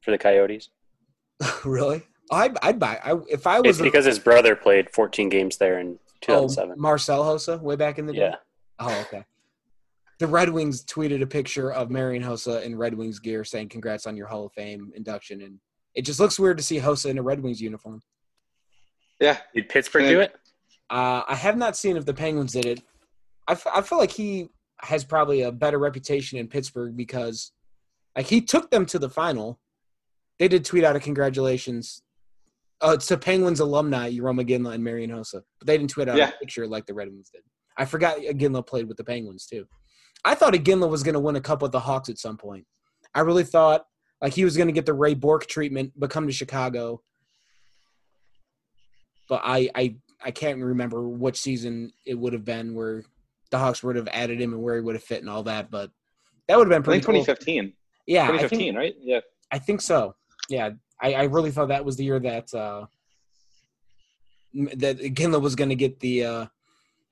for 0.00 0.10
the 0.10 0.18
Coyotes? 0.18 0.70
really, 1.64 2.02
I'd, 2.30 2.56
I'd 2.62 2.78
buy. 2.78 2.98
I, 3.04 3.14
if 3.28 3.46
I 3.46 3.60
was 3.60 3.78
It's 3.78 3.82
because 3.82 4.04
his 4.04 4.18
brother 4.18 4.56
played 4.56 4.90
14 4.90 5.28
games 5.28 5.56
there 5.58 5.78
in 5.78 5.98
oh, 6.28 6.48
2007. 6.48 6.80
Marcel 6.80 7.24
Hossa 7.24 7.60
way 7.60 7.76
back 7.76 7.98
in 7.98 8.06
the 8.06 8.12
day. 8.12 8.30
yeah. 8.30 8.36
Oh, 8.78 9.04
okay. 9.06 9.24
The 10.18 10.26
Red 10.26 10.48
Wings 10.48 10.82
tweeted 10.84 11.22
a 11.22 11.26
picture 11.26 11.70
of 11.72 11.90
Marian 11.90 12.22
Hossa 12.22 12.62
in 12.62 12.76
Red 12.76 12.94
Wings 12.94 13.18
gear 13.18 13.44
saying 13.44 13.68
congrats 13.68 14.06
on 14.06 14.16
your 14.16 14.26
Hall 14.26 14.46
of 14.46 14.52
Fame 14.52 14.92
induction. 14.96 15.42
And 15.42 15.58
it 15.96 16.02
just 16.02 16.20
looks 16.20 16.38
weird 16.38 16.58
to 16.58 16.62
see 16.62 16.78
Hossa 16.78 17.10
in 17.10 17.18
a 17.18 17.22
Red 17.22 17.40
Wings 17.42 17.60
uniform. 17.60 18.00
Yeah, 19.20 19.38
Did 19.54 19.68
Pittsburgh 19.68 20.06
do 20.08 20.20
it? 20.20 20.34
Uh, 20.90 21.22
I 21.26 21.34
have 21.34 21.56
not 21.56 21.76
seen 21.76 21.96
if 21.96 22.04
the 22.04 22.14
Penguins 22.14 22.52
did 22.52 22.66
it. 22.66 22.82
I, 23.48 23.52
f- 23.52 23.66
I 23.74 23.80
feel 23.80 23.98
like 23.98 24.10
he 24.12 24.48
has 24.82 25.04
probably 25.04 25.42
a 25.42 25.50
better 25.50 25.78
reputation 25.78 26.38
in 26.38 26.48
Pittsburgh 26.48 26.96
because 26.96 27.52
like 28.16 28.26
he 28.26 28.40
took 28.40 28.70
them 28.70 28.84
to 28.86 28.98
the 28.98 29.08
final. 29.08 29.58
They 30.38 30.48
did 30.48 30.64
tweet 30.64 30.84
out 30.84 30.94
a 30.96 31.00
congratulations. 31.00 32.02
Uh, 32.82 32.92
it's 32.94 33.06
to 33.06 33.16
Penguins 33.16 33.60
alumni, 33.60 34.10
Jarome 34.12 34.42
Iginla 34.46 34.74
and 34.74 34.84
Marian 34.84 35.10
Hossa. 35.10 35.40
But 35.58 35.66
they 35.66 35.78
didn't 35.78 35.90
tweet 35.90 36.08
out 36.10 36.16
Yeah. 36.18 36.28
a 36.28 36.32
picture 36.38 36.66
like 36.66 36.84
the 36.84 36.92
Red 36.94 37.08
Wings 37.08 37.30
did. 37.32 37.42
I 37.78 37.86
forgot 37.86 38.18
Iginla 38.18 38.66
played 38.66 38.86
with 38.86 38.98
the 38.98 39.04
Penguins 39.04 39.46
too. 39.46 39.66
I 40.26 40.34
thought 40.34 40.52
Iginla 40.52 40.88
was 40.90 41.02
going 41.02 41.14
to 41.14 41.20
win 41.20 41.36
a 41.36 41.40
cup 41.40 41.62
with 41.62 41.72
the 41.72 41.80
Hawks 41.80 42.10
at 42.10 42.18
some 42.18 42.36
point. 42.36 42.66
I 43.14 43.20
really 43.20 43.44
thought 43.44 43.86
like 44.20 44.32
he 44.34 44.44
was 44.44 44.56
going 44.56 44.68
to 44.68 44.72
get 44.72 44.86
the 44.86 44.94
Ray 44.94 45.14
Bourque 45.14 45.46
treatment, 45.46 45.92
but 45.96 46.10
come 46.10 46.26
to 46.26 46.32
Chicago. 46.32 47.02
but 49.28 49.42
I 49.44 49.68
I 49.74 49.96
I 50.24 50.30
can't 50.30 50.62
remember 50.62 51.06
which 51.08 51.38
season 51.38 51.92
it 52.06 52.14
would 52.18 52.32
have 52.32 52.44
been 52.44 52.74
where 52.74 53.04
the 53.50 53.58
Hawks 53.58 53.82
would 53.82 53.96
have 53.96 54.08
added 54.08 54.40
him 54.40 54.52
and 54.52 54.62
where 54.62 54.76
he 54.76 54.80
would 54.80 54.94
have 54.94 55.04
fit 55.04 55.20
and 55.20 55.30
all 55.30 55.42
that. 55.44 55.70
But 55.70 55.90
that 56.48 56.56
would 56.56 56.70
have 56.70 56.84
been 56.84 56.90
I 56.90 56.94
think 56.94 57.04
pretty. 57.04 57.18
cool. 57.18 57.24
2015. 57.24 57.72
Yeah, 58.06 58.26
2015, 58.26 58.58
think, 58.58 58.76
right? 58.76 58.94
Yeah. 59.00 59.20
I 59.52 59.58
think 59.58 59.80
so. 59.80 60.14
Yeah, 60.48 60.70
I, 61.00 61.14
I 61.14 61.22
really 61.24 61.50
thought 61.50 61.68
that 61.68 61.84
was 61.84 61.96
the 61.96 62.04
year 62.04 62.20
that 62.20 62.54
uh, 62.54 62.86
that 64.54 65.00
Iginla 65.00 65.40
was 65.40 65.54
going 65.56 65.68
to 65.70 65.74
get 65.74 66.00
the 66.00 66.24
uh, 66.24 66.46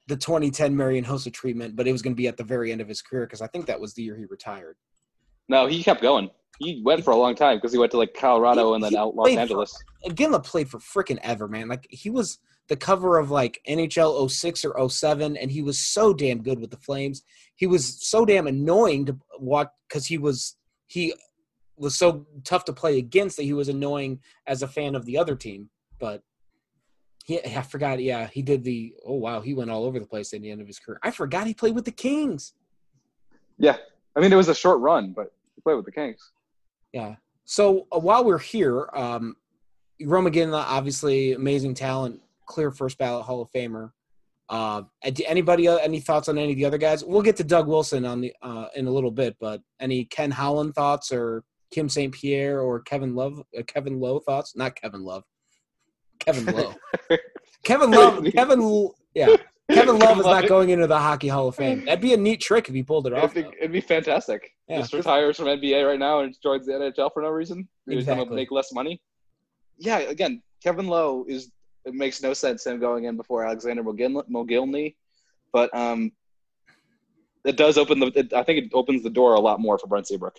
the 0.07 0.17
2010 0.17 0.77
Marian 0.77 1.05
Hossa 1.05 1.33
treatment, 1.33 1.77
but 1.77 1.87
it 1.88 1.93
was 1.93 2.03
going 2.03 2.12
to 2.14 2.17
be 2.17 2.29
at 2.29 2.37
the 2.37 2.45
very 2.45 2.71
end 2.73 2.81
of 2.81 2.88
his 2.88 3.03
career 3.03 3.27
because 3.27 3.43
I 3.43 3.47
think 3.49 3.67
that 3.67 3.81
was 3.81 3.95
the 3.95 4.03
year 4.03 4.17
he 4.17 4.25
retired. 4.27 4.77
No, 5.49 5.67
he 5.67 5.83
kept 5.83 6.01
going. 6.01 6.31
He 6.59 6.83
went 6.85 7.05
for 7.05 7.11
a 7.11 7.17
long 7.17 7.35
time 7.35 7.57
because 7.57 7.73
he 7.73 7.79
went 7.79 7.90
to 7.93 7.99
like 7.99 8.14
Colorado 8.14 8.69
He- 8.69 8.75
and 8.75 8.85
then 8.85 8.97
out 8.97 9.14
Los 9.14 9.25
played 9.27 9.37
for- 9.37 9.40
Angeles. 9.40 9.83
Iginla 10.07 10.45
played 10.45 10.69
for 10.69 10.79
freaking 10.79 11.19
ever, 11.23 11.49
man. 11.49 11.69
Like 11.69 11.87
he 11.90 12.11
was 12.11 12.38
the 12.69 12.77
cover 12.77 13.19
of 13.19 13.31
like 13.31 13.61
NHL 13.69 14.31
06 14.31 14.64
or 14.64 14.88
07, 14.88 15.37
and 15.37 15.51
he 15.51 15.62
was 15.62 15.79
so 15.79 16.14
damn 16.14 16.43
good 16.43 16.61
with 16.61 16.71
the 16.71 16.77
Flames. 16.79 17.23
He 17.57 17.67
was 17.67 18.07
so 18.07 18.25
damn 18.25 18.47
annoying 18.47 19.07
to 19.07 19.19
watch 19.38 19.69
because 19.88 20.07
he 20.07 20.19
was 20.19 20.57
he 20.87 21.14
was 21.77 21.97
so 21.99 22.27
tough 22.45 22.64
to 22.67 22.73
play 22.73 22.99
against 22.99 23.37
that 23.37 23.43
he 23.43 23.53
was 23.53 23.69
annoying 23.69 24.21
as 24.47 24.62
a 24.62 24.69
fan 24.69 24.95
of 24.95 25.05
the 25.05 25.19
other 25.19 25.35
team. 25.35 25.69
But 25.99 26.23
he, 27.25 27.40
I 27.45 27.62
forgot. 27.62 28.01
Yeah, 28.01 28.29
he 28.29 28.43
did 28.43 28.64
the. 28.64 28.95
Oh 29.05 29.14
wow, 29.14 29.40
he 29.40 29.55
went 29.55 29.71
all 29.71 29.85
over 29.85 29.99
the 29.99 30.07
place 30.07 30.33
at 30.33 30.40
the 30.43 30.51
end 30.51 30.61
of 30.61 30.67
his 30.67 30.79
career. 30.79 31.01
I 31.03 31.11
forgot 31.11 31.47
he 31.47 31.55
played 31.55 31.75
with 31.75 31.85
the 31.85 31.90
Kings. 31.90 32.55
Yeah. 33.59 33.77
I 34.17 34.21
mean, 34.21 34.33
it 34.33 34.37
was 34.37 34.49
a 34.49 34.55
short 34.55 34.81
run, 34.81 35.12
but 35.12 35.33
he 35.55 35.61
played 35.61 35.75
with 35.77 35.85
the 35.87 35.93
Kings. 35.93 36.31
Yeah. 36.95 37.17
So 37.45 37.89
uh, 37.93 37.99
while 37.99 38.25
we're 38.25 38.39
here, 38.39 38.89
um, 38.95 39.37
Jarome 40.01 40.33
Iginla, 40.33 40.65
obviously 40.67 41.33
amazing 41.33 41.75
talent, 41.75 42.21
clear 42.47 42.71
first 42.71 42.99
ballot 42.99 43.25
Hall 43.25 43.43
of 43.43 43.51
Famer. 43.51 43.91
Uh, 44.49 44.83
anybody 45.27 45.67
uh, 45.67 45.77
any 45.77 45.99
thoughts 45.99 46.29
on 46.29 46.39
any 46.39 46.53
of 46.53 46.57
the 46.57 46.65
other 46.65 46.79
guys? 46.79 47.05
We'll 47.05 47.23
get 47.23 47.37
to 47.37 47.45
Doug 47.45 47.67
Wilson 47.67 48.05
on 48.05 48.21
the 48.21 48.33
uh, 48.43 48.67
in 48.77 48.87
a 48.87 48.91
little 48.91 49.11
bit, 49.11 49.37
but 49.41 49.61
any 49.81 50.05
Ken 50.05 50.31
Holland 50.31 50.75
thoughts 50.75 51.11
or 51.11 51.43
Kim 51.73 51.89
St. 51.89 52.15
Pierre 52.15 52.61
or 52.61 52.81
Kevin 52.81 53.15
Love, 53.17 53.43
uh, 53.59 53.63
Kevin 53.67 53.99
Lowe 53.99 54.21
thoughts? 54.21 54.55
Not 54.55 54.77
Kevin 54.77 55.03
Love, 55.03 55.25
Kevin 56.21 56.47
Lowe, 56.47 56.75
Kevin 57.65 57.91
Love, 57.91 58.25
Kevin, 58.35 58.91
yeah, 59.15 59.35
Kevin 59.70 59.98
Love 59.98 60.18
is 60.20 60.27
not 60.27 60.46
going 60.46 60.68
into 60.70 60.87
the 60.87 60.98
Hockey 60.98 61.29
Hall 61.29 61.48
of 61.48 61.57
Fame. 61.57 61.85
That'd 61.87 62.00
be 62.03 62.12
a 62.12 62.16
neat 62.16 62.40
trick 62.40 62.68
if 62.68 62.74
he 62.74 62.83
pulled 62.83 63.07
it 63.07 63.14
off. 63.14 63.35
It'd 63.37 63.50
be, 63.50 63.57
it'd 63.59 63.72
be 63.72 63.81
fantastic. 63.81 64.50
Yeah. 64.68 64.79
Just 64.81 64.92
retires 64.92 65.37
from 65.38 65.46
NBA 65.46 65.87
right 65.87 65.98
now 65.98 66.20
and 66.20 66.37
joins 66.42 66.66
the 66.66 66.72
NHL 66.72 67.11
for 67.12 67.22
no 67.22 67.31
reason. 67.31 67.66
He's 67.88 68.00
Exactly. 68.00 68.37
make 68.37 68.50
less 68.50 68.72
money. 68.72 69.00
Yeah, 69.79 69.98
again, 70.00 70.42
Kevin 70.62 70.87
Lowe 70.87 71.24
is. 71.29 71.50
It 71.87 71.92
makes 71.94 72.22
no 72.22 72.33
sense 72.33 72.64
him 72.66 72.81
going 72.81 73.05
in 73.05 73.16
before 73.16 73.44
Alexander 73.44 73.83
Mogil- 73.85 74.27
Mogilny, 74.31 74.94
but 75.53 75.74
um, 75.77 76.12
it 77.44 77.57
does 77.59 77.77
open 77.77 78.00
the. 78.00 78.07
It, 78.14 78.33
I 78.33 78.42
think 78.42 78.64
it 78.64 78.70
opens 78.72 79.03
the 79.03 79.11
door 79.11 79.35
a 79.35 79.40
lot 79.40 79.61
more 79.61 79.79
for 79.79 79.87
Brent 79.87 80.07
Seabrook. 80.07 80.37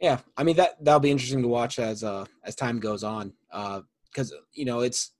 Yeah, 0.00 0.18
I 0.36 0.44
mean 0.44 0.56
that 0.56 0.82
that'll 0.84 1.00
be 1.00 1.10
interesting 1.10 1.40
to 1.42 1.48
watch 1.48 1.78
as 1.78 2.04
uh 2.04 2.26
as 2.44 2.54
time 2.54 2.80
goes 2.80 3.02
on. 3.02 3.32
Uh, 3.50 3.80
because 4.04 4.34
you 4.52 4.64
know 4.66 4.80
it's 4.80 5.12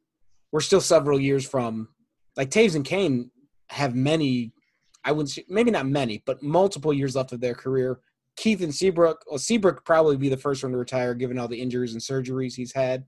we're 0.52 0.60
still 0.60 0.80
several 0.82 1.18
years 1.20 1.48
from 1.48 1.88
like 2.36 2.50
Toews 2.50 2.74
and 2.74 2.84
Kane 2.84 3.30
have 3.68 3.94
many. 3.94 4.52
I 5.04 5.12
wouldn't 5.12 5.30
say, 5.30 5.44
maybe 5.48 5.70
not 5.70 5.86
many, 5.86 6.22
but 6.26 6.42
multiple 6.42 6.92
years 6.92 7.14
left 7.14 7.32
of 7.32 7.40
their 7.40 7.54
career. 7.54 8.00
Keith 8.36 8.60
and 8.60 8.74
Seabrook, 8.74 9.24
well, 9.28 9.38
Seabrook 9.38 9.84
probably 9.84 10.16
be 10.16 10.28
the 10.28 10.36
first 10.36 10.62
one 10.62 10.72
to 10.72 10.78
retire 10.78 11.14
given 11.14 11.38
all 11.38 11.48
the 11.48 11.60
injuries 11.60 11.92
and 11.92 12.02
surgeries 12.02 12.54
he's 12.54 12.74
had. 12.74 13.04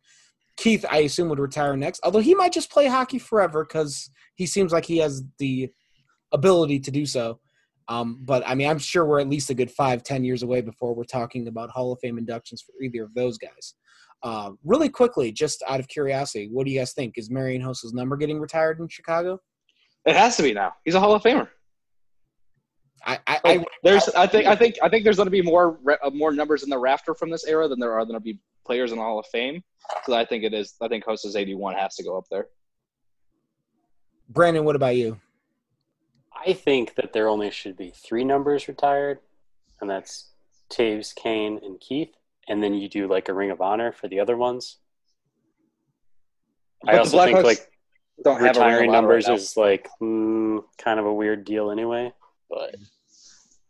Keith, 0.56 0.84
I 0.90 0.98
assume, 0.98 1.28
would 1.28 1.38
retire 1.38 1.76
next, 1.76 2.00
although 2.02 2.20
he 2.20 2.34
might 2.34 2.52
just 2.52 2.70
play 2.70 2.86
hockey 2.86 3.18
forever 3.18 3.64
because 3.64 4.10
he 4.34 4.46
seems 4.46 4.72
like 4.72 4.84
he 4.84 4.98
has 4.98 5.22
the 5.38 5.70
ability 6.32 6.80
to 6.80 6.90
do 6.90 7.04
so. 7.04 7.40
Um, 7.88 8.20
but 8.22 8.42
I 8.46 8.54
mean, 8.54 8.68
I'm 8.68 8.78
sure 8.78 9.04
we're 9.04 9.20
at 9.20 9.28
least 9.28 9.50
a 9.50 9.54
good 9.54 9.70
five, 9.70 10.02
ten 10.02 10.24
years 10.24 10.42
away 10.42 10.60
before 10.60 10.94
we're 10.94 11.04
talking 11.04 11.48
about 11.48 11.70
Hall 11.70 11.92
of 11.92 12.00
Fame 12.00 12.18
inductions 12.18 12.62
for 12.62 12.72
either 12.82 13.04
of 13.04 13.14
those 13.14 13.38
guys. 13.38 13.74
Uh, 14.22 14.50
really 14.64 14.88
quickly, 14.88 15.30
just 15.30 15.62
out 15.68 15.78
of 15.78 15.88
curiosity, 15.88 16.48
what 16.50 16.66
do 16.66 16.72
you 16.72 16.78
guys 16.78 16.92
think? 16.92 17.16
Is 17.16 17.30
Marian 17.30 17.62
Hossa's 17.62 17.92
number 17.92 18.16
getting 18.16 18.40
retired 18.40 18.80
in 18.80 18.88
Chicago? 18.88 19.40
It 20.06 20.16
has 20.16 20.36
to 20.38 20.42
be 20.42 20.52
now. 20.52 20.72
He's 20.84 20.94
a 20.94 21.00
Hall 21.00 21.12
of 21.12 21.22
Famer. 21.22 21.48
I, 23.06 23.18
I, 23.26 23.40
I 23.44 23.64
there's, 23.84 24.08
I 24.10 24.26
think, 24.26 24.46
I 24.46 24.56
think, 24.56 24.74
I 24.82 24.88
think 24.88 25.04
there's 25.04 25.16
going 25.16 25.28
to 25.28 25.30
be 25.30 25.42
more, 25.42 25.78
uh, 26.02 26.10
more 26.10 26.32
numbers 26.32 26.64
in 26.64 26.68
the 26.68 26.78
rafter 26.78 27.14
from 27.14 27.30
this 27.30 27.44
era 27.46 27.68
than 27.68 27.78
there 27.78 27.92
are 27.92 28.04
going 28.04 28.14
to 28.14 28.20
be 28.20 28.40
players 28.66 28.90
in 28.90 28.98
the 28.98 29.04
Hall 29.04 29.18
of 29.18 29.26
Fame. 29.26 29.62
So 30.04 30.14
I 30.14 30.24
think 30.24 30.44
it 30.44 30.52
is. 30.52 30.74
I 30.80 30.88
think 30.88 31.04
Hossa's 31.04 31.36
81 31.36 31.74
has 31.74 31.94
to 31.96 32.04
go 32.04 32.18
up 32.18 32.24
there. 32.30 32.48
Brandon, 34.28 34.64
what 34.64 34.76
about 34.76 34.96
you? 34.96 35.18
I 36.46 36.52
think 36.52 36.94
that 36.96 37.12
there 37.12 37.28
only 37.28 37.50
should 37.50 37.76
be 37.76 37.90
three 37.90 38.24
numbers 38.24 38.68
retired, 38.68 39.20
and 39.80 39.88
that's 39.88 40.30
Toews, 40.70 41.14
Kane, 41.14 41.58
and 41.62 41.80
Keith. 41.80 42.14
And 42.48 42.62
then 42.62 42.74
you 42.74 42.88
do 42.88 43.06
like 43.06 43.28
a 43.28 43.34
Ring 43.34 43.50
of 43.50 43.60
Honor 43.60 43.92
for 43.92 44.08
the 44.08 44.20
other 44.20 44.36
ones. 44.36 44.78
But 46.82 46.94
I 46.94 46.98
also 46.98 47.22
think 47.24 47.38
Blackhawks 47.38 47.44
like 47.44 47.70
Don't 48.24 48.40
have 48.40 48.56
a 48.56 48.60
retiring 48.60 48.82
Ring 48.82 48.92
numbers 48.92 49.28
right 49.28 49.36
is 49.36 49.56
like 49.56 49.88
mm, 50.02 50.62
kind 50.78 50.98
of 50.98 51.06
a 51.06 51.12
weird 51.12 51.44
deal 51.44 51.70
anyway. 51.70 52.12
But 52.48 52.76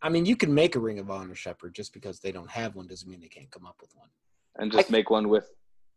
I 0.01 0.09
mean, 0.09 0.27
you 0.27 0.37
can 0.37 0.55
make 0.55 0.77
a 0.77 0.81
Ring 0.81 0.99
of 0.99 1.11
Honor 1.11 1.35
Shepard 1.35 1.75
just 1.75 1.93
because 1.93 2.21
they 2.21 2.31
don't 2.31 2.51
have 2.51 2.77
one 2.77 2.87
doesn't 2.87 3.09
mean 3.09 3.21
they 3.21 3.29
can't 3.29 3.51
come 3.51 3.67
up 3.67 3.77
with 3.81 3.95
one. 3.97 4.09
and 4.57 4.71
just 4.71 4.91
I- 4.91 4.93
make 4.93 5.11
one 5.11 5.29
with. 5.29 5.51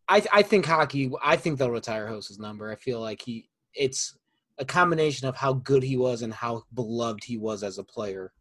I 0.08 0.24
I 0.32 0.42
think 0.42 0.66
hockey. 0.66 1.12
I 1.24 1.36
think 1.36 1.60
they'll 1.60 1.70
retire 1.70 2.08
Hossa's 2.08 2.40
number. 2.40 2.72
I 2.72 2.76
feel 2.76 3.00
like 3.00 3.22
he. 3.22 3.48
It's 3.74 4.18
a 4.58 4.66
combination 4.66 5.28
of 5.28 5.36
how 5.36 5.54
good 5.54 5.84
he 5.84 5.96
was 5.96 6.22
and 6.22 6.34
how 6.34 6.64
beloved 6.74 7.24
he 7.24 7.38
was 7.38 7.64
as 7.64 7.78
a 7.78 7.84
player. 7.84 8.34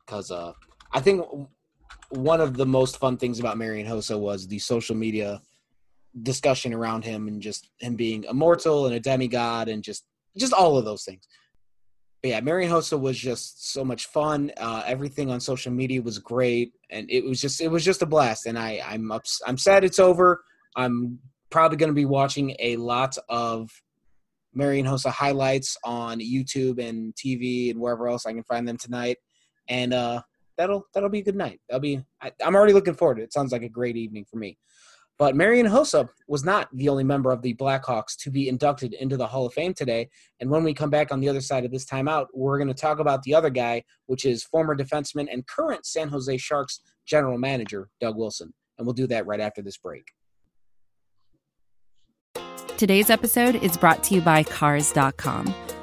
Because 0.00 0.30
uh, 0.30 0.52
I 0.92 1.00
think 1.00 1.24
one 2.10 2.40
of 2.40 2.56
the 2.56 2.66
most 2.66 2.98
fun 2.98 3.16
things 3.16 3.38
about 3.38 3.58
Marian 3.58 3.86
Hossa 3.86 4.18
was 4.18 4.46
the 4.46 4.58
social 4.58 4.96
media 4.96 5.40
discussion 6.22 6.72
around 6.72 7.04
him 7.04 7.28
and 7.28 7.40
just 7.40 7.70
him 7.78 7.94
being 7.94 8.24
immortal 8.24 8.86
and 8.86 8.94
a 8.94 9.00
demigod 9.00 9.68
and 9.68 9.82
just 9.82 10.04
just 10.36 10.52
all 10.52 10.78
of 10.78 10.84
those 10.84 11.04
things. 11.04 11.26
But 12.22 12.30
yeah, 12.30 12.40
Marian 12.40 12.70
Hossa 12.70 12.98
was 12.98 13.16
just 13.16 13.72
so 13.72 13.84
much 13.84 14.06
fun. 14.06 14.50
Uh, 14.56 14.82
everything 14.86 15.30
on 15.30 15.40
social 15.40 15.72
media 15.72 16.02
was 16.02 16.18
great, 16.18 16.72
and 16.90 17.08
it 17.10 17.24
was 17.24 17.40
just 17.40 17.60
it 17.60 17.68
was 17.68 17.84
just 17.84 18.02
a 18.02 18.06
blast. 18.06 18.46
And 18.46 18.58
I 18.58 18.80
I'm 18.84 19.12
ups- 19.12 19.42
I'm 19.46 19.58
sad 19.58 19.84
it's 19.84 19.98
over. 19.98 20.42
I'm 20.76 21.18
probably 21.50 21.76
going 21.76 21.90
to 21.90 21.94
be 21.94 22.04
watching 22.04 22.56
a 22.58 22.76
lot 22.76 23.16
of 23.28 23.70
Marian 24.54 24.86
Hossa 24.86 25.10
highlights 25.10 25.76
on 25.84 26.18
YouTube 26.18 26.82
and 26.82 27.14
TV 27.14 27.70
and 27.70 27.80
wherever 27.80 28.08
else 28.08 28.26
I 28.26 28.32
can 28.32 28.42
find 28.44 28.66
them 28.66 28.76
tonight. 28.76 29.18
And 29.68 29.92
uh, 29.92 30.22
that'll 30.58 30.86
that'll 30.92 31.08
be 31.08 31.20
a 31.20 31.24
good 31.24 31.36
night. 31.36 31.60
That'll 31.68 31.80
be 31.80 32.04
I, 32.20 32.32
I'm 32.44 32.54
already 32.54 32.74
looking 32.74 32.94
forward 32.94 33.14
to 33.16 33.22
it. 33.22 33.26
It 33.26 33.32
sounds 33.32 33.52
like 33.52 33.62
a 33.62 33.68
great 33.68 33.96
evening 33.96 34.26
for 34.30 34.36
me. 34.36 34.58
But 35.18 35.34
Marian 35.34 35.66
Hossa 35.66 36.08
was 36.28 36.44
not 36.44 36.68
the 36.72 36.88
only 36.88 37.02
member 37.02 37.32
of 37.32 37.42
the 37.42 37.54
Blackhawks 37.54 38.16
to 38.18 38.30
be 38.30 38.48
inducted 38.48 38.94
into 38.94 39.16
the 39.16 39.26
Hall 39.26 39.46
of 39.46 39.52
Fame 39.52 39.74
today. 39.74 40.08
And 40.38 40.48
when 40.48 40.62
we 40.62 40.72
come 40.72 40.90
back 40.90 41.10
on 41.10 41.18
the 41.18 41.28
other 41.28 41.40
side 41.40 41.64
of 41.64 41.72
this 41.72 41.84
timeout, 41.84 42.26
we're 42.32 42.58
going 42.58 42.68
to 42.68 42.74
talk 42.74 43.00
about 43.00 43.24
the 43.24 43.34
other 43.34 43.50
guy, 43.50 43.82
which 44.06 44.24
is 44.24 44.44
former 44.44 44.76
defenseman 44.76 45.26
and 45.30 45.44
current 45.46 45.86
San 45.86 46.08
Jose 46.08 46.36
Sharks 46.36 46.80
general 47.04 47.36
manager, 47.36 47.88
Doug 48.00 48.16
Wilson. 48.16 48.54
And 48.78 48.86
we'll 48.86 48.94
do 48.94 49.08
that 49.08 49.26
right 49.26 49.40
after 49.40 49.60
this 49.60 49.76
break. 49.76 50.04
Today's 52.76 53.10
episode 53.10 53.56
is 53.56 53.76
brought 53.76 54.04
to 54.04 54.14
you 54.14 54.20
by 54.20 54.44
Cars.com. 54.44 55.52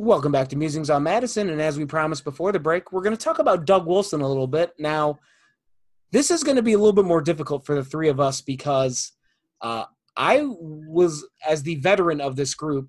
Welcome 0.00 0.30
back 0.30 0.46
to 0.50 0.56
Musings 0.56 0.90
on 0.90 1.02
Madison. 1.02 1.50
And 1.50 1.60
as 1.60 1.76
we 1.76 1.84
promised 1.84 2.22
before 2.22 2.52
the 2.52 2.60
break, 2.60 2.92
we're 2.92 3.02
going 3.02 3.16
to 3.16 3.22
talk 3.22 3.40
about 3.40 3.64
Doug 3.64 3.84
Wilson 3.84 4.20
a 4.20 4.28
little 4.28 4.46
bit. 4.46 4.72
Now, 4.78 5.18
this 6.12 6.30
is 6.30 6.44
going 6.44 6.54
to 6.54 6.62
be 6.62 6.74
a 6.74 6.78
little 6.78 6.92
bit 6.92 7.04
more 7.04 7.20
difficult 7.20 7.66
for 7.66 7.74
the 7.74 7.82
three 7.82 8.08
of 8.08 8.20
us 8.20 8.40
because 8.40 9.10
uh, 9.60 9.86
I 10.16 10.42
was, 10.44 11.26
as 11.44 11.64
the 11.64 11.74
veteran 11.80 12.20
of 12.20 12.36
this 12.36 12.54
group, 12.54 12.86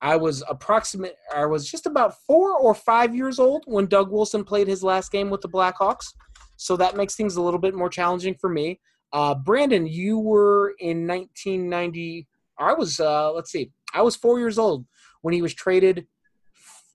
I 0.00 0.14
was 0.14 0.44
approximate, 0.48 1.16
I 1.34 1.46
was 1.46 1.68
just 1.68 1.86
about 1.86 2.14
four 2.28 2.56
or 2.56 2.76
five 2.76 3.12
years 3.12 3.40
old 3.40 3.64
when 3.66 3.86
Doug 3.86 4.12
Wilson 4.12 4.44
played 4.44 4.68
his 4.68 4.84
last 4.84 5.10
game 5.10 5.30
with 5.30 5.40
the 5.40 5.48
Blackhawks. 5.48 6.12
So 6.58 6.76
that 6.76 6.96
makes 6.96 7.16
things 7.16 7.34
a 7.34 7.42
little 7.42 7.58
bit 7.58 7.74
more 7.74 7.88
challenging 7.88 8.36
for 8.40 8.48
me. 8.48 8.78
Uh, 9.12 9.34
Brandon, 9.34 9.84
you 9.84 10.16
were 10.16 10.74
in 10.78 11.08
1990. 11.08 12.28
I 12.56 12.72
was, 12.72 13.00
uh, 13.00 13.32
let's 13.32 13.50
see, 13.50 13.72
I 13.92 14.02
was 14.02 14.14
four 14.14 14.38
years 14.38 14.58
old 14.58 14.86
when 15.22 15.34
he 15.34 15.42
was 15.42 15.54
traded 15.54 16.06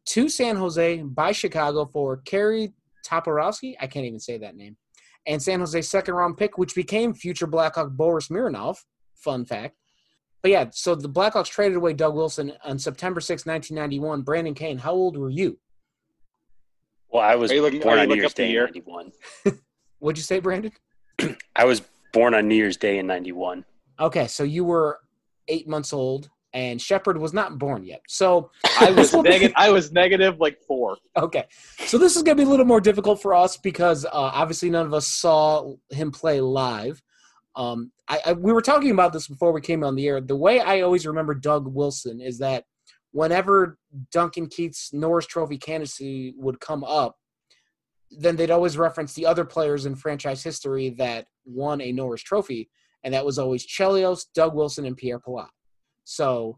to 0.07 0.29
San 0.29 0.55
Jose 0.55 1.01
by 1.03 1.31
Chicago 1.31 1.85
for 1.91 2.17
Kerry 2.17 2.73
Toporowski. 3.05 3.75
I 3.79 3.87
can't 3.87 4.05
even 4.05 4.19
say 4.19 4.37
that 4.37 4.55
name. 4.55 4.77
And 5.25 5.41
San 5.41 5.59
Jose's 5.59 5.89
second 5.89 6.13
round 6.13 6.37
pick, 6.37 6.57
which 6.57 6.73
became 6.75 7.13
future 7.13 7.47
Blackhawk 7.47 7.91
Boris 7.91 8.29
Mironov. 8.29 8.77
Fun 9.15 9.45
fact. 9.45 9.75
But 10.41 10.51
yeah, 10.51 10.65
so 10.71 10.95
the 10.95 11.09
Blackhawks 11.09 11.49
traded 11.49 11.75
away 11.77 11.93
Doug 11.93 12.15
Wilson 12.15 12.53
on 12.63 12.79
September 12.79 13.19
6, 13.19 13.45
1991. 13.45 14.21
Brandon 14.21 14.53
Kane, 14.53 14.77
how 14.77 14.93
old 14.93 15.17
were 15.17 15.29
you? 15.29 15.59
Well, 17.09 17.23
I 17.23 17.35
was 17.35 17.51
looking- 17.51 17.81
born 17.81 17.99
on 17.99 18.07
New 18.07 18.15
Year's 18.15 18.27
up 18.31 18.35
the 18.35 18.43
Day 18.43 18.47
in 18.47 18.51
year? 18.51 18.65
'91. 18.65 19.11
What'd 19.99 20.17
you 20.17 20.23
say, 20.23 20.39
Brandon? 20.39 20.71
I 21.55 21.65
was 21.65 21.81
born 22.13 22.33
on 22.33 22.47
New 22.47 22.55
Year's 22.55 22.77
Day 22.77 22.99
in 22.99 23.07
'91. 23.07 23.65
Okay, 23.99 24.27
so 24.27 24.43
you 24.43 24.63
were 24.63 24.99
eight 25.47 25.67
months 25.67 25.91
old, 25.91 26.29
and 26.57 26.81
Shepard 26.81 27.19
was 27.19 27.33
not 27.33 27.59
born 27.59 27.83
yet. 27.83 28.01
So 28.07 28.49
I 28.79 28.89
was 28.89 29.13
negative. 29.13 29.53
I 29.55 29.69
was 29.69 29.91
negative 29.91 30.39
like 30.39 30.59
four. 30.67 30.97
Okay, 31.15 31.45
so 31.85 31.99
this 31.99 32.15
is 32.15 32.23
going 32.23 32.35
to 32.35 32.43
be 32.43 32.47
a 32.47 32.49
little 32.49 32.65
more 32.65 32.81
difficult 32.81 33.21
for 33.21 33.35
us 33.35 33.57
because 33.57 34.05
uh, 34.05 34.09
obviously 34.11 34.71
none 34.71 34.87
of 34.87 34.93
us 34.93 35.05
saw 35.05 35.75
him 35.91 36.11
play 36.11 36.41
live. 36.41 37.01
Um, 37.55 37.91
I, 38.07 38.19
I, 38.25 38.33
we 38.33 38.51
were 38.51 38.63
talking 38.63 38.89
about 38.89 39.13
this 39.13 39.27
before 39.27 39.51
we 39.51 39.61
came 39.61 39.83
on 39.83 39.95
the 39.95 40.07
air. 40.07 40.19
The 40.19 40.35
way 40.35 40.59
I 40.59 40.81
always 40.81 41.05
remember 41.05 41.35
Doug 41.35 41.67
Wilson 41.67 42.21
is 42.21 42.39
that 42.39 42.65
whenever 43.11 43.77
Duncan 44.11 44.47
Keith's 44.47 44.91
Norris 44.93 45.27
Trophy 45.27 45.57
candidacy 45.57 46.33
would 46.37 46.59
come 46.59 46.83
up, 46.83 47.17
then 48.09 48.35
they'd 48.35 48.51
always 48.51 48.77
reference 48.77 49.13
the 49.13 49.27
other 49.27 49.45
players 49.45 49.85
in 49.85 49.95
franchise 49.95 50.43
history 50.43 50.89
that 50.97 51.27
won 51.45 51.81
a 51.81 51.91
Norris 51.91 52.23
Trophy, 52.23 52.69
and 53.03 53.13
that 53.13 53.25
was 53.25 53.37
always 53.37 53.65
Chelios, 53.65 54.25
Doug 54.33 54.55
Wilson, 54.55 54.85
and 54.85 54.97
Pierre 54.97 55.19
Pilote. 55.19 55.49
So 56.07 56.57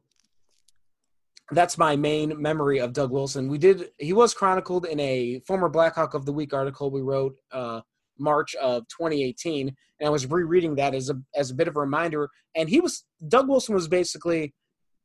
that's 1.50 1.76
my 1.76 1.95
main 1.95 2.39
memory 2.39 2.78
of 2.78 2.93
Doug 2.93 3.10
Wilson. 3.10 3.47
We 3.47 3.58
did 3.58 3.89
he 3.97 4.14
was 4.14 4.36
chronicled 4.36 4.86
in 4.86 5.00
a 5.00 5.39
former 5.47 5.70
Blackhawk 5.70 6.14
of 6.14 6.26
the 6.26 6.32
Week 6.32 6.54
article 6.54 6.91
we 6.91 7.02
wrote 7.02 7.36
uh, 7.52 7.82
March 8.20 8.54
of 8.56 8.88
2018, 8.89 9.76
and 10.00 10.08
I 10.08 10.12
was 10.12 10.30
rereading 10.30 10.76
that 10.76 10.93
as 10.93 11.10
a 11.10 11.20
as 11.36 11.50
a 11.50 11.56
bit 11.56 11.68
of 11.68 11.76
a 11.76 11.80
reminder. 11.80 12.30
And 12.56 12.70
he 12.70 12.80
was 12.80 13.06
Doug 13.28 13.50
Wilson 13.50 13.74
was 13.74 13.88
basically 13.88 14.54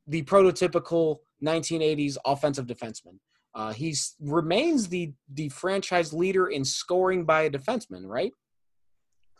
the 0.05 0.21
prototypical 0.21 1.17
1980s 1.43 2.17
offensive 2.23 2.67
defenseman. 2.67 3.17
Uh, 3.55 3.73
he 3.73 3.95
remains 4.21 4.89
the 4.89 5.11
the 5.33 5.49
franchise 5.49 6.13
leader 6.13 6.45
in 6.45 6.63
scoring 6.63 7.25
by 7.25 7.41
a 7.43 7.49
defenseman, 7.49 8.05
right? 8.05 8.31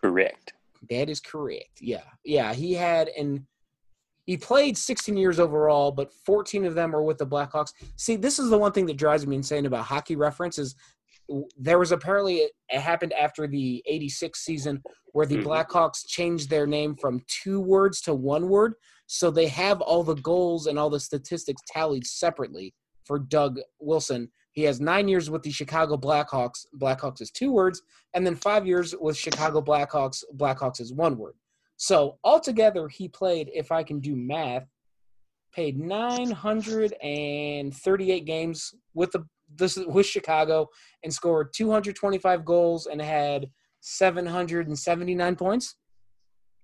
Correct. 0.01 0.53
That 0.89 1.11
is 1.11 1.19
correct. 1.19 1.79
Yeah. 1.79 2.05
Yeah. 2.23 2.55
He 2.55 2.73
had 2.73 3.09
and 3.09 3.45
he 4.25 4.37
played 4.37 4.77
16 4.77 5.15
years 5.15 5.39
overall, 5.39 5.91
but 5.91 6.11
14 6.25 6.65
of 6.65 6.75
them 6.75 6.91
were 6.91 7.03
with 7.03 7.17
the 7.17 7.27
Blackhawks. 7.27 7.71
See, 7.95 8.15
this 8.15 8.39
is 8.39 8.49
the 8.49 8.57
one 8.57 8.71
thing 8.71 8.85
that 8.87 8.97
drives 8.97 9.25
me 9.25 9.35
insane 9.35 9.65
about 9.65 9.85
hockey 9.85 10.15
reference 10.15 10.57
is 10.57 10.75
there 11.57 11.79
was 11.79 11.91
apparently 11.91 12.37
it 12.69 12.79
happened 12.79 13.13
after 13.13 13.47
the 13.47 13.81
86 13.87 14.39
season 14.43 14.83
where 15.13 15.25
the 15.25 15.37
Mhm. 15.37 15.43
Blackhawks 15.45 16.05
changed 16.05 16.49
their 16.49 16.67
name 16.67 16.95
from 16.95 17.23
two 17.27 17.59
words 17.59 18.01
to 18.01 18.13
one 18.13 18.49
word. 18.49 18.75
So 19.07 19.31
they 19.31 19.47
have 19.47 19.81
all 19.81 20.03
the 20.03 20.15
goals 20.15 20.67
and 20.67 20.77
all 20.77 20.89
the 20.89 20.99
statistics 20.99 21.61
tallied 21.71 22.05
separately 22.05 22.73
for 23.05 23.17
Doug 23.19 23.59
Wilson. 23.79 24.31
He 24.51 24.63
has 24.63 24.79
nine 24.79 25.07
years 25.07 25.29
with 25.29 25.43
the 25.43 25.51
Chicago 25.51 25.97
Blackhawks. 25.97 26.65
Blackhawks 26.77 27.21
is 27.21 27.29
two 27.31 27.51
words, 27.51 27.81
and 28.13 28.25
then 28.25 28.35
five 28.35 28.65
years 28.65 28.95
with 28.99 29.17
Chicago 29.17 29.61
Blackhawks. 29.61 30.23
Blackhawks 30.35 30.79
is 30.79 30.93
one 30.93 31.17
word. 31.17 31.35
So 31.77 32.17
altogether, 32.23 32.87
he 32.87 33.09
played, 33.09 33.51
if 33.53 33.71
I 33.71 33.83
can 33.83 33.99
do 33.99 34.15
math, 34.15 34.65
paid 35.53 35.79
938 35.79 38.25
games 38.25 38.73
with 38.93 39.11
the 39.11 39.25
this 39.57 39.77
with 39.77 40.07
Chicago 40.07 40.67
and 41.03 41.13
scored 41.13 41.53
225 41.53 42.43
goals 42.43 42.87
and 42.87 43.01
had 43.01 43.47
779 43.81 45.35
points. 45.35 45.75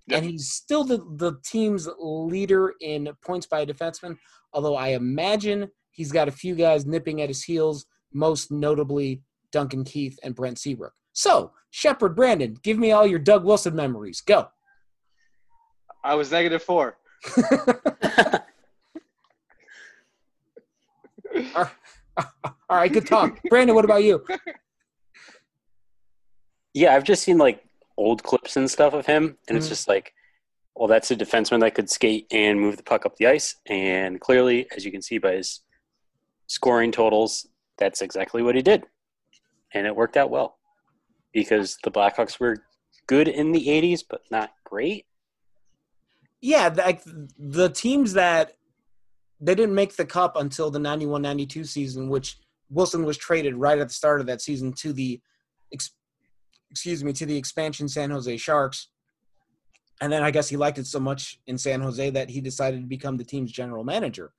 And 0.09 0.25
he's 0.25 0.49
still 0.49 0.83
the, 0.83 0.97
the 1.17 1.33
team's 1.45 1.87
leader 1.99 2.73
in 2.81 3.09
points 3.23 3.45
by 3.45 3.61
a 3.61 3.65
defenseman, 3.65 4.17
although 4.51 4.75
I 4.75 4.89
imagine 4.89 5.69
he's 5.91 6.11
got 6.11 6.27
a 6.27 6.31
few 6.31 6.55
guys 6.55 6.85
nipping 6.85 7.21
at 7.21 7.29
his 7.29 7.43
heels, 7.43 7.85
most 8.11 8.51
notably 8.51 9.21
Duncan 9.51 9.83
Keith 9.83 10.17
and 10.23 10.35
Brent 10.35 10.57
Seabrook. 10.57 10.93
So, 11.13 11.51
Shepard 11.69 12.15
Brandon, 12.15 12.57
give 12.63 12.77
me 12.77 12.91
all 12.91 13.05
your 13.05 13.19
Doug 13.19 13.45
Wilson 13.45 13.75
memories. 13.75 14.21
Go. 14.21 14.47
I 16.03 16.15
was 16.15 16.31
negative 16.31 16.63
four. 16.63 16.97
All 21.55 22.77
right, 22.77 22.91
good 22.91 23.05
talk. 23.05 23.39
Brandon, 23.49 23.75
what 23.75 23.85
about 23.85 24.03
you? 24.03 24.25
Yeah, 26.73 26.95
I've 26.95 27.03
just 27.03 27.23
seen 27.23 27.37
like 27.37 27.63
old 27.97 28.23
clips 28.23 28.55
and 28.57 28.69
stuff 28.69 28.93
of 28.93 29.05
him, 29.05 29.37
and 29.47 29.57
it's 29.57 29.67
Mhm. 29.67 29.69
just 29.69 29.87
like, 29.87 30.13
well, 30.75 30.87
that's 30.87 31.11
a 31.11 31.15
defenseman 31.15 31.59
that 31.61 31.75
could 31.75 31.89
skate 31.89 32.27
and 32.31 32.59
move 32.59 32.77
the 32.77 32.83
puck 32.83 33.05
up 33.05 33.17
the 33.17 33.27
ice. 33.27 33.55
And 33.67 34.19
clearly, 34.21 34.67
as 34.75 34.85
you 34.85 34.91
can 34.91 35.01
see 35.01 35.17
by 35.17 35.33
his 35.33 35.61
scoring 36.47 36.91
totals, 36.91 37.47
that's 37.77 38.01
exactly 38.01 38.41
what 38.41 38.55
he 38.55 38.61
did. 38.61 38.85
And 39.73 39.85
it 39.85 39.95
worked 39.95 40.17
out 40.17 40.29
well 40.29 40.57
because 41.33 41.77
the 41.83 41.91
Blackhawks 41.91 42.39
were 42.39 42.65
good 43.07 43.27
in 43.27 43.51
the 43.51 43.67
80s, 43.69 44.03
but 44.03 44.21
not 44.31 44.51
great. 44.63 45.05
Yeah, 46.41 46.73
like 46.75 47.03
the 47.37 47.69
teams 47.69 48.13
that 48.13 48.53
they 49.39 49.55
didn't 49.55 49.75
make 49.75 49.95
the 49.95 50.05
cup 50.05 50.35
until 50.35 50.71
the 50.71 50.79
91-92 50.79 51.67
season, 51.67 52.09
which 52.09 52.37
Wilson 52.69 53.05
was 53.05 53.17
traded 53.17 53.55
right 53.55 53.79
at 53.79 53.87
the 53.87 53.93
start 53.93 54.21
of 54.21 54.27
that 54.27 54.41
season 54.41 54.73
to 54.73 54.93
the 54.93 55.21
ex- 55.73 55.91
excuse 56.71 57.03
me, 57.03 57.13
to 57.13 57.25
the 57.25 57.37
expansion 57.37 57.87
San 57.87 58.11
Jose 58.11 58.37
Sharks. 58.37 58.87
And 59.99 60.11
then 60.11 60.23
I 60.23 60.31
guess 60.31 60.49
he 60.49 60.57
liked 60.57 60.79
it 60.79 60.87
so 60.87 60.99
much 60.99 61.39
in 61.45 61.57
San 61.57 61.81
Jose 61.81 62.09
that 62.09 62.29
he 62.29 62.41
decided 62.41 62.81
to 62.81 62.87
become 62.87 63.17
the 63.17 63.23
team's 63.23 63.51
general 63.51 63.83
manager. 63.83 64.31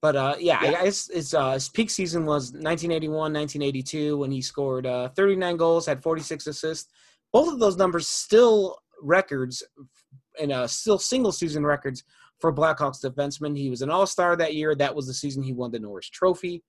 But 0.00 0.16
uh, 0.16 0.34
yeah, 0.40 0.58
I 0.60 0.70
guess 0.70 1.08
his, 1.12 1.32
uh, 1.32 1.52
his 1.52 1.68
peak 1.68 1.88
season 1.88 2.24
was 2.24 2.52
1981, 2.52 3.32
1982 3.32 4.16
when 4.16 4.32
he 4.32 4.42
scored 4.42 4.86
uh, 4.86 5.10
39 5.10 5.56
goals, 5.56 5.86
had 5.86 6.02
46 6.02 6.48
assists. 6.48 6.90
Both 7.32 7.52
of 7.52 7.60
those 7.60 7.76
numbers 7.76 8.08
still 8.08 8.81
records 9.02 9.62
and 10.40 10.52
uh, 10.52 10.66
still 10.66 10.98
single 10.98 11.32
season 11.32 11.64
records 11.66 12.04
for 12.40 12.52
Blackhawks 12.52 13.04
defenseman. 13.04 13.56
He 13.56 13.70
was 13.70 13.82
an 13.82 13.90
All 13.90 14.06
Star 14.06 14.36
that 14.36 14.54
year. 14.54 14.74
That 14.74 14.94
was 14.94 15.06
the 15.06 15.14
season 15.14 15.42
he 15.42 15.52
won 15.52 15.70
the 15.70 15.78
Norris 15.78 16.08
Trophy. 16.08 16.62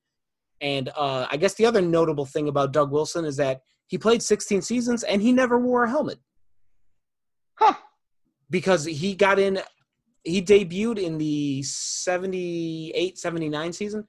And 0.62 0.90
uh, 0.96 1.28
I 1.30 1.38
guess 1.38 1.56
the 1.56 1.66
other 1.66 1.82
notable 1.82 2.26
thing 2.26 2.48
about 2.48 2.74
Doug 2.74 2.92
Wilson 2.92 3.26
is 3.26 3.38
that 3.38 3.62
he 3.88 3.98
played 3.98 4.24
16 4.24 4.62
seasons 4.62 5.04
and 5.04 5.22
he 5.22 5.32
never 5.34 5.60
wore 5.60 5.84
a 5.84 5.90
helmet 5.90 6.20
Huh. 7.56 7.74
because 8.50 8.86
he 8.86 9.16
got 9.16 9.40
in. 9.40 9.60
He 10.24 10.42
debuted 10.42 11.00
in 11.00 11.18
the 11.18 11.62
78 11.64 13.18
79 13.18 13.74
season. 13.74 14.08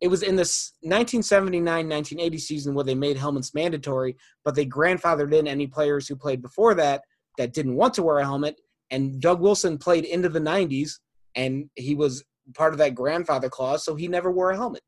It 0.00 0.08
was 0.08 0.22
in 0.22 0.36
this 0.36 0.72
1979 0.80 1.64
1980 1.88 2.38
season 2.38 2.74
where 2.74 2.84
they 2.84 2.94
made 2.94 3.18
helmets 3.18 3.54
mandatory, 3.54 4.16
but 4.44 4.54
they 4.54 4.64
grandfathered 4.64 5.34
in 5.34 5.46
any 5.46 5.66
players 5.66 6.08
who 6.08 6.16
played 6.16 6.40
before 6.40 6.74
that 6.74 7.02
that 7.38 7.52
didn't 7.52 7.74
want 7.76 7.94
to 7.94 8.02
wear 8.02 8.18
a 8.18 8.24
helmet. 8.24 8.60
And 8.90 9.20
Doug 9.20 9.40
Wilson 9.40 9.78
played 9.78 10.04
into 10.04 10.28
the 10.28 10.40
90s, 10.40 10.98
and 11.36 11.70
he 11.76 11.94
was 11.94 12.24
part 12.54 12.72
of 12.72 12.78
that 12.78 12.94
grandfather 12.94 13.48
clause, 13.48 13.84
so 13.84 13.94
he 13.94 14.08
never 14.08 14.30
wore 14.30 14.50
a 14.50 14.56
helmet. 14.56 14.82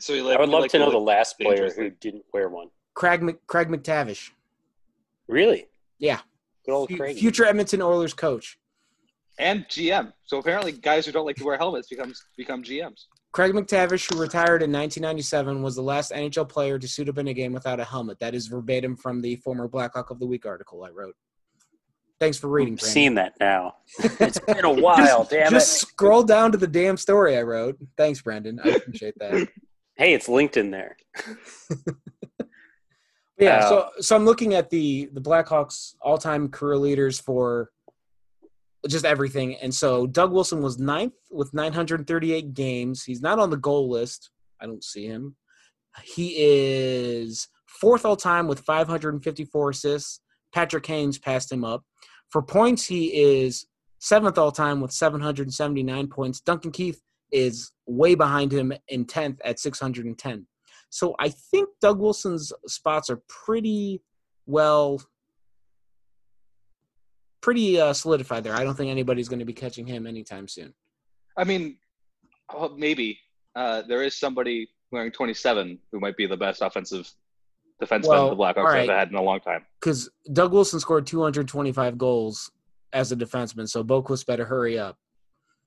So 0.00 0.12
he 0.14 0.20
I 0.20 0.38
would 0.40 0.48
love 0.48 0.62
like, 0.62 0.70
to 0.72 0.78
know 0.78 0.90
the 0.90 0.98
last 0.98 1.38
player 1.38 1.70
who 1.70 1.90
didn't 1.90 2.24
wear 2.32 2.48
one. 2.48 2.68
Craig, 2.94 3.22
Mc, 3.22 3.44
Craig 3.46 3.68
MacTavish, 3.68 4.30
Really? 5.28 5.66
Yeah. 5.98 6.20
Good 6.66 6.72
old 6.72 6.88
fu- 6.90 6.96
Craig. 6.96 7.16
future 7.16 7.44
Edmonton 7.44 7.80
Oilers 7.82 8.12
coach. 8.14 8.58
and 9.38 9.64
GM. 9.68 10.12
So 10.24 10.38
apparently, 10.38 10.72
guys 10.72 11.06
who 11.06 11.12
don't 11.12 11.26
like 11.26 11.36
to 11.36 11.44
wear 11.44 11.56
helmets 11.56 11.88
becomes 11.88 12.22
become 12.36 12.62
GMs. 12.62 13.04
Craig 13.34 13.52
MacTavish, 13.52 14.14
who 14.14 14.20
retired 14.20 14.62
in 14.62 14.70
1997, 14.70 15.60
was 15.60 15.74
the 15.74 15.82
last 15.82 16.12
NHL 16.12 16.48
player 16.48 16.78
to 16.78 16.86
suit 16.86 17.08
up 17.08 17.18
in 17.18 17.26
a 17.26 17.34
game 17.34 17.52
without 17.52 17.80
a 17.80 17.84
helmet. 17.84 18.20
That 18.20 18.32
is 18.32 18.46
verbatim 18.46 18.96
from 18.96 19.20
the 19.20 19.34
former 19.36 19.66
Blackhawk 19.66 20.10
of 20.10 20.20
the 20.20 20.26
Week 20.26 20.46
article 20.46 20.84
I 20.84 20.90
wrote. 20.90 21.16
Thanks 22.20 22.38
for 22.38 22.46
reading, 22.46 22.74
I've 22.74 22.80
seen 22.80 23.14
that 23.16 23.34
now. 23.40 23.74
it's 23.98 24.38
been 24.38 24.64
a 24.64 24.72
while, 24.72 25.24
damn 25.24 25.48
it. 25.48 25.50
Just 25.50 25.82
it. 25.82 25.86
scroll 25.88 26.22
down 26.22 26.52
to 26.52 26.58
the 26.58 26.68
damn 26.68 26.96
story 26.96 27.36
I 27.36 27.42
wrote. 27.42 27.76
Thanks, 27.96 28.22
Brandon. 28.22 28.60
I 28.64 28.68
appreciate 28.68 29.18
that. 29.18 29.48
Hey, 29.96 30.12
it's 30.12 30.28
linked 30.28 30.56
in 30.56 30.72
there. 30.72 30.96
Yeah, 33.38 33.60
Wow. 33.62 33.68
so 33.68 33.78
uh, 33.78 33.88
so 34.00 34.16
I'm 34.16 34.24
looking 34.24 34.54
at 34.54 34.70
the 34.70 35.08
the 35.12 35.20
Blackhawks 35.20 35.94
all 36.00 36.18
time 36.18 36.48
career 36.48 36.76
leaders 36.76 37.18
for 37.18 37.70
just 38.88 39.04
everything, 39.04 39.56
and 39.56 39.74
so 39.74 40.06
Doug 40.06 40.32
Wilson 40.32 40.60
was 40.60 40.78
ninth 40.78 41.14
with 41.30 41.54
938 41.54 42.54
games. 42.54 43.04
He's 43.04 43.22
not 43.22 43.38
on 43.38 43.50
the 43.50 43.56
goal 43.56 43.88
list. 43.88 44.30
I 44.60 44.66
don't 44.66 44.84
see 44.84 45.06
him. 45.06 45.36
He 46.02 46.34
is 46.36 47.48
fourth 47.66 48.04
all 48.04 48.16
time 48.16 48.46
with 48.46 48.60
554 48.60 49.70
assists. 49.70 50.20
Patrick 50.52 50.84
Kane's 50.84 51.18
passed 51.18 51.50
him 51.50 51.64
up. 51.64 51.84
For 52.30 52.42
points, 52.42 52.86
he 52.86 53.06
is 53.14 53.66
seventh 53.98 54.38
all 54.38 54.52
time 54.52 54.80
with 54.80 54.92
779 54.92 56.08
points. 56.08 56.40
Duncan 56.40 56.72
Keith 56.72 57.00
is 57.32 57.72
way 57.86 58.14
behind 58.14 58.52
him 58.52 58.72
in 58.88 59.04
10th 59.04 59.38
at 59.44 59.58
610. 59.58 60.46
So 60.90 61.16
I 61.18 61.30
think 61.30 61.68
Doug 61.80 61.98
Wilson's 61.98 62.52
spots 62.66 63.10
are 63.10 63.22
pretty 63.28 64.02
well, 64.46 65.02
pretty 67.44 67.78
uh, 67.78 67.92
solidified 67.92 68.42
there. 68.42 68.54
I 68.54 68.64
don't 68.64 68.74
think 68.74 68.90
anybody's 68.90 69.28
going 69.28 69.38
to 69.38 69.44
be 69.44 69.52
catching 69.52 69.86
him 69.86 70.06
anytime 70.06 70.48
soon. 70.48 70.72
I 71.36 71.44
mean, 71.44 71.76
oh, 72.48 72.74
maybe 72.74 73.18
uh, 73.54 73.82
there 73.86 74.02
is 74.02 74.16
somebody 74.16 74.66
wearing 74.90 75.12
27 75.12 75.78
who 75.92 76.00
might 76.00 76.16
be 76.16 76.26
the 76.26 76.38
best 76.38 76.62
offensive 76.62 77.06
defenseman 77.82 78.08
Well, 78.08 78.30
the 78.30 78.36
Blackhawks 78.36 78.64
right. 78.64 78.88
have 78.88 78.98
had 78.98 79.08
in 79.10 79.16
a 79.16 79.22
long 79.22 79.40
time. 79.40 79.66
Because 79.78 80.08
Doug 80.32 80.54
Wilson 80.54 80.80
scored 80.80 81.06
225 81.06 81.98
goals 81.98 82.50
as 82.94 83.12
a 83.12 83.16
defenseman, 83.16 83.68
so 83.68 83.84
Boqvist 83.84 84.24
better 84.24 84.46
hurry 84.46 84.78
up. 84.78 84.96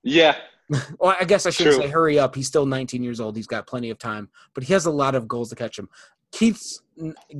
Yeah, 0.02 0.34
Well, 0.98 1.16
I 1.20 1.24
guess 1.24 1.46
I 1.46 1.50
shouldn't 1.50 1.76
True. 1.76 1.84
say 1.84 1.90
hurry 1.90 2.18
up. 2.18 2.34
He's 2.34 2.48
still 2.48 2.66
19 2.66 3.04
years 3.04 3.20
old. 3.20 3.36
He's 3.36 3.46
got 3.46 3.68
plenty 3.68 3.90
of 3.90 3.98
time, 3.98 4.30
but 4.52 4.64
he 4.64 4.72
has 4.72 4.86
a 4.86 4.90
lot 4.90 5.14
of 5.14 5.28
goals 5.28 5.50
to 5.50 5.54
catch 5.54 5.78
him. 5.78 5.88
Keith's 6.32 6.82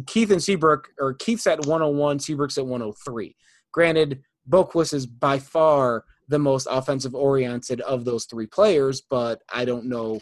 Keith 0.07 0.30
and 0.30 0.43
Seabrook, 0.43 0.91
or 1.01 1.14
Keith's 1.14 1.47
at 1.49 1.66
101, 1.66 2.20
Seabrook's 2.20 2.57
at 2.57 2.64
103. 2.64 3.34
Granted, 3.72 4.22
Boqvist 4.49 4.94
is 4.94 5.07
by 5.07 5.38
far 5.38 6.05
the 6.28 6.38
most 6.38 6.66
offensive 6.70 7.14
oriented 7.14 7.80
of 7.82 8.05
those 8.05 8.24
three 8.26 8.46
players, 8.46 9.01
but 9.01 9.42
I 9.53 9.64
don't 9.64 9.86
know. 9.86 10.20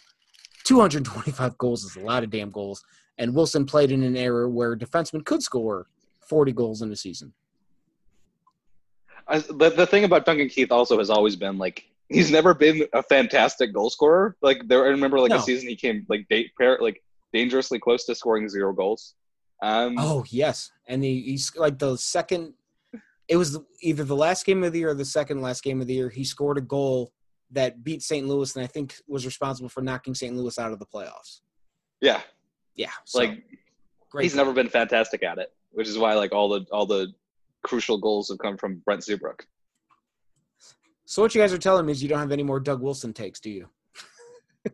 225 0.64 1.56
goals 1.58 1.84
is 1.84 1.96
a 1.96 2.00
lot 2.00 2.24
of 2.24 2.30
damn 2.30 2.50
goals, 2.50 2.82
and 3.18 3.34
Wilson 3.34 3.66
played 3.66 3.92
in 3.92 4.02
an 4.02 4.16
era 4.16 4.48
where 4.48 4.76
defensemen 4.76 5.24
could 5.24 5.42
score 5.42 5.86
40 6.28 6.52
goals 6.52 6.82
in 6.82 6.90
a 6.90 6.96
season. 6.96 7.32
I, 9.28 9.38
the 9.38 9.70
the 9.76 9.86
thing 9.86 10.04
about 10.04 10.24
Duncan 10.24 10.48
Keith 10.48 10.70
also 10.70 10.98
has 10.98 11.10
always 11.10 11.34
been 11.36 11.58
like 11.58 11.84
he's 12.08 12.30
never 12.30 12.54
been 12.54 12.86
a 12.92 13.02
fantastic 13.02 13.72
goal 13.72 13.90
scorer. 13.90 14.36
Like 14.40 14.66
there, 14.68 14.84
I 14.84 14.88
remember 14.88 15.18
like 15.18 15.30
No. 15.30 15.36
a 15.38 15.42
season 15.42 15.68
he 15.68 15.74
came 15.76 16.06
like 16.08 16.28
date 16.28 16.52
pair 16.56 16.78
like 16.80 17.02
dangerously 17.32 17.78
close 17.80 18.04
to 18.06 18.14
scoring 18.14 18.48
zero 18.48 18.72
goals. 18.72 19.14
Um, 19.62 19.96
Oh 19.98 20.24
yes, 20.28 20.70
and 20.86 21.02
he, 21.02 21.22
he's 21.22 21.54
like 21.56 21.78
the 21.78 21.96
second. 21.96 22.54
It 23.28 23.36
was 23.36 23.58
either 23.80 24.04
the 24.04 24.16
last 24.16 24.46
game 24.46 24.62
of 24.62 24.72
the 24.72 24.78
year 24.80 24.90
or 24.90 24.94
the 24.94 25.04
second 25.04 25.40
last 25.40 25.62
game 25.62 25.80
of 25.80 25.86
the 25.86 25.94
year. 25.94 26.08
He 26.08 26.24
scored 26.24 26.58
a 26.58 26.62
goal 26.62 27.12
that 27.50 27.82
beat 27.82 28.02
St. 28.02 28.26
Louis, 28.26 28.54
and 28.56 28.64
I 28.64 28.66
think 28.68 28.96
was 29.06 29.26
responsible 29.26 29.68
for 29.68 29.80
knocking 29.82 30.14
St. 30.14 30.34
Louis 30.36 30.58
out 30.58 30.72
of 30.72 30.78
the 30.78 30.86
playoffs. 30.86 31.40
yeah, 32.00 32.20
Yeah, 32.74 32.90
so, 33.04 33.18
like 33.20 33.42
great. 34.10 34.24
he's 34.24 34.34
goal. 34.34 34.44
never 34.44 34.54
been 34.54 34.68
fantastic 34.68 35.22
at 35.22 35.38
it, 35.38 35.52
which 35.72 35.88
is 35.88 35.98
why 35.98 36.14
like 36.14 36.32
all 36.32 36.48
the 36.48 36.66
all 36.70 36.86
the 36.86 37.12
crucial 37.62 37.98
goals 37.98 38.28
have 38.28 38.38
come 38.38 38.56
from 38.56 38.82
Brent 38.84 39.04
Seabrook. 39.04 39.44
So 41.04 41.22
what 41.22 41.34
you 41.34 41.40
guys 41.40 41.52
are 41.52 41.58
telling 41.58 41.86
me 41.86 41.92
is 41.92 42.02
you 42.02 42.08
don't 42.08 42.18
have 42.18 42.32
any 42.32 42.42
more 42.42 42.58
Doug 42.58 42.82
Wilson 42.82 43.12
takes, 43.12 43.40
do 43.40 43.50
you? 43.50 43.68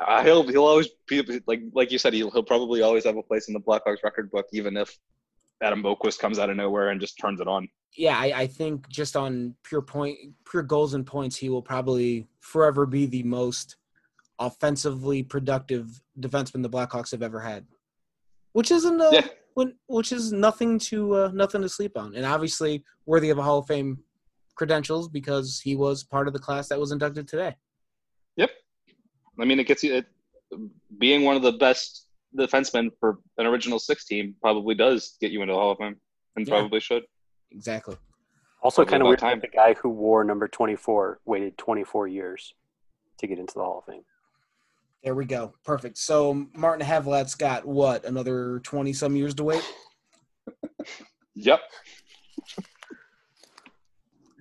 Uh, 0.00 0.24
he'll 0.24 0.46
he'll 0.48 0.64
always 0.64 0.88
be 1.06 1.22
like 1.46 1.60
like 1.74 1.92
you 1.92 1.98
said 1.98 2.14
he'll 2.14 2.30
he'll 2.30 2.42
probably 2.42 2.80
always 2.80 3.04
have 3.04 3.18
a 3.18 3.22
place 3.22 3.48
in 3.48 3.52
the 3.54 3.60
Blackhawks 3.60 4.02
record 4.02 4.30
book 4.30 4.46
even 4.50 4.74
if 4.74 4.98
Adam 5.62 5.82
Boqvist 5.82 6.18
comes 6.18 6.38
out 6.38 6.50
of 6.50 6.56
nowhere 6.56 6.90
and 6.90 7.00
just 7.00 7.18
turns 7.18 7.40
it 7.40 7.48
on. 7.48 7.68
Yeah, 7.96 8.16
I, 8.18 8.32
I 8.42 8.46
think 8.46 8.88
just 8.88 9.16
on 9.16 9.54
pure 9.64 9.82
point, 9.82 10.16
pure 10.48 10.62
goals 10.62 10.94
and 10.94 11.06
points, 11.06 11.36
he 11.36 11.48
will 11.48 11.62
probably 11.62 12.28
forever 12.40 12.86
be 12.86 13.06
the 13.06 13.22
most 13.24 13.76
offensively 14.38 15.22
productive 15.22 16.00
defenseman 16.18 16.62
the 16.62 16.70
Blackhawks 16.70 17.10
have 17.10 17.22
ever 17.22 17.40
had, 17.40 17.66
which 18.52 18.70
isn't 18.70 19.00
uh, 19.00 19.10
Yeah. 19.12 19.26
when, 19.54 19.74
which 19.86 20.12
is 20.12 20.32
nothing 20.32 20.78
to 20.78 21.14
uh, 21.14 21.30
nothing 21.34 21.62
to 21.62 21.68
sleep 21.68 21.98
on, 21.98 22.14
and 22.14 22.24
obviously 22.24 22.84
worthy 23.06 23.30
of 23.30 23.38
a 23.38 23.42
Hall 23.42 23.58
of 23.58 23.66
Fame 23.66 23.98
credentials 24.54 25.08
because 25.08 25.60
he 25.60 25.74
was 25.74 26.04
part 26.04 26.26
of 26.26 26.32
the 26.32 26.38
class 26.38 26.68
that 26.68 26.78
was 26.78 26.92
inducted 26.92 27.26
today. 27.26 27.56
Yep. 28.36 28.50
I 29.40 29.44
mean, 29.44 29.58
it 29.58 29.66
gets 29.66 29.82
you. 29.82 29.96
It, 29.96 30.06
being 30.98 31.24
one 31.24 31.36
of 31.36 31.42
the 31.42 31.52
best 31.52 32.06
defensemen 32.36 32.90
for 33.00 33.18
an 33.38 33.46
original 33.46 33.78
six 33.78 34.04
team 34.06 34.34
probably 34.40 34.74
does 34.74 35.16
get 35.20 35.30
you 35.32 35.42
into 35.42 35.52
the 35.54 35.58
Hall 35.58 35.72
of 35.72 35.78
Fame, 35.78 35.96
and 36.36 36.46
Yeah. 36.46 36.54
probably 36.54 36.80
should. 36.80 37.02
Exactly. 37.50 37.96
Also, 38.62 38.82
Probably 38.82 38.90
kind 38.90 39.02
of 39.02 39.06
about 39.06 39.08
weird 39.08 39.18
time. 39.18 39.40
the 39.40 39.48
guy 39.48 39.74
who 39.74 39.88
wore 39.88 40.22
number 40.22 40.46
24 40.46 41.20
waited 41.24 41.56
24 41.58 42.06
years 42.08 42.54
to 43.18 43.26
get 43.26 43.38
into 43.38 43.54
the 43.54 43.60
Hall 43.60 43.78
of 43.78 43.92
Fame. 43.92 44.04
There 45.02 45.14
we 45.14 45.24
go. 45.24 45.54
Perfect. 45.64 45.96
So 45.96 46.46
Martin 46.54 46.86
Havlat's 46.86 47.34
got 47.34 47.64
what 47.64 48.04
another 48.04 48.60
twenty 48.64 48.92
some 48.92 49.16
years 49.16 49.34
to 49.36 49.44
wait. 49.44 49.62
Yep. 51.34 51.60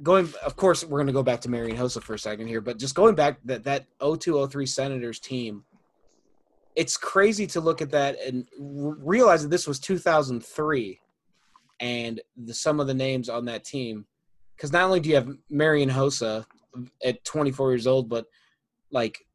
going 0.02 0.28
of 0.46 0.56
course 0.56 0.84
we're 0.84 0.98
going 0.98 1.08
to 1.08 1.14
go 1.14 1.24
back 1.24 1.42
to 1.42 1.50
Marian 1.50 1.78
Hossa 1.78 2.02
for 2.02 2.14
a 2.14 2.20
second 2.20 2.48
here 2.48 2.62
but 2.62 2.78
just 2.80 2.96
going 2.96 3.16
back 3.16 3.38
that 3.46 3.64
that 3.66 3.86
0203 4.02 4.66
Senators 4.66 5.20
team 5.20 5.64
it's 6.80 6.96
crazy 6.96 7.46
to 7.46 7.60
look 7.60 7.82
at 7.82 7.92
that 7.92 8.18
and 8.26 8.48
realize 8.58 9.44
that 9.44 9.50
this 9.50 9.68
was 9.68 9.80
2003 9.80 10.98
and 11.82 12.22
the 12.38 12.54
some 12.54 12.80
of 12.80 12.88
the 12.88 12.94
names 12.94 13.28
on 13.28 13.44
that 13.46 13.66
team 13.66 14.06
cuz 14.58 14.72
not 14.72 14.84
only 14.84 15.02
do 15.02 15.10
you 15.10 15.16
have 15.16 15.30
Marian 15.50 15.90
Hossa 15.90 16.46
at 17.04 17.24
24 17.26 17.72
years 17.72 17.86
old 17.86 18.08
but 18.08 18.28
like 18.92 19.26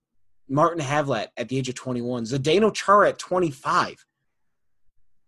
Martin 0.48 0.82
Havlat 0.82 1.28
at 1.36 1.50
the 1.50 1.58
age 1.58 1.68
of 1.68 1.74
21 1.74 2.24
Zdeno 2.24 2.72
Chara 2.72 3.10
at 3.10 3.18
25 3.18 4.06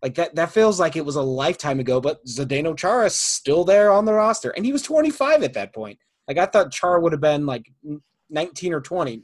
like 0.02 0.14
that 0.14 0.34
that 0.36 0.52
feels 0.52 0.80
like 0.80 0.96
it 0.96 1.04
was 1.04 1.16
a 1.16 1.22
lifetime 1.22 1.80
ago, 1.80 2.00
but 2.00 2.24
Zdeno 2.26 3.04
is 3.06 3.14
still 3.14 3.64
there 3.64 3.90
on 3.90 4.04
the 4.04 4.12
roster. 4.12 4.50
And 4.50 4.64
he 4.64 4.72
was 4.72 4.82
25 4.82 5.42
at 5.42 5.54
that 5.54 5.74
point. 5.74 5.98
Like 6.28 6.38
I 6.38 6.46
thought 6.46 6.70
Chara 6.70 7.00
would 7.00 7.12
have 7.12 7.20
been 7.20 7.46
like 7.46 7.72
19 8.30 8.72
or 8.72 8.80
20. 8.80 9.22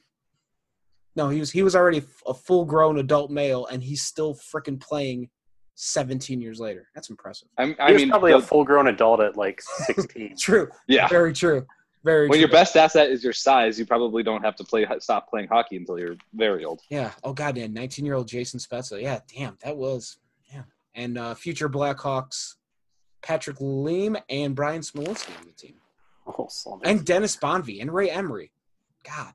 No, 1.16 1.28
he 1.28 1.40
was 1.40 1.50
he 1.50 1.62
was 1.62 1.76
already 1.76 2.02
a 2.26 2.34
full 2.34 2.64
grown 2.64 2.98
adult 2.98 3.30
male 3.30 3.66
and 3.66 3.82
he's 3.82 4.02
still 4.02 4.34
freaking 4.34 4.80
playing 4.80 5.28
17 5.74 6.40
years 6.40 6.60
later. 6.60 6.88
That's 6.94 7.10
impressive. 7.10 7.48
I'm, 7.58 7.70
He 7.74 7.78
I 7.80 7.92
was 7.92 8.00
mean, 8.02 8.10
probably 8.10 8.32
the- 8.32 8.38
a 8.38 8.42
full-grown 8.42 8.88
adult 8.88 9.20
at 9.20 9.36
like 9.36 9.60
16. 9.86 10.36
True. 10.38 10.68
yeah. 10.86 11.08
Very 11.08 11.32
true. 11.32 11.66
Very 12.04 12.26
true. 12.26 12.30
When 12.30 12.36
true. 12.36 12.40
your 12.40 12.48
best 12.50 12.76
asset 12.76 13.10
is 13.10 13.22
your 13.24 13.32
size, 13.32 13.78
you 13.78 13.86
probably 13.86 14.22
don't 14.22 14.42
have 14.42 14.56
to 14.56 14.64
play 14.64 14.86
stop 14.98 15.28
playing 15.30 15.48
hockey 15.48 15.76
until 15.76 15.98
you're 15.98 16.16
very 16.34 16.64
old. 16.64 16.80
Yeah. 16.90 17.12
Oh 17.24 17.32
god, 17.32 17.54
damn. 17.54 17.72
19 17.72 18.04
year 18.04 18.14
old 18.14 18.28
Jason 18.28 18.58
Spezza. 18.60 19.00
Yeah, 19.00 19.20
damn, 19.34 19.56
that 19.64 19.76
was 19.76 20.18
yeah. 20.52 20.62
And 20.94 21.16
uh 21.18 21.34
future 21.34 21.68
Blackhawks 21.68 22.54
Patrick 23.22 23.58
Lalime 23.58 24.20
and 24.28 24.54
Bryan 24.56 24.82
Smolinski 24.82 25.38
on 25.38 25.46
the 25.46 25.52
team. 25.52 25.74
Oh, 26.26 26.46
Sloman. 26.50 26.86
and 26.88 27.04
Dennis 27.04 27.36
Bonvie 27.36 27.80
and 27.80 27.92
Ray 27.92 28.10
Emery. 28.10 28.52
God, 29.04 29.32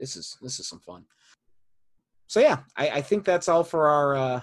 this 0.00 0.16
is 0.16 0.36
this 0.40 0.58
is 0.58 0.66
some 0.66 0.80
fun. 0.80 1.04
So 2.26 2.40
yeah, 2.40 2.60
I, 2.76 2.88
I 2.90 3.00
think 3.02 3.24
that's 3.24 3.48
all 3.48 3.62
for 3.62 3.88
our. 3.88 4.16
Uh, 4.16 4.40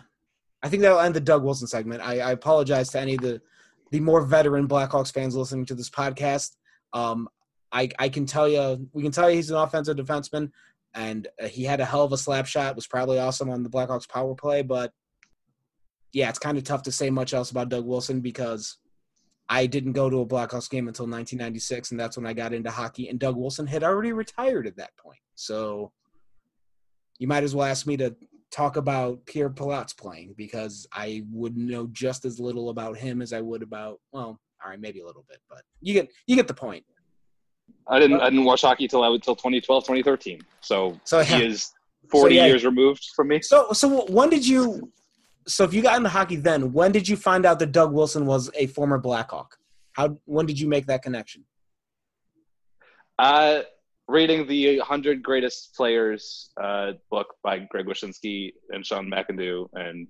I 0.63 0.69
think 0.69 0.81
that'll 0.81 0.99
end 0.99 1.15
the 1.15 1.19
Doug 1.19 1.43
Wilson 1.43 1.67
segment. 1.67 2.01
I, 2.01 2.19
I 2.19 2.31
apologize 2.31 2.89
to 2.89 2.99
any 2.99 3.15
of 3.15 3.21
the 3.21 3.41
the 3.91 3.99
more 3.99 4.21
veteran 4.21 4.67
Blackhawks 4.67 5.13
fans 5.13 5.35
listening 5.35 5.65
to 5.65 5.75
this 5.75 5.89
podcast. 5.89 6.55
Um, 6.93 7.27
I 7.71 7.89
I 7.99 8.09
can 8.09 8.25
tell 8.25 8.47
you, 8.47 8.87
we 8.93 9.03
can 9.03 9.11
tell 9.11 9.29
you 9.29 9.35
he's 9.35 9.49
an 9.49 9.57
offensive 9.57 9.97
defenseman, 9.97 10.51
and 10.93 11.27
uh, 11.41 11.47
he 11.47 11.63
had 11.63 11.79
a 11.79 11.85
hell 11.85 12.03
of 12.03 12.13
a 12.13 12.17
slap 12.17 12.45
shot. 12.45 12.75
Was 12.75 12.87
probably 12.87 13.19
awesome 13.19 13.49
on 13.49 13.63
the 13.63 13.69
Blackhawks 13.69 14.07
power 14.07 14.35
play, 14.35 14.61
but 14.61 14.93
yeah, 16.13 16.29
it's 16.29 16.39
kind 16.39 16.57
of 16.57 16.63
tough 16.63 16.83
to 16.83 16.91
say 16.91 17.09
much 17.09 17.33
else 17.33 17.51
about 17.51 17.69
Doug 17.69 17.85
Wilson 17.85 18.21
because 18.21 18.77
I 19.49 19.65
didn't 19.65 19.93
go 19.93 20.09
to 20.09 20.21
a 20.21 20.25
Blackhawks 20.25 20.69
game 20.69 20.87
until 20.87 21.05
1996, 21.05 21.91
and 21.91 21.99
that's 21.99 22.17
when 22.17 22.25
I 22.25 22.33
got 22.33 22.53
into 22.53 22.69
hockey. 22.69 23.07
And 23.07 23.19
Doug 23.19 23.37
Wilson 23.37 23.65
had 23.65 23.83
already 23.83 24.11
retired 24.11 24.67
at 24.67 24.77
that 24.77 24.95
point, 24.97 25.19
so 25.35 25.91
you 27.19 27.27
might 27.27 27.43
as 27.43 27.55
well 27.55 27.67
ask 27.67 27.87
me 27.87 27.97
to 27.97 28.15
talk 28.51 28.77
about 28.77 29.25
Pierre 29.25 29.49
Pilote's 29.49 29.93
playing 29.93 30.33
because 30.37 30.87
I 30.93 31.23
would 31.31 31.57
know 31.57 31.87
just 31.91 32.25
as 32.25 32.39
little 32.39 32.69
about 32.69 32.97
him 32.97 33.21
as 33.21 33.33
I 33.33 33.41
would 33.41 33.61
about 33.63 33.99
well, 34.11 34.39
all 34.63 34.69
right, 34.69 34.79
maybe 34.79 34.99
a 35.01 35.05
little 35.05 35.25
bit, 35.29 35.39
but 35.49 35.61
you 35.81 35.93
get 35.93 36.11
you 36.27 36.35
get 36.35 36.47
the 36.47 36.53
point. 36.53 36.83
I 37.87 37.99
didn't 37.99 38.21
I 38.21 38.29
didn't 38.29 38.45
watch 38.45 38.61
hockey 38.61 38.87
till 38.87 39.03
I 39.03 39.07
was 39.07 39.21
till 39.21 39.35
2012, 39.35 39.83
2013. 39.83 40.41
So, 40.61 40.99
So, 41.03 41.19
yeah. 41.19 41.25
he 41.25 41.45
is 41.45 41.71
40 42.09 42.35
yeah. 42.35 42.45
years 42.47 42.65
removed 42.65 43.05
from 43.15 43.29
me. 43.29 43.41
So 43.41 43.71
so 43.73 44.05
when 44.07 44.29
did 44.29 44.47
you? 44.47 44.91
So 45.47 45.63
if 45.63 45.73
you 45.73 45.81
got 45.81 45.97
into 45.97 46.09
hockey 46.09 46.35
then, 46.35 46.73
when 46.73 46.91
did 46.91 47.07
you 47.07 47.15
find 47.15 47.45
out 47.45 47.59
that 47.59 47.71
Doug 47.71 47.93
Wilson 47.93 48.25
was 48.25 48.49
a 48.55 48.67
former 48.67 48.97
Blackhawk? 48.97 49.57
How 49.93 50.17
when 50.25 50.45
did 50.45 50.59
you 50.59 50.67
make 50.67 50.85
that 50.87 51.01
connection? 51.01 51.45
Uh, 53.17 53.61
reading 54.07 54.45
the 54.47 54.77
100 54.77 55.23
Greatest 55.23 55.75
Players 55.75 56.51
uh, 56.61 56.91
book 57.09 57.35
by 57.43 57.59
Greg 57.59 57.85
Wyshynski 57.85 58.53
and 58.69 58.85
Sean 58.85 59.09
McIndoe 59.09 59.67
and 59.73 60.07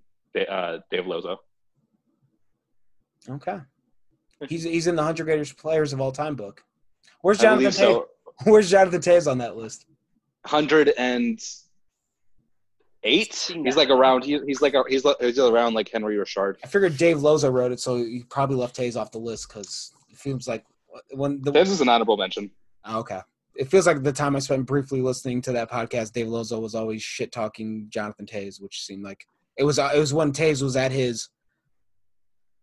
uh, 0.50 0.80
Dave 0.92 1.08
Lozo. 1.08 1.38
Okay, 3.30 3.60
he's 4.48 4.64
he's 4.64 4.88
in 4.88 4.96
the 4.96 5.04
hundred 5.04 5.26
greatest 5.26 5.58
players 5.58 5.94
of 5.94 6.00
all 6.00 6.12
time 6.12 6.36
book. 6.36 6.64
Where's 7.22 7.40
Jonathan 7.40 7.60
believe 7.60 7.74
so. 7.74 8.08
Where's 8.44 8.70
Jonathan 8.70 9.02
Toews 9.02 9.30
on 9.30 9.40
that 9.40 9.58
list? 9.58 9.86
108 10.44 11.67
Eight. 13.08 13.52
He's 13.64 13.78
like 13.78 13.90
around. 13.90 14.26
He, 14.26 14.38
he's 14.46 14.62
like 14.62 14.76
he's 14.90 15.06
he's 15.22 15.40
around 15.40 15.74
like 15.74 15.90
Henri 15.94 16.18
Richard. 16.18 16.58
I 16.62 16.68
figured 16.68 16.98
Dave 16.98 17.22
Lozo 17.22 17.50
wrote 17.50 17.72
it, 17.72 17.80
so 17.80 17.96
he 17.96 18.26
probably 18.30 18.58
left 18.58 18.76
Toews 18.76 19.00
off 19.00 19.12
the 19.12 19.18
list 19.18 19.48
because 19.48 19.94
it 20.12 20.18
feels 20.18 20.48
like 20.48 20.66
when 21.12 21.42
the 21.42 21.52
This 21.52 21.70
is 21.70 21.80
an 21.80 21.88
honorable 21.88 22.18
mention. 22.18 22.52
Oh, 22.84 23.00
okay. 23.00 23.22
It 23.56 23.70
feels 23.70 23.88
like 23.88 24.04
the 24.04 24.12
time 24.12 24.36
I 24.36 24.40
spent 24.40 24.66
briefly 24.66 25.02
listening 25.02 25.42
to 25.44 25.54
that 25.54 25.72
podcast, 25.72 26.12
Dave 26.12 26.28
Lozo 26.28 26.60
was 26.60 26.76
always 26.76 27.02
shit 27.02 27.32
talking 27.32 27.88
Jonathan 27.90 28.26
Toews, 28.26 28.62
which 28.62 28.84
seemed 28.84 29.04
like 29.04 29.26
it 29.58 29.64
was. 29.64 29.80
It 29.80 29.98
was 29.98 30.14
when 30.14 30.34
Toews 30.34 30.62
was 30.62 30.76
at 30.76 30.92
his 30.92 31.30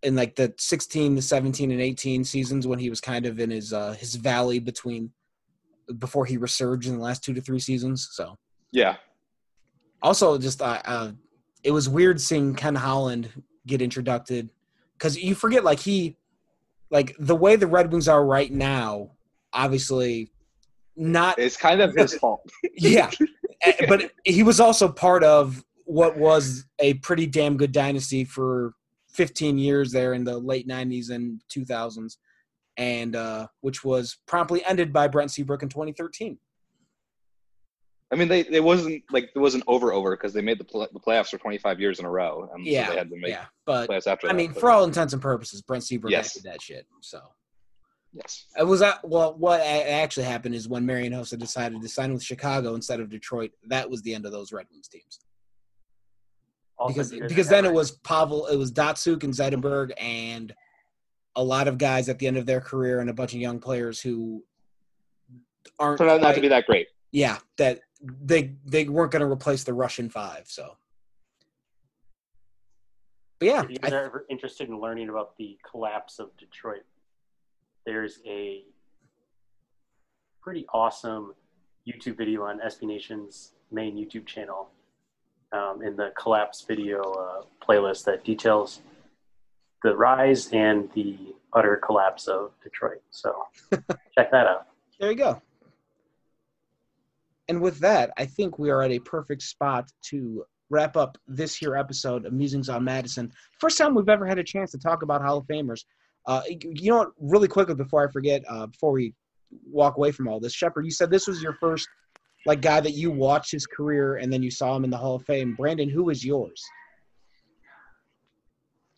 in 0.03 0.15
like 0.15 0.37
the 0.37 0.53
16 0.59 1.17
to 1.17 1.23
17 1.23 1.71
and 1.71 1.81
18 1.81 2.23
seasons 2.25 2.67
when 2.67 2.79
he 2.79 2.91
was 2.91 3.01
kind 3.01 3.25
of 3.25 3.41
in 3.41 3.51
his 3.51 3.73
uh 3.73 3.93
his 3.99 4.17
valley 4.17 4.59
between 4.59 5.11
before 5.99 6.27
he 6.27 6.37
resurged 6.37 6.87
in 6.87 6.97
the 6.97 7.03
last 7.03 7.25
two 7.25 7.33
to 7.33 7.41
three 7.41 7.59
seasons. 7.59 8.09
So 8.13 8.37
Yeah. 8.71 8.97
Also 10.05 10.39
just 10.39 10.63
uh, 10.63 10.81
uh 10.85 11.11
it 11.65 11.73
was 11.73 11.89
weird 11.89 12.21
seeing 12.21 12.55
Ken 12.55 12.77
Holland 12.77 13.31
get 13.67 13.83
introduced 13.83 14.31
because 14.97 15.17
you 15.17 15.35
forget 15.35 15.65
like 15.65 15.81
he 15.81 16.17
like 16.91 17.17
the 17.19 17.35
way 17.35 17.57
the 17.57 17.67
Red 17.67 17.91
Wings 17.91 18.07
are 18.07 18.25
right 18.25 18.53
now, 18.53 19.11
obviously 19.53 20.31
not 20.97 21.41
It's 21.41 21.57
kind 21.57 21.81
of 21.81 21.93
his 21.97 22.15
fault. 22.15 22.49
yeah, 22.77 23.11
Eh, 23.65 23.87
but 23.89 24.13
he 24.25 24.43
was 24.43 24.61
also 24.61 24.89
part 24.89 25.25
of 25.25 25.65
what 25.85 26.17
was 26.17 26.67
a 26.79 26.95
pretty 26.95 27.27
damn 27.27 27.57
good 27.57 27.73
dynasty 27.73 28.25
for 28.25 28.75
15 29.09 29.59
years 29.59 29.93
there 29.93 30.15
in 30.15 30.25
the 30.25 30.37
late 30.39 30.67
90s 30.67 31.11
and 31.11 31.41
2000s, 31.51 32.17
and 32.77 33.17
uh, 33.17 33.47
which 33.61 33.85
was 33.85 34.19
promptly 34.27 34.65
ended 34.65 34.93
by 34.93 35.09
Brent 35.09 35.31
Seabrook 35.31 35.63
in 35.63 35.69
2013. 35.69 36.39
I 38.15 38.17
mean, 38.17 38.29
they 38.29 38.41
it 38.43 38.63
wasn't 38.63 39.03
like 39.11 39.31
it 39.35 39.39
wasn't 39.41 39.65
over 39.67 39.93
over 39.93 40.17
because 40.17 40.33
they 40.33 40.41
made 40.41 40.59
the 40.61 40.65
play, 40.65 40.87
the 40.93 41.01
playoffs 41.01 41.31
for 41.31 41.39
25 41.39 41.81
years 41.81 41.99
in 41.99 42.05
a 42.05 42.11
row, 42.11 42.49
and 42.55 42.65
Yeah, 42.65 42.87
so 42.87 42.93
they 42.93 42.99
had 42.99 43.11
to 43.11 43.17
make 43.17 43.31
yeah, 43.33 43.47
but 43.67 43.91
playoffs 43.91 44.07
after 44.07 44.29
I 44.29 44.31
that. 44.33 44.37
mean, 44.37 44.53
but- 44.53 44.61
for 44.61 44.71
all 44.71 44.85
intents 44.85 45.13
and 45.15 45.21
purposes, 45.21 45.63
Brent 45.63 45.83
Seabrook 45.83 46.13
Yes. 46.13 46.37
ended 46.37 46.53
that 46.53 46.63
shit. 46.63 46.87
So 47.01 47.21
yes, 48.13 48.47
it 48.57 48.63
was 48.63 48.83
uh, 48.83 48.99
well, 49.03 49.35
what 49.37 49.61
actually 49.63 50.27
happened 50.27 50.55
is 50.55 50.69
when 50.69 50.87
Marian 50.87 51.13
Hossa 51.13 51.37
decided 51.37 51.83
to 51.83 51.89
sign 51.89 52.13
with 52.13 52.23
Chicago 52.23 52.77
instead 52.77 53.01
of 53.01 53.11
Detroit, 53.11 53.51
that 53.69 53.91
was 53.91 54.01
the 54.03 54.15
end 54.15 54.27
of 54.27 54.31
those 54.31 54.53
Red 54.53 54.67
Wings 54.71 54.87
teams. 54.87 55.19
Also 56.79 56.93
because 56.95 57.11
because 57.11 57.29
because 57.29 57.49
then 57.49 57.65
it 57.65 57.73
was 57.73 57.93
Pavel, 57.99 58.47
it 58.47 58.57
was 58.57 58.71
Datsyuk 58.71 59.25
and 59.25 59.33
Zetterberg, 59.35 59.91
and 59.99 60.55
a 61.35 61.43
lot 61.43 61.67
of 61.67 61.79
guys 61.79 62.09
at 62.09 62.21
the 62.21 62.29
end 62.29 62.37
of 62.37 62.47
their 62.47 62.61
career, 62.61 63.01
and 63.01 63.11
a 63.11 63.13
bunch 63.13 63.35
of 63.35 63.41
young 63.41 63.59
players 63.59 64.01
who 64.01 64.45
aren't 65.81 65.99
turned 65.99 66.11
out 66.13 66.21
not 66.21 66.37
to 66.37 66.41
be 66.41 66.47
that 66.49 66.67
great. 66.67 66.87
yeah 67.11 67.39
that 67.59 67.81
they 68.23 68.53
they 68.65 68.89
weren't 68.89 69.13
going 69.13 69.21
to 69.25 69.31
replace 69.31 69.65
the 69.65 69.75
Russian 69.75 70.09
five. 70.09 70.45
So, 70.47 70.77
but 73.41 73.47
yeah, 73.47 73.63
If 73.65 73.71
you 73.71 73.77
I- 73.83 73.87
guys 73.89 73.93
are 73.93 74.05
ever 74.05 74.27
interested 74.31 74.69
in 74.69 74.81
learning 74.81 75.09
about 75.09 75.37
the 75.37 75.59
collapse 75.69 76.19
of 76.19 76.37
Detroit, 76.37 76.85
there's 77.87 78.21
a 78.27 78.65
pretty 80.43 80.67
awesome 80.73 81.35
YouTube 81.89 82.17
video 82.17 82.43
on 82.45 82.61
SB 82.61 82.83
Nation's 82.87 83.53
main 83.71 83.97
YouTube 83.97 84.27
channel 84.27 84.69
um, 85.53 85.83
in 85.83 85.97
the 85.97 86.13
collapse 86.19 86.63
video 86.67 87.01
uh, 87.13 87.43
playlist 87.67 88.05
that 88.05 88.25
details 88.25 88.81
the 89.83 89.95
rise 89.95 90.49
and 90.53 90.91
the 90.95 91.17
utter 91.53 91.77
collapse 91.77 92.27
of 92.27 92.53
Detroit. 92.63 93.03
So 93.11 93.35
check 94.17 94.31
that 94.31 94.47
out. 94.47 94.67
there 94.99 95.11
you 95.11 95.17
go. 95.17 95.41
And 97.49 97.61
with 97.61 97.79
that, 97.81 98.11
I 98.17 98.25
think 98.25 98.59
we 98.59 98.71
are 98.71 98.83
at 98.83 98.91
a 98.91 98.99
perfect 99.01 99.43
spot 99.43 99.91
to 100.11 100.45
wrap 100.71 100.97
up 100.97 101.19
this 101.27 101.57
here 101.57 101.77
episode 101.77 102.25
of 102.25 102.33
Musings 102.33 102.69
on 102.69 102.85
Madison. 102.85 103.31
First 103.61 103.79
time 103.79 103.95
we've 103.95 104.09
ever 104.09 104.27
had 104.27 104.39
a 104.39 104.45
chance 104.45 104.71
to 104.73 104.79
talk 104.79 105.03
about 105.03 105.23
Hall 105.23 105.39
of 105.39 105.47
Famers. 105.47 105.85
Uh, 106.27 106.41
you 106.49 106.91
know 106.91 106.99
what? 106.99 107.11
Really 107.19 107.49
quickly 107.49 107.75
before 107.75 108.07
I 108.07 108.11
forget, 108.11 108.43
uh, 108.49 108.67
before 108.67 108.93
we 108.93 109.13
walk 109.71 109.99
away 109.99 110.11
from 110.11 110.27
all 110.27 110.41
this, 110.41 110.55
Shepard, 110.55 110.87
you 110.87 110.91
said 110.91 111.11
this 111.11 111.27
was 111.27 111.43
your 111.43 111.53
first 111.55 111.87
like 112.47 112.61
guy 112.61 112.81
that 112.81 112.93
you 112.93 113.11
watched 113.11 113.53
his 113.53 113.67
career 113.67 114.17
and 114.17 114.33
then 114.33 114.43
you 114.43 114.51
saw 114.51 114.75
him 114.75 114.85
in 114.85 114.91
the 114.91 114.97
Hall 114.97 115.17
of 115.17 115.25
Fame. 115.25 115.55
Brandon, 115.55 115.89
who 115.89 116.05
was 116.05 116.25
yours? 116.25 116.63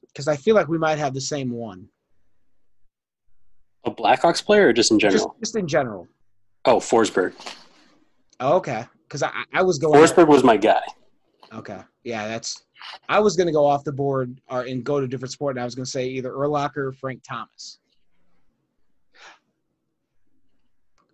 Because 0.06 0.28
I 0.28 0.36
feel 0.36 0.54
like 0.54 0.68
we 0.68 0.78
might 0.78 0.98
have 0.98 1.14
the 1.14 1.20
same 1.20 1.50
one, 1.50 1.88
A 3.84 3.90
Blackhawks 3.90 4.44
player 4.44 4.68
or 4.68 4.72
just 4.72 4.90
in 4.90 4.98
just, 4.98 5.16
general? 5.16 5.36
just 5.40 5.56
in 5.56 5.68
general. 5.68 6.08
Oh, 6.64 6.78
Forsberg. 6.78 7.34
Oh, 8.40 8.56
okay, 8.56 8.84
because 9.08 9.22
I, 9.22 9.30
I 9.54 9.62
was 9.62 9.78
going. 9.78 9.94
Forsberg 10.00 10.28
was 10.28 10.44
my 10.44 10.56
guy. 10.56 10.82
Okay. 11.52 11.80
Yeah, 12.04 12.26
that's. 12.28 12.62
I 13.08 13.20
was 13.20 13.36
going 13.36 13.46
to 13.46 13.52
go 13.52 13.64
off 13.64 13.84
the 13.84 13.92
board 13.92 14.40
or, 14.48 14.62
and 14.62 14.84
go 14.84 15.00
to 15.00 15.06
a 15.06 15.08
different 15.08 15.32
sport, 15.32 15.56
and 15.56 15.62
I 15.62 15.64
was 15.64 15.74
going 15.74 15.84
to 15.84 15.90
say 15.90 16.06
either 16.08 16.30
Urlacher 16.32 16.76
or 16.76 16.92
Frank 16.92 17.22
Thomas. 17.26 17.78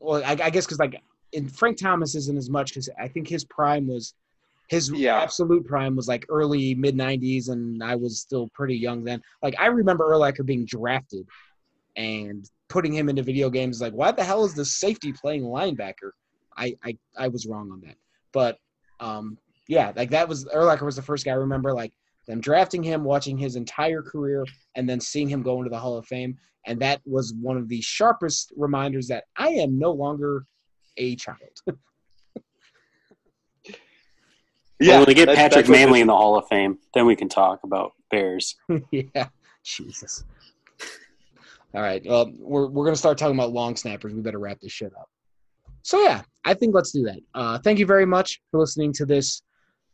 Well, 0.00 0.22
I, 0.24 0.32
I 0.32 0.50
guess 0.50 0.66
because 0.66 0.80
like 0.80 1.00
in 1.32 1.48
Frank 1.48 1.78
Thomas 1.78 2.14
isn't 2.14 2.36
as 2.36 2.50
much 2.50 2.70
because 2.70 2.90
I 2.98 3.08
think 3.08 3.28
his 3.28 3.44
prime 3.44 3.86
was 3.86 4.14
his 4.68 4.90
Yeah. 4.90 5.20
absolute 5.20 5.64
prime 5.64 5.94
was 5.94 6.08
like 6.08 6.26
early 6.28 6.74
mid 6.74 6.96
'90s, 6.96 7.50
and 7.50 7.82
I 7.84 7.94
was 7.94 8.20
still 8.20 8.48
pretty 8.52 8.76
young 8.76 9.04
then. 9.04 9.22
Like 9.42 9.54
I 9.60 9.66
remember 9.66 10.10
Urlacher 10.10 10.44
being 10.44 10.64
drafted 10.66 11.26
and 11.96 12.44
putting 12.68 12.92
him 12.92 13.08
into 13.08 13.22
video 13.22 13.50
games. 13.50 13.80
Like, 13.80 13.92
why 13.92 14.10
the 14.12 14.24
hell 14.24 14.44
is 14.44 14.54
the 14.54 14.64
safety 14.64 15.12
playing 15.12 15.42
linebacker? 15.42 16.10
I 16.56 16.76
I, 16.84 16.96
I 17.16 17.28
was 17.28 17.46
wrong 17.46 17.70
on 17.70 17.80
that, 17.82 17.96
but 18.32 18.58
um, 19.00 19.38
yeah, 19.68 19.92
like 19.96 20.10
that 20.10 20.28
was 20.28 20.44
Urlacher 20.46 20.82
was 20.82 20.96
the 20.96 21.02
first 21.02 21.24
guy 21.24 21.32
I 21.32 21.34
remember 21.34 21.72
like 21.72 21.92
them 22.28 22.40
drafting 22.40 22.82
him, 22.82 23.04
watching 23.04 23.36
his 23.36 23.56
entire 23.56 24.02
career, 24.02 24.44
and 24.76 24.88
then 24.88 25.00
seeing 25.00 25.28
him 25.28 25.42
go 25.42 25.58
into 25.58 25.70
the 25.70 25.78
Hall 25.78 25.98
of 25.98 26.06
Fame. 26.06 26.36
And 26.66 26.78
that 26.80 27.00
was 27.04 27.34
one 27.40 27.56
of 27.56 27.68
the 27.68 27.80
sharpest 27.80 28.52
reminders 28.56 29.08
that 29.08 29.24
I 29.36 29.48
am 29.48 29.78
no 29.78 29.90
longer 29.90 30.46
a 30.96 31.16
child. 31.16 31.38
Yeah, 34.80 34.98
when 34.98 35.06
we 35.06 35.14
get 35.14 35.26
that's- 35.26 35.54
Patrick 35.54 35.66
that's 35.66 35.78
Mannelly 35.78 36.00
in 36.00 36.08
the 36.08 36.16
Hall 36.16 36.36
of 36.36 36.46
Fame, 36.48 36.76
then 36.92 37.06
we 37.06 37.14
can 37.14 37.28
talk 37.28 37.60
about 37.62 37.92
Bears. 38.10 38.56
yeah, 38.90 39.28
Jesus. 39.62 40.24
All 41.72 41.80
right, 41.80 42.02
well, 42.04 42.32
we're 42.36 42.66
we're 42.66 42.84
gonna 42.84 42.96
start 42.96 43.16
talking 43.16 43.36
about 43.36 43.52
long 43.52 43.76
snappers. 43.76 44.12
We 44.12 44.20
better 44.20 44.40
wrap 44.40 44.58
this 44.60 44.72
shit 44.72 44.92
up. 44.98 45.08
So 45.82 46.00
yeah, 46.00 46.22
I 46.44 46.54
think 46.54 46.74
let's 46.74 46.92
do 46.92 47.02
that. 47.04 47.18
Uh, 47.34 47.58
thank 47.58 47.78
you 47.78 47.86
very 47.86 48.06
much 48.06 48.40
for 48.50 48.60
listening 48.60 48.92
to 48.94 49.06
this 49.06 49.42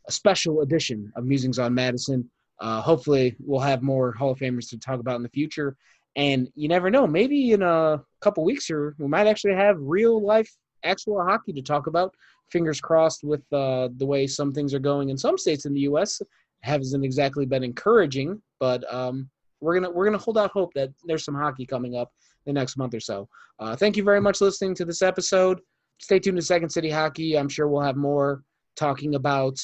special 0.09 0.61
edition 0.63 1.13
of 1.17 1.25
Musings 1.25 1.59
on 1.59 1.75
Madison. 1.75 2.29
Uh, 2.61 2.81
hopefully, 2.81 3.37
we'll 3.39 3.61
have 3.61 3.83
more 3.83 4.13
Hall 4.13 4.31
of 4.31 4.39
Famers 4.39 4.69
to 4.71 4.79
talk 4.79 5.01
about 5.01 5.17
in 5.17 5.23
the 5.23 5.29
future. 5.29 5.77
And 6.17 6.49
you 6.55 6.69
never 6.69 6.91
know, 6.91 7.07
maybe 7.07 7.53
in 7.53 7.63
a 7.63 8.03
couple 8.21 8.45
weeks 8.45 8.67
here, 8.67 8.95
we 8.99 9.07
might 9.07 9.27
actually 9.27 9.55
have 9.55 9.77
real 9.79 10.21
life, 10.21 10.51
actual 10.83 11.23
hockey 11.23 11.53
to 11.53 11.63
talk 11.63 11.87
about. 11.87 12.15
Fingers 12.51 12.81
crossed 12.81 13.23
with 13.23 13.43
uh, 13.53 13.89
the 13.99 14.07
way 14.07 14.27
some 14.27 14.53
things 14.53 14.75
are 14.75 14.79
going 14.79 15.11
in 15.11 15.19
some 15.19 15.39
states 15.39 15.65
in 15.67 15.75
the 15.75 15.81
U.S. 15.81 16.21
Hasn't 16.63 17.05
exactly 17.05 17.47
been 17.47 17.63
encouraging, 17.63 18.43
but 18.59 18.83
um, 18.93 19.29
we're 19.61 19.75
gonna 19.75 19.91
we're 19.91 20.07
gonna 20.07 20.19
hold 20.19 20.39
out 20.39 20.51
hope 20.51 20.73
that 20.75 20.91
there's 21.05 21.25
some 21.25 21.35
hockey 21.35 21.67
coming 21.67 21.95
up 21.95 22.11
the 22.47 22.53
next 22.53 22.77
month 22.77 22.95
or 22.95 23.01
so. 23.01 23.29
Uh, 23.61 23.77
thank 23.77 23.97
you 23.97 24.03
very 24.03 24.21
much 24.21 24.39
for 24.39 24.47
listening 24.47 24.75
to 24.75 24.85
this 24.85 25.03
episode. 25.03 25.61
Stay 25.99 26.19
tuned 26.19 26.37
to 26.37 26.43
Second 26.43 26.71
City 26.71 26.91
Hockey. 26.91 27.37
I'm 27.37 27.49
sure 27.49 27.69
we'll 27.69 27.83
have 27.83 27.97
more 27.97 28.43
talking 28.77 29.17
about 29.17 29.59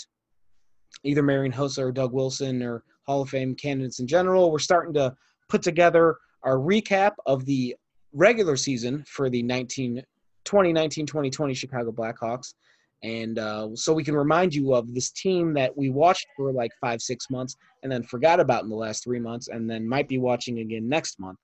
either 1.04 1.22
Marian 1.22 1.52
Hossa 1.52 1.78
or 1.78 1.92
Doug 1.92 2.12
Wilson 2.12 2.62
or 2.62 2.82
Hall 3.06 3.22
of 3.22 3.28
Fame 3.28 3.54
candidates 3.54 4.00
in 4.00 4.06
general. 4.06 4.50
We're 4.50 4.58
starting 4.58 4.94
to 4.94 5.14
put 5.48 5.62
together 5.62 6.16
our 6.42 6.56
recap 6.56 7.12
of 7.26 7.44
the 7.44 7.76
regular 8.12 8.56
season 8.56 9.04
for 9.06 9.30
the 9.30 9.42
19, 9.42 10.02
2019-2020 10.44 11.56
Chicago 11.56 11.92
Blackhawks. 11.92 12.54
And 13.02 13.38
uh, 13.38 13.68
so 13.74 13.92
we 13.92 14.02
can 14.02 14.16
remind 14.16 14.54
you 14.54 14.74
of 14.74 14.92
this 14.94 15.10
team 15.10 15.52
that 15.54 15.76
we 15.76 15.90
watched 15.90 16.26
for 16.36 16.52
like 16.52 16.70
five, 16.80 17.02
six 17.02 17.28
months 17.30 17.54
and 17.82 17.92
then 17.92 18.02
forgot 18.02 18.40
about 18.40 18.62
in 18.62 18.70
the 18.70 18.76
last 18.76 19.04
three 19.04 19.20
months 19.20 19.48
and 19.48 19.68
then 19.68 19.86
might 19.86 20.08
be 20.08 20.18
watching 20.18 20.60
again 20.60 20.88
next 20.88 21.20
month. 21.20 21.38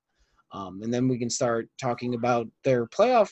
Um, 0.53 0.80
and 0.82 0.93
then 0.93 1.07
we 1.07 1.18
can 1.18 1.30
start 1.30 1.68
talking 1.78 2.14
about 2.14 2.49
their 2.64 2.86
playoff 2.86 3.30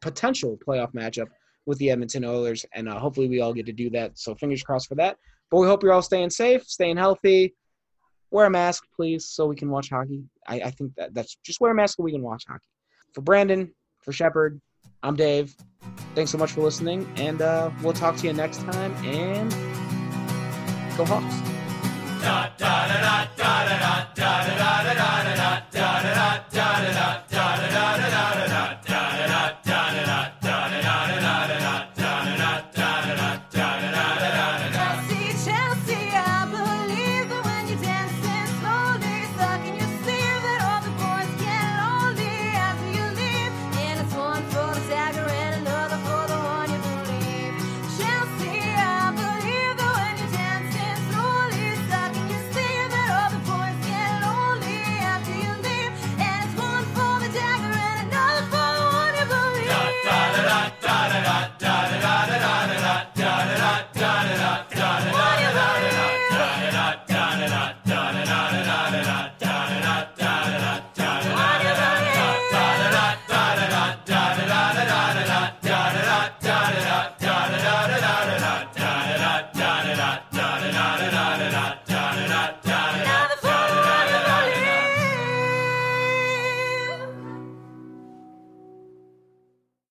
potential 0.00 0.58
playoff 0.66 0.92
matchup 0.92 1.28
with 1.66 1.78
the 1.78 1.90
Edmonton 1.90 2.24
Oilers, 2.24 2.64
and 2.74 2.88
uh, 2.88 2.98
hopefully 2.98 3.28
we 3.28 3.40
all 3.40 3.52
get 3.52 3.66
to 3.66 3.72
do 3.72 3.90
that. 3.90 4.18
So 4.18 4.34
fingers 4.34 4.62
crossed 4.62 4.88
for 4.88 4.94
that. 4.96 5.16
But 5.50 5.58
we 5.58 5.66
hope 5.66 5.82
you're 5.82 5.92
all 5.92 6.02
staying 6.02 6.30
safe, 6.30 6.64
staying 6.64 6.96
healthy. 6.96 7.54
Wear 8.30 8.46
a 8.46 8.50
mask, 8.50 8.84
please, 8.94 9.26
so 9.26 9.46
we 9.46 9.56
can 9.56 9.70
watch 9.70 9.90
hockey. 9.90 10.22
I, 10.46 10.60
I 10.60 10.70
think 10.70 10.94
that 10.96 11.14
that's 11.14 11.36
just 11.44 11.60
wear 11.60 11.72
a 11.72 11.74
mask 11.74 11.96
so 11.96 12.02
we 12.02 12.12
can 12.12 12.22
watch 12.22 12.44
hockey. 12.48 12.68
For 13.14 13.22
Brandon, 13.22 13.72
for 14.02 14.12
Shepard, 14.12 14.60
I'm 15.02 15.16
Dave. 15.16 15.54
Thanks 16.14 16.30
so 16.30 16.38
much 16.38 16.52
for 16.52 16.60
listening, 16.62 17.10
and 17.16 17.40
uh, 17.40 17.70
we'll 17.82 17.92
talk 17.92 18.16
to 18.16 18.26
you 18.26 18.32
next 18.32 18.58
time. 18.62 18.92
And 19.04 19.50
go 20.96 21.04
Hawks! 21.04 21.40
Da, 22.20 22.48
da, 22.58 22.88
da, 22.88 22.98